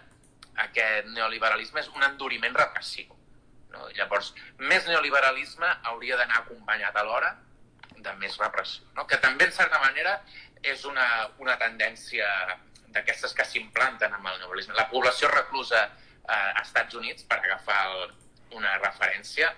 aquest 0.66 1.08
neoliberalisme 1.12 1.82
és 1.82 1.90
un 1.92 2.04
enduriment 2.06 2.54
repressiu. 2.56 3.12
No? 3.74 3.88
Llavors, 3.96 4.32
més 4.58 4.86
neoliberalisme 4.88 5.68
hauria 5.90 6.16
d'anar 6.20 6.42
acompanyat 6.42 6.96
alhora 6.96 7.34
de 7.96 8.14
més 8.20 8.36
repressió, 8.40 8.86
no? 8.96 9.06
que 9.10 9.18
també, 9.20 9.48
en 9.48 9.52
certa 9.52 9.80
manera, 9.82 10.20
és 10.62 10.84
una, 10.88 11.06
una 11.42 11.56
tendència 11.60 12.26
d'aquestes 12.94 13.34
que 13.36 13.44
s'implanten 13.44 14.12
amb 14.12 14.30
el 14.30 14.38
neoliberalisme. 14.38 14.76
La 14.78 14.88
població 14.90 15.28
reclusa 15.32 15.82
eh, 15.84 16.32
a 16.32 16.62
Estats 16.62 16.96
Units, 16.96 17.26
per 17.28 17.40
agafar 17.42 17.80
el, 17.92 18.14
una 18.56 18.76
referència, 18.78 19.52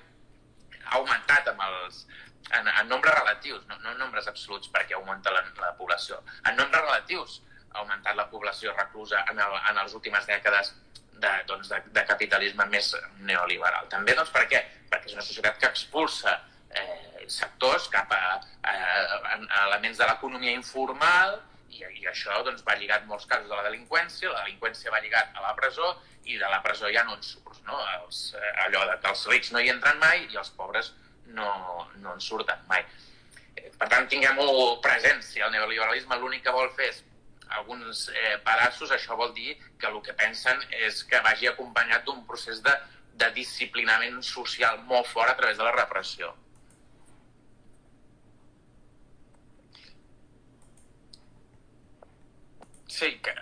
ha 0.88 0.96
augmentat 0.98 1.48
amb 1.52 1.62
els, 1.66 2.02
en, 2.50 2.68
en 2.68 2.88
nombres 2.88 3.14
relatius, 3.18 3.64
no, 3.68 3.78
no 3.84 3.92
en 3.92 4.02
nombres 4.02 4.28
absoluts 4.30 4.70
perquè 4.74 4.96
augmenta 4.96 5.32
la, 5.34 5.44
la 5.60 5.74
població. 5.78 6.20
En 6.48 6.56
nombres 6.56 6.84
relatius 6.84 7.40
ha 7.72 7.82
augmentat 7.82 8.16
la 8.16 8.28
població 8.30 8.74
reclusa 8.76 9.24
en, 9.30 9.40
el, 9.44 9.56
en 9.70 9.82
les 9.82 9.96
últimes 9.98 10.26
dècades 10.28 10.72
de, 11.18 11.32
doncs, 11.50 11.68
de, 11.72 11.82
de 11.94 12.04
capitalisme 12.08 12.66
més 12.72 12.92
neoliberal. 13.26 13.88
També 13.92 14.14
doncs, 14.16 14.32
per 14.34 14.46
què? 14.50 14.62
Perquè 14.88 15.10
és 15.10 15.18
una 15.18 15.26
societat 15.26 15.58
que 15.60 15.70
expulsa 15.70 16.38
eh, 16.70 17.26
sectors 17.28 17.88
cap 17.92 18.12
a, 18.14 18.38
a, 18.62 18.72
a 18.72 19.64
elements 19.66 20.00
de 20.00 20.08
l'economia 20.08 20.56
informal 20.56 21.36
i, 21.70 21.82
i 22.02 22.06
això 22.10 22.42
doncs, 22.46 22.64
va 22.66 22.76
lligat 22.80 23.06
molts 23.08 23.26
casos 23.30 23.50
a 23.50 23.60
la 23.60 23.66
delinqüència, 23.68 24.30
la 24.32 24.44
delinqüència 24.44 24.92
va 24.94 25.02
lligat 25.04 25.34
a 25.36 25.44
la 25.44 25.54
presó 25.58 25.94
i 26.28 26.38
de 26.38 26.48
la 26.52 26.62
presó 26.64 26.90
ja 26.92 27.04
no 27.08 27.16
en 27.16 27.22
surts, 27.24 27.60
no? 27.66 27.78
Els, 27.98 28.22
eh, 28.38 28.54
allò 28.66 28.84
de 28.90 28.96
que 29.02 29.12
els 29.12 29.26
rics 29.32 29.52
no 29.54 29.60
hi 29.60 29.70
entren 29.72 30.00
mai 30.02 30.26
i 30.26 30.40
els 30.40 30.50
pobres 30.56 30.92
no, 31.36 31.50
no 32.02 32.14
en 32.14 32.24
surten 32.24 32.64
mai. 32.68 32.84
Eh, 33.56 33.70
per 33.78 33.88
tant, 33.92 34.08
tinguem-ho 34.12 34.48
present. 34.84 35.22
Si 35.24 35.44
el 35.44 35.52
neoliberalisme 35.54 36.18
l'únic 36.20 36.44
que 36.46 36.54
vol 36.54 36.68
fer 36.76 36.90
és 36.92 37.02
alguns 37.60 38.08
eh, 38.12 38.36
pedaços, 38.44 38.92
això 38.92 39.16
vol 39.16 39.32
dir 39.36 39.56
que 39.80 39.88
el 39.88 40.00
que 40.04 40.16
pensen 40.16 40.60
és 40.84 41.00
que 41.08 41.20
vagi 41.24 41.48
acompanyat 41.48 42.04
d'un 42.04 42.24
procés 42.28 42.60
de, 42.64 42.74
de 43.20 43.30
disciplinament 43.36 44.20
social 44.24 44.82
molt 44.90 45.08
fort 45.08 45.32
a 45.32 45.38
través 45.40 45.56
de 45.56 45.64
la 45.64 45.74
repressió. 45.76 46.34
Sí, 52.98 53.20
que, 53.22 53.32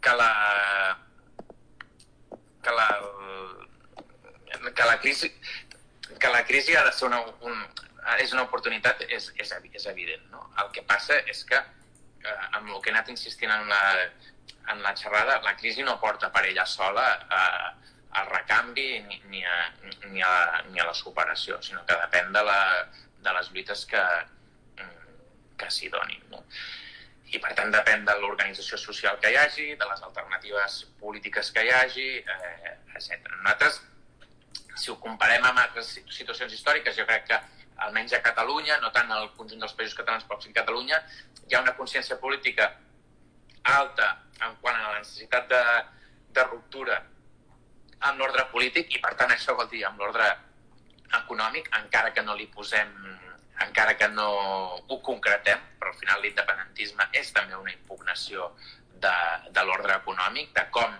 que 0.00 0.10
la 0.14 0.98
que 2.62 2.70
la 2.70 2.86
que 4.76 4.84
la 4.84 5.00
crisi 5.00 5.34
que 6.16 6.28
la 6.28 6.44
crisi 6.44 6.76
ha 6.76 6.84
de 6.84 6.92
ser 6.92 7.08
una, 7.08 7.20
un, 7.40 7.56
és 8.22 8.30
una 8.36 8.44
oportunitat 8.46 9.02
és, 9.08 9.32
és, 9.34 9.52
és 9.72 9.86
evident. 9.90 10.22
No? 10.30 10.44
El 10.62 10.70
que 10.76 10.84
passa 10.86 11.18
és 11.32 11.42
que, 11.48 11.58
eh, 12.22 12.36
amb 12.52 12.70
el 12.70 12.78
que 12.78 12.92
he 12.92 12.94
anat 12.94 13.10
insistint 13.10 13.50
en 13.50 13.66
la, 13.72 13.82
en 14.74 14.82
la 14.84 14.94
xerrada, 15.00 15.40
la 15.42 15.56
crisi 15.58 15.82
no 15.82 15.98
porta 15.98 16.30
per 16.30 16.44
ella 16.52 16.66
sola 16.70 17.06
eh, 17.40 17.94
al 18.20 18.30
recanvi 18.30 18.90
ni, 19.08 19.22
ni, 19.32 19.42
a, 19.42 19.58
ni, 20.06 20.22
a, 20.22 20.62
ni 20.70 20.78
a 20.78 20.86
la 20.86 20.94
superació, 20.94 21.58
sinó 21.66 21.82
que 21.88 21.98
depèn 22.04 22.30
de, 22.36 22.46
la, 22.46 22.60
de 23.26 23.34
les 23.40 23.50
lluites 23.50 23.84
que, 23.90 24.04
que 25.58 25.70
s'hi 25.78 25.90
donin. 25.90 26.22
No? 26.30 26.44
I, 27.30 27.38
per 27.38 27.52
tant, 27.54 27.70
depèn 27.70 28.02
de 28.08 28.16
l'organització 28.22 28.78
social 28.80 29.18
que 29.22 29.30
hi 29.30 29.38
hagi, 29.38 29.68
de 29.78 29.86
les 29.86 30.02
alternatives 30.02 30.80
polítiques 30.98 31.52
que 31.54 31.62
hi 31.62 31.70
hagi, 31.70 32.08
eh, 32.18 32.74
etc. 32.98 33.30
Nosaltres 33.36 33.80
si 34.80 34.90
ho 34.90 34.96
comparem 34.98 35.44
amb 35.44 35.60
altres 35.60 35.92
situacions 36.08 36.52
històriques, 36.56 36.96
jo 36.96 37.06
crec 37.08 37.26
que 37.28 37.38
almenys 37.86 38.14
a 38.16 38.22
Catalunya, 38.24 38.78
no 38.80 38.90
tant 38.94 39.10
al 39.12 39.30
conjunt 39.36 39.62
dels 39.62 39.76
països 39.76 39.96
catalans, 39.98 40.26
però 40.28 40.40
sí 40.40 40.52
a 40.52 40.58
Catalunya, 40.60 41.00
hi 41.46 41.56
ha 41.56 41.62
una 41.62 41.76
consciència 41.78 42.18
política 42.20 42.70
alta 43.76 44.10
en 44.46 44.56
quant 44.60 44.76
a 44.76 44.92
la 44.92 45.00
necessitat 45.00 45.48
de, 45.52 45.62
de 46.36 46.44
ruptura 46.48 47.00
amb 48.08 48.20
l'ordre 48.20 48.46
polític 48.52 48.94
i, 48.96 49.00
per 49.02 49.14
tant, 49.20 49.32
això 49.34 49.56
vol 49.56 49.68
dir 49.72 49.84
amb 49.88 50.00
l'ordre 50.00 50.28
econòmic, 51.20 51.68
encara 51.76 52.14
que 52.16 52.24
no 52.24 52.36
li 52.38 52.48
posem 52.54 52.94
encara 53.66 53.96
que 53.96 54.08
no 54.08 54.28
ho 54.80 54.98
concretem, 55.04 55.60
però 55.78 55.92
al 55.92 55.98
final 56.00 56.22
l'independentisme 56.24 57.06
és 57.20 57.32
també 57.36 57.56
una 57.58 57.72
impugnació 57.72 58.50
de, 59.04 59.14
de 59.50 59.64
l'ordre 59.64 59.96
econòmic, 60.00 60.52
de 60.56 60.66
com 60.74 60.96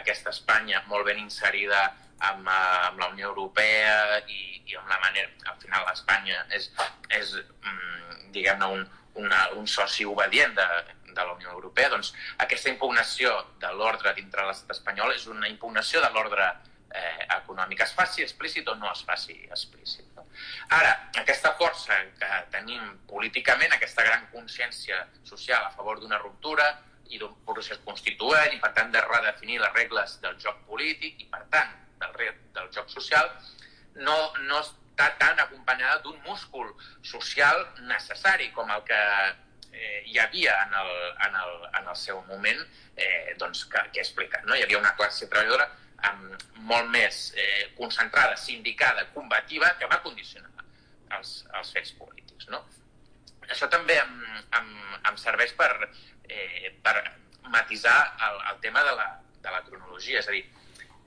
aquesta 0.00 0.32
Espanya 0.32 0.82
molt 0.88 1.06
ben 1.08 1.20
inserida 1.20 1.82
amb, 2.30 2.48
amb 2.48 3.00
la 3.00 3.10
Unió 3.12 3.30
Europea 3.32 4.18
i, 4.26 4.62
i 4.66 4.76
amb 4.78 4.88
la 4.88 4.98
manera... 5.04 5.28
Al 5.52 5.60
final 5.62 5.88
Espanya 5.92 6.42
és, 6.56 6.70
és 7.18 7.36
mm, 7.36 8.32
diguem-ne, 8.34 8.68
un, 8.78 8.84
una, 9.22 9.46
un 9.58 9.68
soci 9.68 10.06
obedient 10.08 10.54
de, 10.56 10.68
de 11.12 11.20
la 11.22 11.32
Unió 11.36 11.52
Europea, 11.52 11.90
doncs 11.92 12.12
aquesta 12.44 12.72
impugnació 12.72 13.34
de 13.60 13.72
l'ordre 13.76 14.14
dintre 14.16 14.46
l'estat 14.48 14.76
espanyol 14.76 15.12
és 15.16 15.26
una 15.30 15.50
impugnació 15.50 16.00
de 16.04 16.10
l'ordre 16.14 16.48
eh, 16.94 17.26
econòmic. 17.38 17.82
Es 17.84 17.94
faci 17.96 18.22
explícit 18.22 18.68
o 18.68 18.74
no 18.76 18.90
es 18.92 19.02
faci 19.08 19.36
explícit. 19.48 20.06
No? 20.16 20.26
Ara, 20.78 20.92
aquesta 21.22 21.54
força 21.60 21.98
que 22.20 22.30
tenim 22.54 22.96
políticament, 23.10 23.72
aquesta 23.74 24.04
gran 24.06 24.26
consciència 24.32 25.04
social 25.28 25.64
a 25.64 25.72
favor 25.76 26.00
d'una 26.00 26.20
ruptura 26.22 26.68
i 27.12 27.20
d'un 27.20 27.34
procés 27.48 27.80
constituent 27.84 28.54
i, 28.54 28.60
per 28.60 28.72
tant, 28.76 28.92
de 28.92 29.00
redefinir 29.04 29.60
les 29.60 29.74
regles 29.76 30.18
del 30.24 30.38
joc 30.40 30.62
polític 30.68 31.20
i, 31.20 31.28
per 31.32 31.44
tant, 31.52 31.74
del, 32.00 32.38
del 32.56 32.70
joc 32.74 32.88
social, 32.92 33.28
no, 34.00 34.16
no 34.48 34.62
està 34.64 35.10
tan 35.20 35.40
acompanyada 35.40 36.00
d'un 36.04 36.18
múscul 36.26 36.72
social 37.04 37.66
necessari 37.88 38.50
com 38.56 38.70
el 38.72 38.84
que 38.88 39.02
eh, 39.72 40.00
hi 40.08 40.18
havia 40.20 40.56
en 40.66 40.74
el, 40.80 40.92
en 41.28 41.38
el, 41.44 41.54
en 41.80 41.92
el 41.92 41.96
seu 41.96 42.22
moment 42.28 42.64
eh, 42.96 43.34
doncs, 43.40 43.66
que, 43.68 43.84
que 43.92 44.00
he 44.00 44.04
explicat. 44.06 44.44
No? 44.48 44.56
Hi 44.56 44.64
havia 44.64 44.80
una 44.80 44.94
classe 44.96 45.28
treballadora 45.28 45.68
amb, 46.08 46.44
molt 46.68 46.90
més 46.94 47.32
eh, 47.36 47.70
concentrada, 47.78 48.36
sindicada, 48.36 49.06
combativa, 49.14 49.72
que 49.78 49.88
va 49.90 50.00
condicionar 50.04 50.50
els, 51.18 51.42
els 51.58 51.72
fets 51.74 51.94
polítics. 51.98 52.48
No? 52.52 52.62
Això 53.48 53.68
també 53.72 53.98
em, 54.00 54.14
em, 54.58 54.70
em 55.10 55.18
serveix 55.20 55.54
per, 55.58 55.72
eh, 56.28 56.72
per 56.84 56.96
matisar 57.50 57.96
el, 58.28 58.38
el 58.52 58.60
tema 58.64 58.84
de 58.86 58.94
la, 58.98 59.08
de 59.42 59.56
la 59.56 59.62
cronologia. 59.66 60.22
És 60.22 60.30
a 60.30 60.36
dir, 60.36 60.44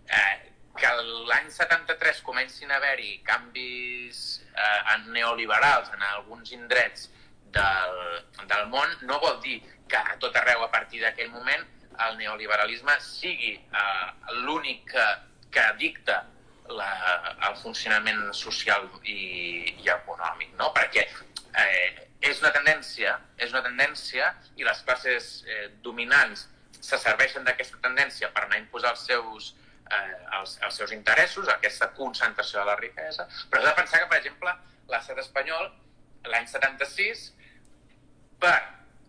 eh, 0.10 0.52
que 0.76 0.92
l'any 1.30 1.48
73 1.52 2.22
comencin 2.28 2.72
a 2.72 2.80
haver-hi 2.80 3.22
canvis 3.28 4.24
eh, 4.52 4.98
neoliberals 5.08 5.94
en 5.96 6.04
alguns 6.04 6.52
indrets 6.56 7.10
del, 7.56 8.02
del 8.50 8.68
món 8.74 8.92
no 9.08 9.22
vol 9.24 9.40
dir 9.46 9.62
que 9.88 10.02
a 10.02 10.18
tot 10.20 10.36
arreu 10.36 10.66
a 10.66 10.72
partir 10.74 11.00
d'aquell 11.04 11.32
moment 11.32 11.64
el 12.08 12.18
neoliberalisme 12.20 12.96
sigui 13.04 13.56
eh, 13.56 14.08
l'únic 14.46 14.88
que, 14.92 15.06
que 15.54 15.66
dicta 15.80 16.24
la, 16.70 16.90
el 17.50 17.56
funcionament 17.62 18.34
social 18.34 18.88
i, 19.04 19.20
i 19.84 19.90
econòmic, 19.94 20.56
no? 20.60 20.72
perquè 20.76 21.06
eh, 21.06 22.08
és 22.26 22.42
una 22.42 22.52
tendència, 22.56 23.16
és 23.38 23.54
una 23.54 23.64
tendència 23.66 24.32
i 24.58 24.66
les 24.66 24.82
classes 24.88 25.44
eh, 25.46 25.68
dominants 25.86 26.48
se 26.82 26.98
serveixen 27.02 27.46
d'aquesta 27.46 27.82
tendència 27.84 28.32
per 28.34 28.46
anar 28.46 28.60
a 28.60 28.64
imposar 28.64 28.94
els 28.96 29.06
seus, 29.08 29.54
eh, 29.90 30.14
els, 30.40 30.58
els 30.66 30.80
seus 30.82 30.94
interessos, 30.96 31.50
aquesta 31.50 31.92
concentració 31.98 32.62
de 32.62 32.70
la 32.72 32.78
riquesa, 32.82 33.28
però 33.50 33.62
has 33.62 33.70
de 33.72 33.76
pensar 33.82 34.02
que, 34.04 34.10
per 34.12 34.22
exemple, 34.22 34.54
l'estat 34.92 35.22
espanyol 35.22 35.72
l'any 36.30 36.48
76 36.50 37.28
per, 38.42 38.58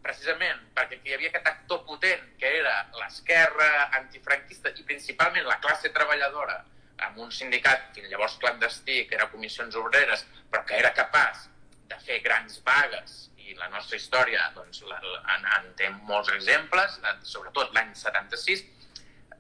precisament 0.04 0.62
perquè 0.76 1.00
hi 1.02 1.14
havia 1.16 1.30
aquest 1.32 1.48
actor 1.50 1.82
potent 1.88 2.24
que 2.40 2.50
era 2.60 2.74
l'esquerra 3.00 3.90
antifranquista 3.98 4.72
i 4.76 4.86
principalment 4.88 5.46
la 5.48 5.58
classe 5.62 5.92
treballadora 5.94 6.60
amb 7.06 7.18
un 7.20 7.32
sindicat 7.32 7.90
que 7.94 8.06
llavors 8.08 8.38
clandestí, 8.40 9.04
que 9.08 9.16
era 9.18 9.28
Comissions 9.30 9.76
Obreres, 9.76 10.24
però 10.50 10.64
que 10.64 10.78
era 10.78 10.94
capaç 10.96 11.48
de 11.90 11.98
fer 12.02 12.20
grans 12.24 12.60
vagues. 12.64 13.16
I 13.46 13.54
la 13.54 13.68
nostra 13.70 13.98
història 14.00 14.48
doncs, 14.56 14.80
la, 14.88 14.96
la, 15.04 15.20
en, 15.36 15.44
en 15.58 15.68
té 15.78 15.90
molts 16.08 16.32
exemples, 16.34 16.96
sobretot 17.22 17.74
l'any 17.76 17.92
76, 17.94 18.64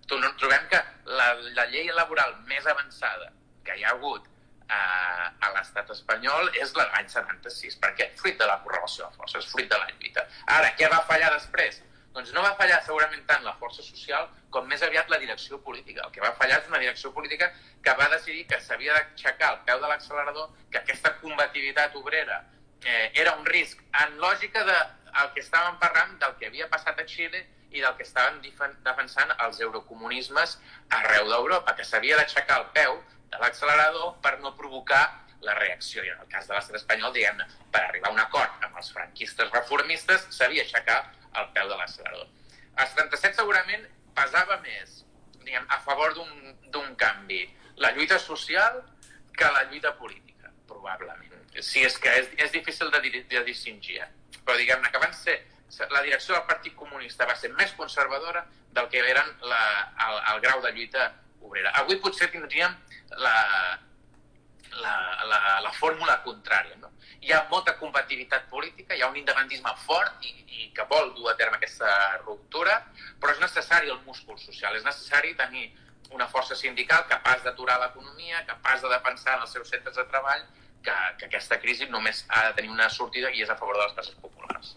trobem 0.06 0.68
que 0.70 0.82
la, 1.10 1.32
la 1.56 1.66
llei 1.72 1.90
laboral 1.90 2.36
més 2.46 2.66
avançada 2.70 3.32
que 3.66 3.74
hi 3.74 3.82
ha 3.82 3.96
hagut 3.96 4.28
a, 4.68 4.80
a 5.40 5.50
l'estat 5.56 5.90
espanyol 5.94 6.50
és 6.60 6.72
l'any 6.76 7.10
76, 7.12 7.76
perquè 7.82 8.10
fruit 8.20 8.38
de 8.38 8.48
la 8.48 8.58
correlació 8.64 9.06
de 9.06 9.20
forces, 9.20 9.50
fruit 9.52 9.68
de 9.70 9.78
la 9.78 9.90
lluita. 9.92 10.26
Ara, 10.58 10.72
què 10.78 10.90
va 10.92 11.04
fallar 11.10 11.32
després? 11.34 11.82
Doncs 12.16 12.32
no 12.32 12.40
va 12.40 12.54
fallar 12.56 12.78
segurament 12.82 13.24
tant 13.28 13.42
la 13.44 13.52
força 13.60 13.82
social 13.84 14.28
com 14.50 14.68
més 14.70 14.82
aviat 14.82 15.10
la 15.12 15.18
direcció 15.20 15.58
política. 15.62 16.06
El 16.06 16.12
que 16.14 16.22
va 16.24 16.32
fallar 16.38 16.62
és 16.62 16.70
una 16.70 16.80
direcció 16.80 17.12
política 17.12 17.50
que 17.84 17.92
va 17.98 18.08
decidir 18.08 18.46
que 18.48 18.60
s'havia 18.64 18.94
d'aixecar 18.96 19.50
el 19.52 19.58
peu 19.66 19.82
de 19.82 19.90
l'accelerador, 19.90 20.54
que 20.72 20.80
aquesta 20.80 21.12
combativitat 21.20 21.98
obrera 22.00 22.38
eh, 22.84 23.10
era 23.14 23.34
un 23.36 23.44
risc 23.44 23.82
en 24.04 24.16
lògica 24.22 24.64
de 24.64 24.78
el 25.20 25.28
que 25.34 25.42
estàvem 25.44 25.76
parlant 25.82 26.16
del 26.22 26.34
que 26.40 26.48
havia 26.48 26.70
passat 26.72 26.98
a 27.00 27.06
Xile 27.08 27.42
i 27.76 27.82
del 27.84 27.94
que 27.98 28.04
estaven 28.06 28.40
defensant 28.84 29.32
els 29.44 29.60
eurocomunismes 29.60 30.56
arreu 30.98 31.28
d'Europa, 31.28 31.74
que 31.76 31.84
s'havia 31.84 32.16
d'aixecar 32.20 32.62
el 32.62 32.66
peu 32.76 32.96
de 33.36 33.44
l'accelerador 33.44 34.16
per 34.24 34.36
no 34.40 34.54
provocar 34.58 35.04
la 35.46 35.54
reacció. 35.54 36.04
I 36.04 36.12
en 36.14 36.22
el 36.24 36.30
cas 36.32 36.48
de 36.48 36.56
l'estat 36.56 36.80
espanyol, 36.80 37.12
diguem 37.14 37.42
per 37.72 37.84
arribar 37.84 38.10
a 38.10 38.16
un 38.16 38.22
acord 38.22 38.64
amb 38.66 38.80
els 38.80 38.90
franquistes 38.94 39.52
reformistes, 39.52 40.28
s'havia 40.34 40.64
aixecar 40.66 41.02
el 41.36 41.50
peu 41.56 41.68
de 41.68 41.76
l'accelerador. 41.76 42.28
El 42.76 42.88
77 42.92 43.40
segurament 43.40 43.84
pesava 44.16 44.58
més 44.64 45.02
diguem, 45.46 45.66
a 45.70 45.78
favor 45.86 46.14
d'un 46.16 46.94
canvi 46.98 47.44
la 47.76 47.92
lluita 47.92 48.18
social 48.18 48.82
que 49.36 49.48
la 49.52 49.64
lluita 49.70 49.94
política, 49.96 50.50
probablement. 50.66 51.34
Si 51.60 51.84
és 51.86 51.96
que 52.00 52.12
és, 52.20 52.32
és 52.36 52.52
difícil 52.52 52.90
de, 52.92 53.00
de 53.00 53.42
distingir, 53.46 54.00
eh? 54.04 54.08
però 54.44 54.56
diguem-ne 54.58 54.90
que 54.92 55.00
van 55.00 55.14
ser 55.16 55.38
la 55.90 56.02
direcció 56.02 56.34
del 56.34 56.46
Partit 56.48 56.76
Comunista 56.78 57.26
va 57.26 57.34
ser 57.36 57.50
més 57.56 57.72
conservadora 57.76 58.44
del 58.76 58.88
que 58.92 59.00
eren 59.00 59.32
la, 59.50 59.62
el, 60.06 60.18
el 60.32 60.42
grau 60.44 60.60
de 60.64 60.72
lluita 60.76 61.08
obrera. 61.46 61.72
Avui 61.82 61.98
potser 62.02 62.28
tindríem 62.32 62.74
la, 63.22 63.34
la, 64.82 64.94
la, 65.30 65.40
la 65.64 65.72
fórmula 65.78 66.18
contrària. 66.24 66.76
No? 66.82 66.92
Hi 67.24 67.32
ha 67.32 67.46
molta 67.50 67.76
compatibilitat 67.80 68.46
política, 68.52 68.94
hi 68.94 69.02
ha 69.02 69.10
un 69.10 69.18
independentisme 69.18 69.72
fort 69.86 70.26
i, 70.26 70.34
i 70.46 70.68
que 70.76 70.86
vol 70.90 71.14
dur 71.16 71.30
a 71.32 71.36
terme 71.38 71.58
aquesta 71.58 71.88
ruptura, 72.24 72.76
però 73.20 73.34
és 73.34 73.42
necessari 73.42 73.90
el 73.92 74.02
múscul 74.06 74.38
social, 74.42 74.76
és 74.76 74.86
necessari 74.86 75.34
tenir 75.38 75.70
una 76.14 76.28
força 76.30 76.54
sindical 76.54 77.06
capaç 77.10 77.42
d'aturar 77.42 77.80
l'economia, 77.82 78.44
capaç 78.46 78.84
de 78.84 78.92
defensar 78.92 79.36
en 79.36 79.46
els 79.46 79.56
seus 79.56 79.72
centres 79.72 79.96
de 79.96 80.06
treball 80.12 80.44
que, 80.86 80.94
que 81.18 81.26
aquesta 81.26 81.58
crisi 81.62 81.88
només 81.90 82.24
ha 82.28 82.46
de 82.48 82.54
tenir 82.60 82.70
una 82.70 82.88
sortida 82.92 83.32
i 83.34 83.42
és 83.42 83.50
a 83.50 83.58
favor 83.58 83.78
de 83.78 83.86
les 83.88 83.96
classes 83.98 84.18
populars. 84.22 84.76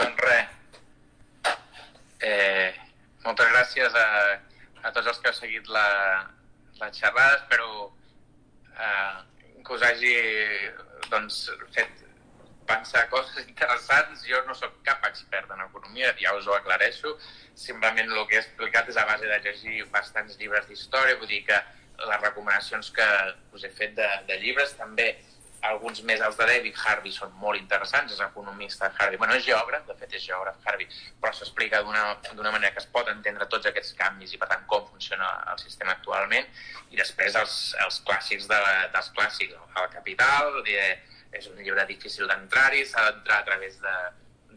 Doncs 0.00 0.22
res, 0.22 0.59
Eh, 2.20 2.74
moltes 3.24 3.48
gràcies 3.48 3.96
a, 3.96 4.08
a 4.84 4.92
tots 4.92 5.08
els 5.08 5.18
que 5.20 5.30
heu 5.30 5.36
seguit 5.38 5.72
la, 5.72 5.86
la 6.80 6.90
xerrada. 6.92 7.38
Espero 7.40 7.70
eh, 8.76 9.16
que 9.64 9.74
us 9.76 9.84
hagi 9.88 10.14
doncs, 11.08 11.46
fet 11.76 12.04
pensar 12.68 13.06
coses 13.10 13.40
interessants. 13.46 14.26
Jo 14.28 14.42
no 14.46 14.54
sóc 14.54 14.76
cap 14.86 15.04
expert 15.08 15.50
en 15.50 15.64
economia, 15.64 16.12
ja 16.20 16.36
us 16.36 16.48
ho 16.48 16.56
aclareixo. 16.58 17.16
Simplement 17.56 18.12
el 18.12 18.26
que 18.28 18.38
he 18.38 18.44
explicat 18.44 18.92
és 18.92 19.00
a 19.00 19.06
base 19.08 19.28
de 19.28 19.40
llegir 19.46 19.84
bastants 19.94 20.36
llibres 20.40 20.68
d'història, 20.68 21.18
vull 21.20 21.32
dir 21.32 21.42
que 21.48 21.58
les 22.00 22.22
recomanacions 22.22 22.92
que 22.96 23.08
us 23.56 23.64
he 23.64 23.72
fet 23.76 23.96
de, 23.96 24.08
de 24.28 24.38
llibres 24.44 24.76
també 24.78 25.10
alguns 25.68 26.00
més 26.08 26.22
els 26.24 26.36
de 26.38 26.46
David 26.48 26.78
Harvey 26.84 27.12
són 27.12 27.32
molt 27.40 27.58
interessants, 27.60 28.12
és 28.14 28.22
economista 28.24 28.90
Harvey, 28.98 29.18
bueno, 29.20 29.36
és 29.36 29.44
geògraf, 29.44 29.84
de 29.88 29.96
fet 30.00 30.16
és 30.16 30.24
geògraf 30.24 30.64
Harvey, 30.64 30.88
però 31.20 31.32
s'explica 31.36 31.82
d'una 31.82 32.52
manera 32.52 32.72
que 32.72 32.82
es 32.82 32.88
pot 32.94 33.08
entendre 33.12 33.48
tots 33.52 33.68
aquests 33.70 33.92
canvis 33.98 34.34
i 34.34 34.40
per 34.40 34.48
tant 34.52 34.64
com 34.70 34.86
funciona 34.88 35.28
el 35.52 35.60
sistema 35.62 35.96
actualment. 35.96 36.48
I 36.90 37.00
després 37.00 37.36
els, 37.40 37.58
els 37.84 38.00
clàssics 38.08 38.48
de, 38.50 38.60
dels 38.94 39.12
clàssics, 39.16 39.54
el 39.82 39.92
Capital, 39.92 40.62
eh, 40.66 40.96
és 41.36 41.46
un 41.52 41.60
llibre 41.62 41.86
difícil 41.86 42.26
d'entrar-hi, 42.30 42.84
s'ha 42.86 43.06
d'entrar 43.10 43.40
a 43.42 43.48
través 43.52 43.78
de, 43.84 43.96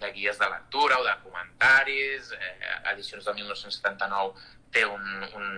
de 0.01 0.11
guies 0.15 0.39
de 0.39 0.49
lectura 0.49 0.99
o 0.99 1.05
de 1.05 1.13
comentaris, 1.23 2.33
eh, 2.39 2.75
edicions 2.95 3.25
del 3.25 3.41
1979 3.43 4.51
té 4.73 4.83
un, 4.89 5.03
un, 5.37 5.49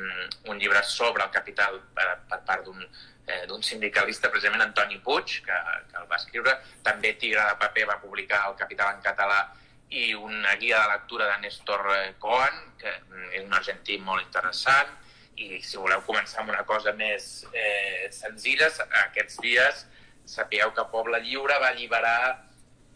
un 0.51 0.57
llibre 0.59 0.81
sobre 0.83 1.23
el 1.23 1.31
capital 1.31 1.79
per, 1.95 2.07
per 2.29 2.41
part 2.47 2.65
d'un 2.67 2.81
eh, 3.27 3.45
d'un 3.49 3.63
sindicalista, 3.63 4.31
precisament 4.31 4.63
Antoni 4.65 4.99
Puig, 5.03 5.39
que, 5.45 5.59
que 5.91 6.01
el 6.01 6.09
va 6.11 6.19
escriure. 6.19 6.55
També 6.85 7.15
Tigre 7.21 7.45
de 7.49 7.59
Paper 7.61 7.87
va 7.91 8.01
publicar 8.01 8.45
El 8.49 8.57
Capital 8.59 8.95
en 8.95 9.03
català 9.05 9.41
i 9.89 10.13
una 10.17 10.55
guia 10.61 10.81
de 10.81 10.93
lectura 10.93 11.27
de 11.31 11.41
Néstor 11.45 11.85
eh, 11.95 12.13
Cohen, 12.19 12.61
que 12.81 12.93
és 13.31 13.43
un 13.43 13.53
argentí 13.53 13.99
molt 14.01 14.25
interessant, 14.25 14.93
I 15.35 15.59
si 15.59 15.75
voleu 15.75 15.99
començar 16.07 16.39
amb 16.41 16.53
una 16.53 16.61
cosa 16.63 16.93
més 16.95 17.43
eh, 17.51 18.07
senzilla, 18.15 18.69
aquests 19.01 19.41
dies 19.43 19.81
sapigueu 20.25 20.71
que 20.73 20.85
Poble 20.93 21.19
Lliure 21.25 21.57
va 21.59 21.73
alliberar 21.73 22.45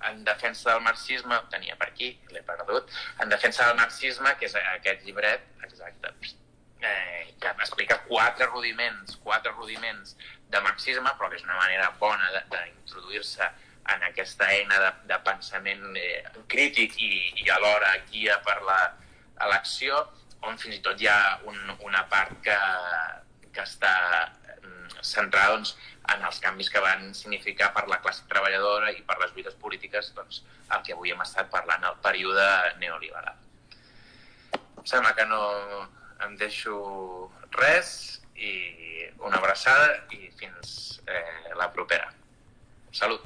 en 0.07 0.23
defensa 0.23 0.71
del 0.71 0.85
marxisme, 0.85 1.35
tenia 1.51 1.75
per 1.75 1.89
aquí, 1.89 2.13
l'he 2.31 2.41
perdut, 2.47 2.87
en 3.19 3.29
defensa 3.29 3.67
del 3.67 3.75
marxisme, 3.81 4.31
que 4.39 4.47
és 4.47 4.55
aquest 4.61 5.03
llibret, 5.03 5.43
exacte, 5.67 6.13
eh, 6.81 7.33
que 7.39 7.47
explica 7.47 7.99
quatre 8.07 8.47
rudiments, 8.47 9.17
quatre 9.23 9.51
rudiments 9.51 10.15
de 10.49 10.61
marxisme, 10.61 11.11
però 11.17 11.29
que 11.29 11.39
és 11.39 11.45
una 11.45 11.59
manera 11.59 11.91
bona 11.99 12.29
d'introduir-se 12.51 13.47
en 13.93 14.03
aquesta 14.09 14.47
eina 14.53 14.79
de, 14.79 14.89
de 15.11 15.19
pensament 15.25 15.85
eh, 15.97 16.23
crític 16.51 16.97
i, 17.01 17.11
i 17.43 17.49
alhora 17.53 17.95
guia 18.11 18.39
per 18.45 18.59
l'acció, 18.63 20.03
on 20.47 20.57
fins 20.57 20.77
i 20.77 20.83
tot 20.83 21.01
hi 21.01 21.09
ha 21.11 21.39
un, 21.49 21.57
una 21.85 22.05
part 22.11 22.35
que, 22.45 22.57
que 23.55 23.65
està 23.65 23.93
mm, 24.61 25.01
centrada 25.03 25.57
doncs, 25.57 25.75
en 26.09 26.23
els 26.25 26.39
canvis 26.41 26.71
que 26.73 26.81
van 26.81 27.11
significar 27.13 27.69
per 27.75 27.85
la 27.89 27.99
classe 28.01 28.25
treballadora 28.29 28.89
i 28.95 29.03
per 29.05 29.19
les 29.21 29.35
lluites 29.35 29.57
polítiques 29.61 30.13
doncs, 30.15 30.41
el 30.73 30.81
que 30.85 30.95
avui 30.95 31.13
hem 31.13 31.21
estat 31.21 31.51
parlant, 31.53 31.85
el 31.85 31.99
període 32.01 32.47
neoliberal. 32.81 33.37
Em 34.79 34.85
sembla 34.87 35.13
que 35.17 35.27
no 35.29 35.41
em 36.25 36.35
deixo 36.39 36.77
res 37.57 38.21
i 38.35 38.53
una 39.19 39.37
abraçada 39.41 39.99
i 40.15 40.31
fins 40.39 41.01
eh, 41.07 41.55
la 41.59 41.69
propera. 41.75 42.13
Salut! 42.91 43.25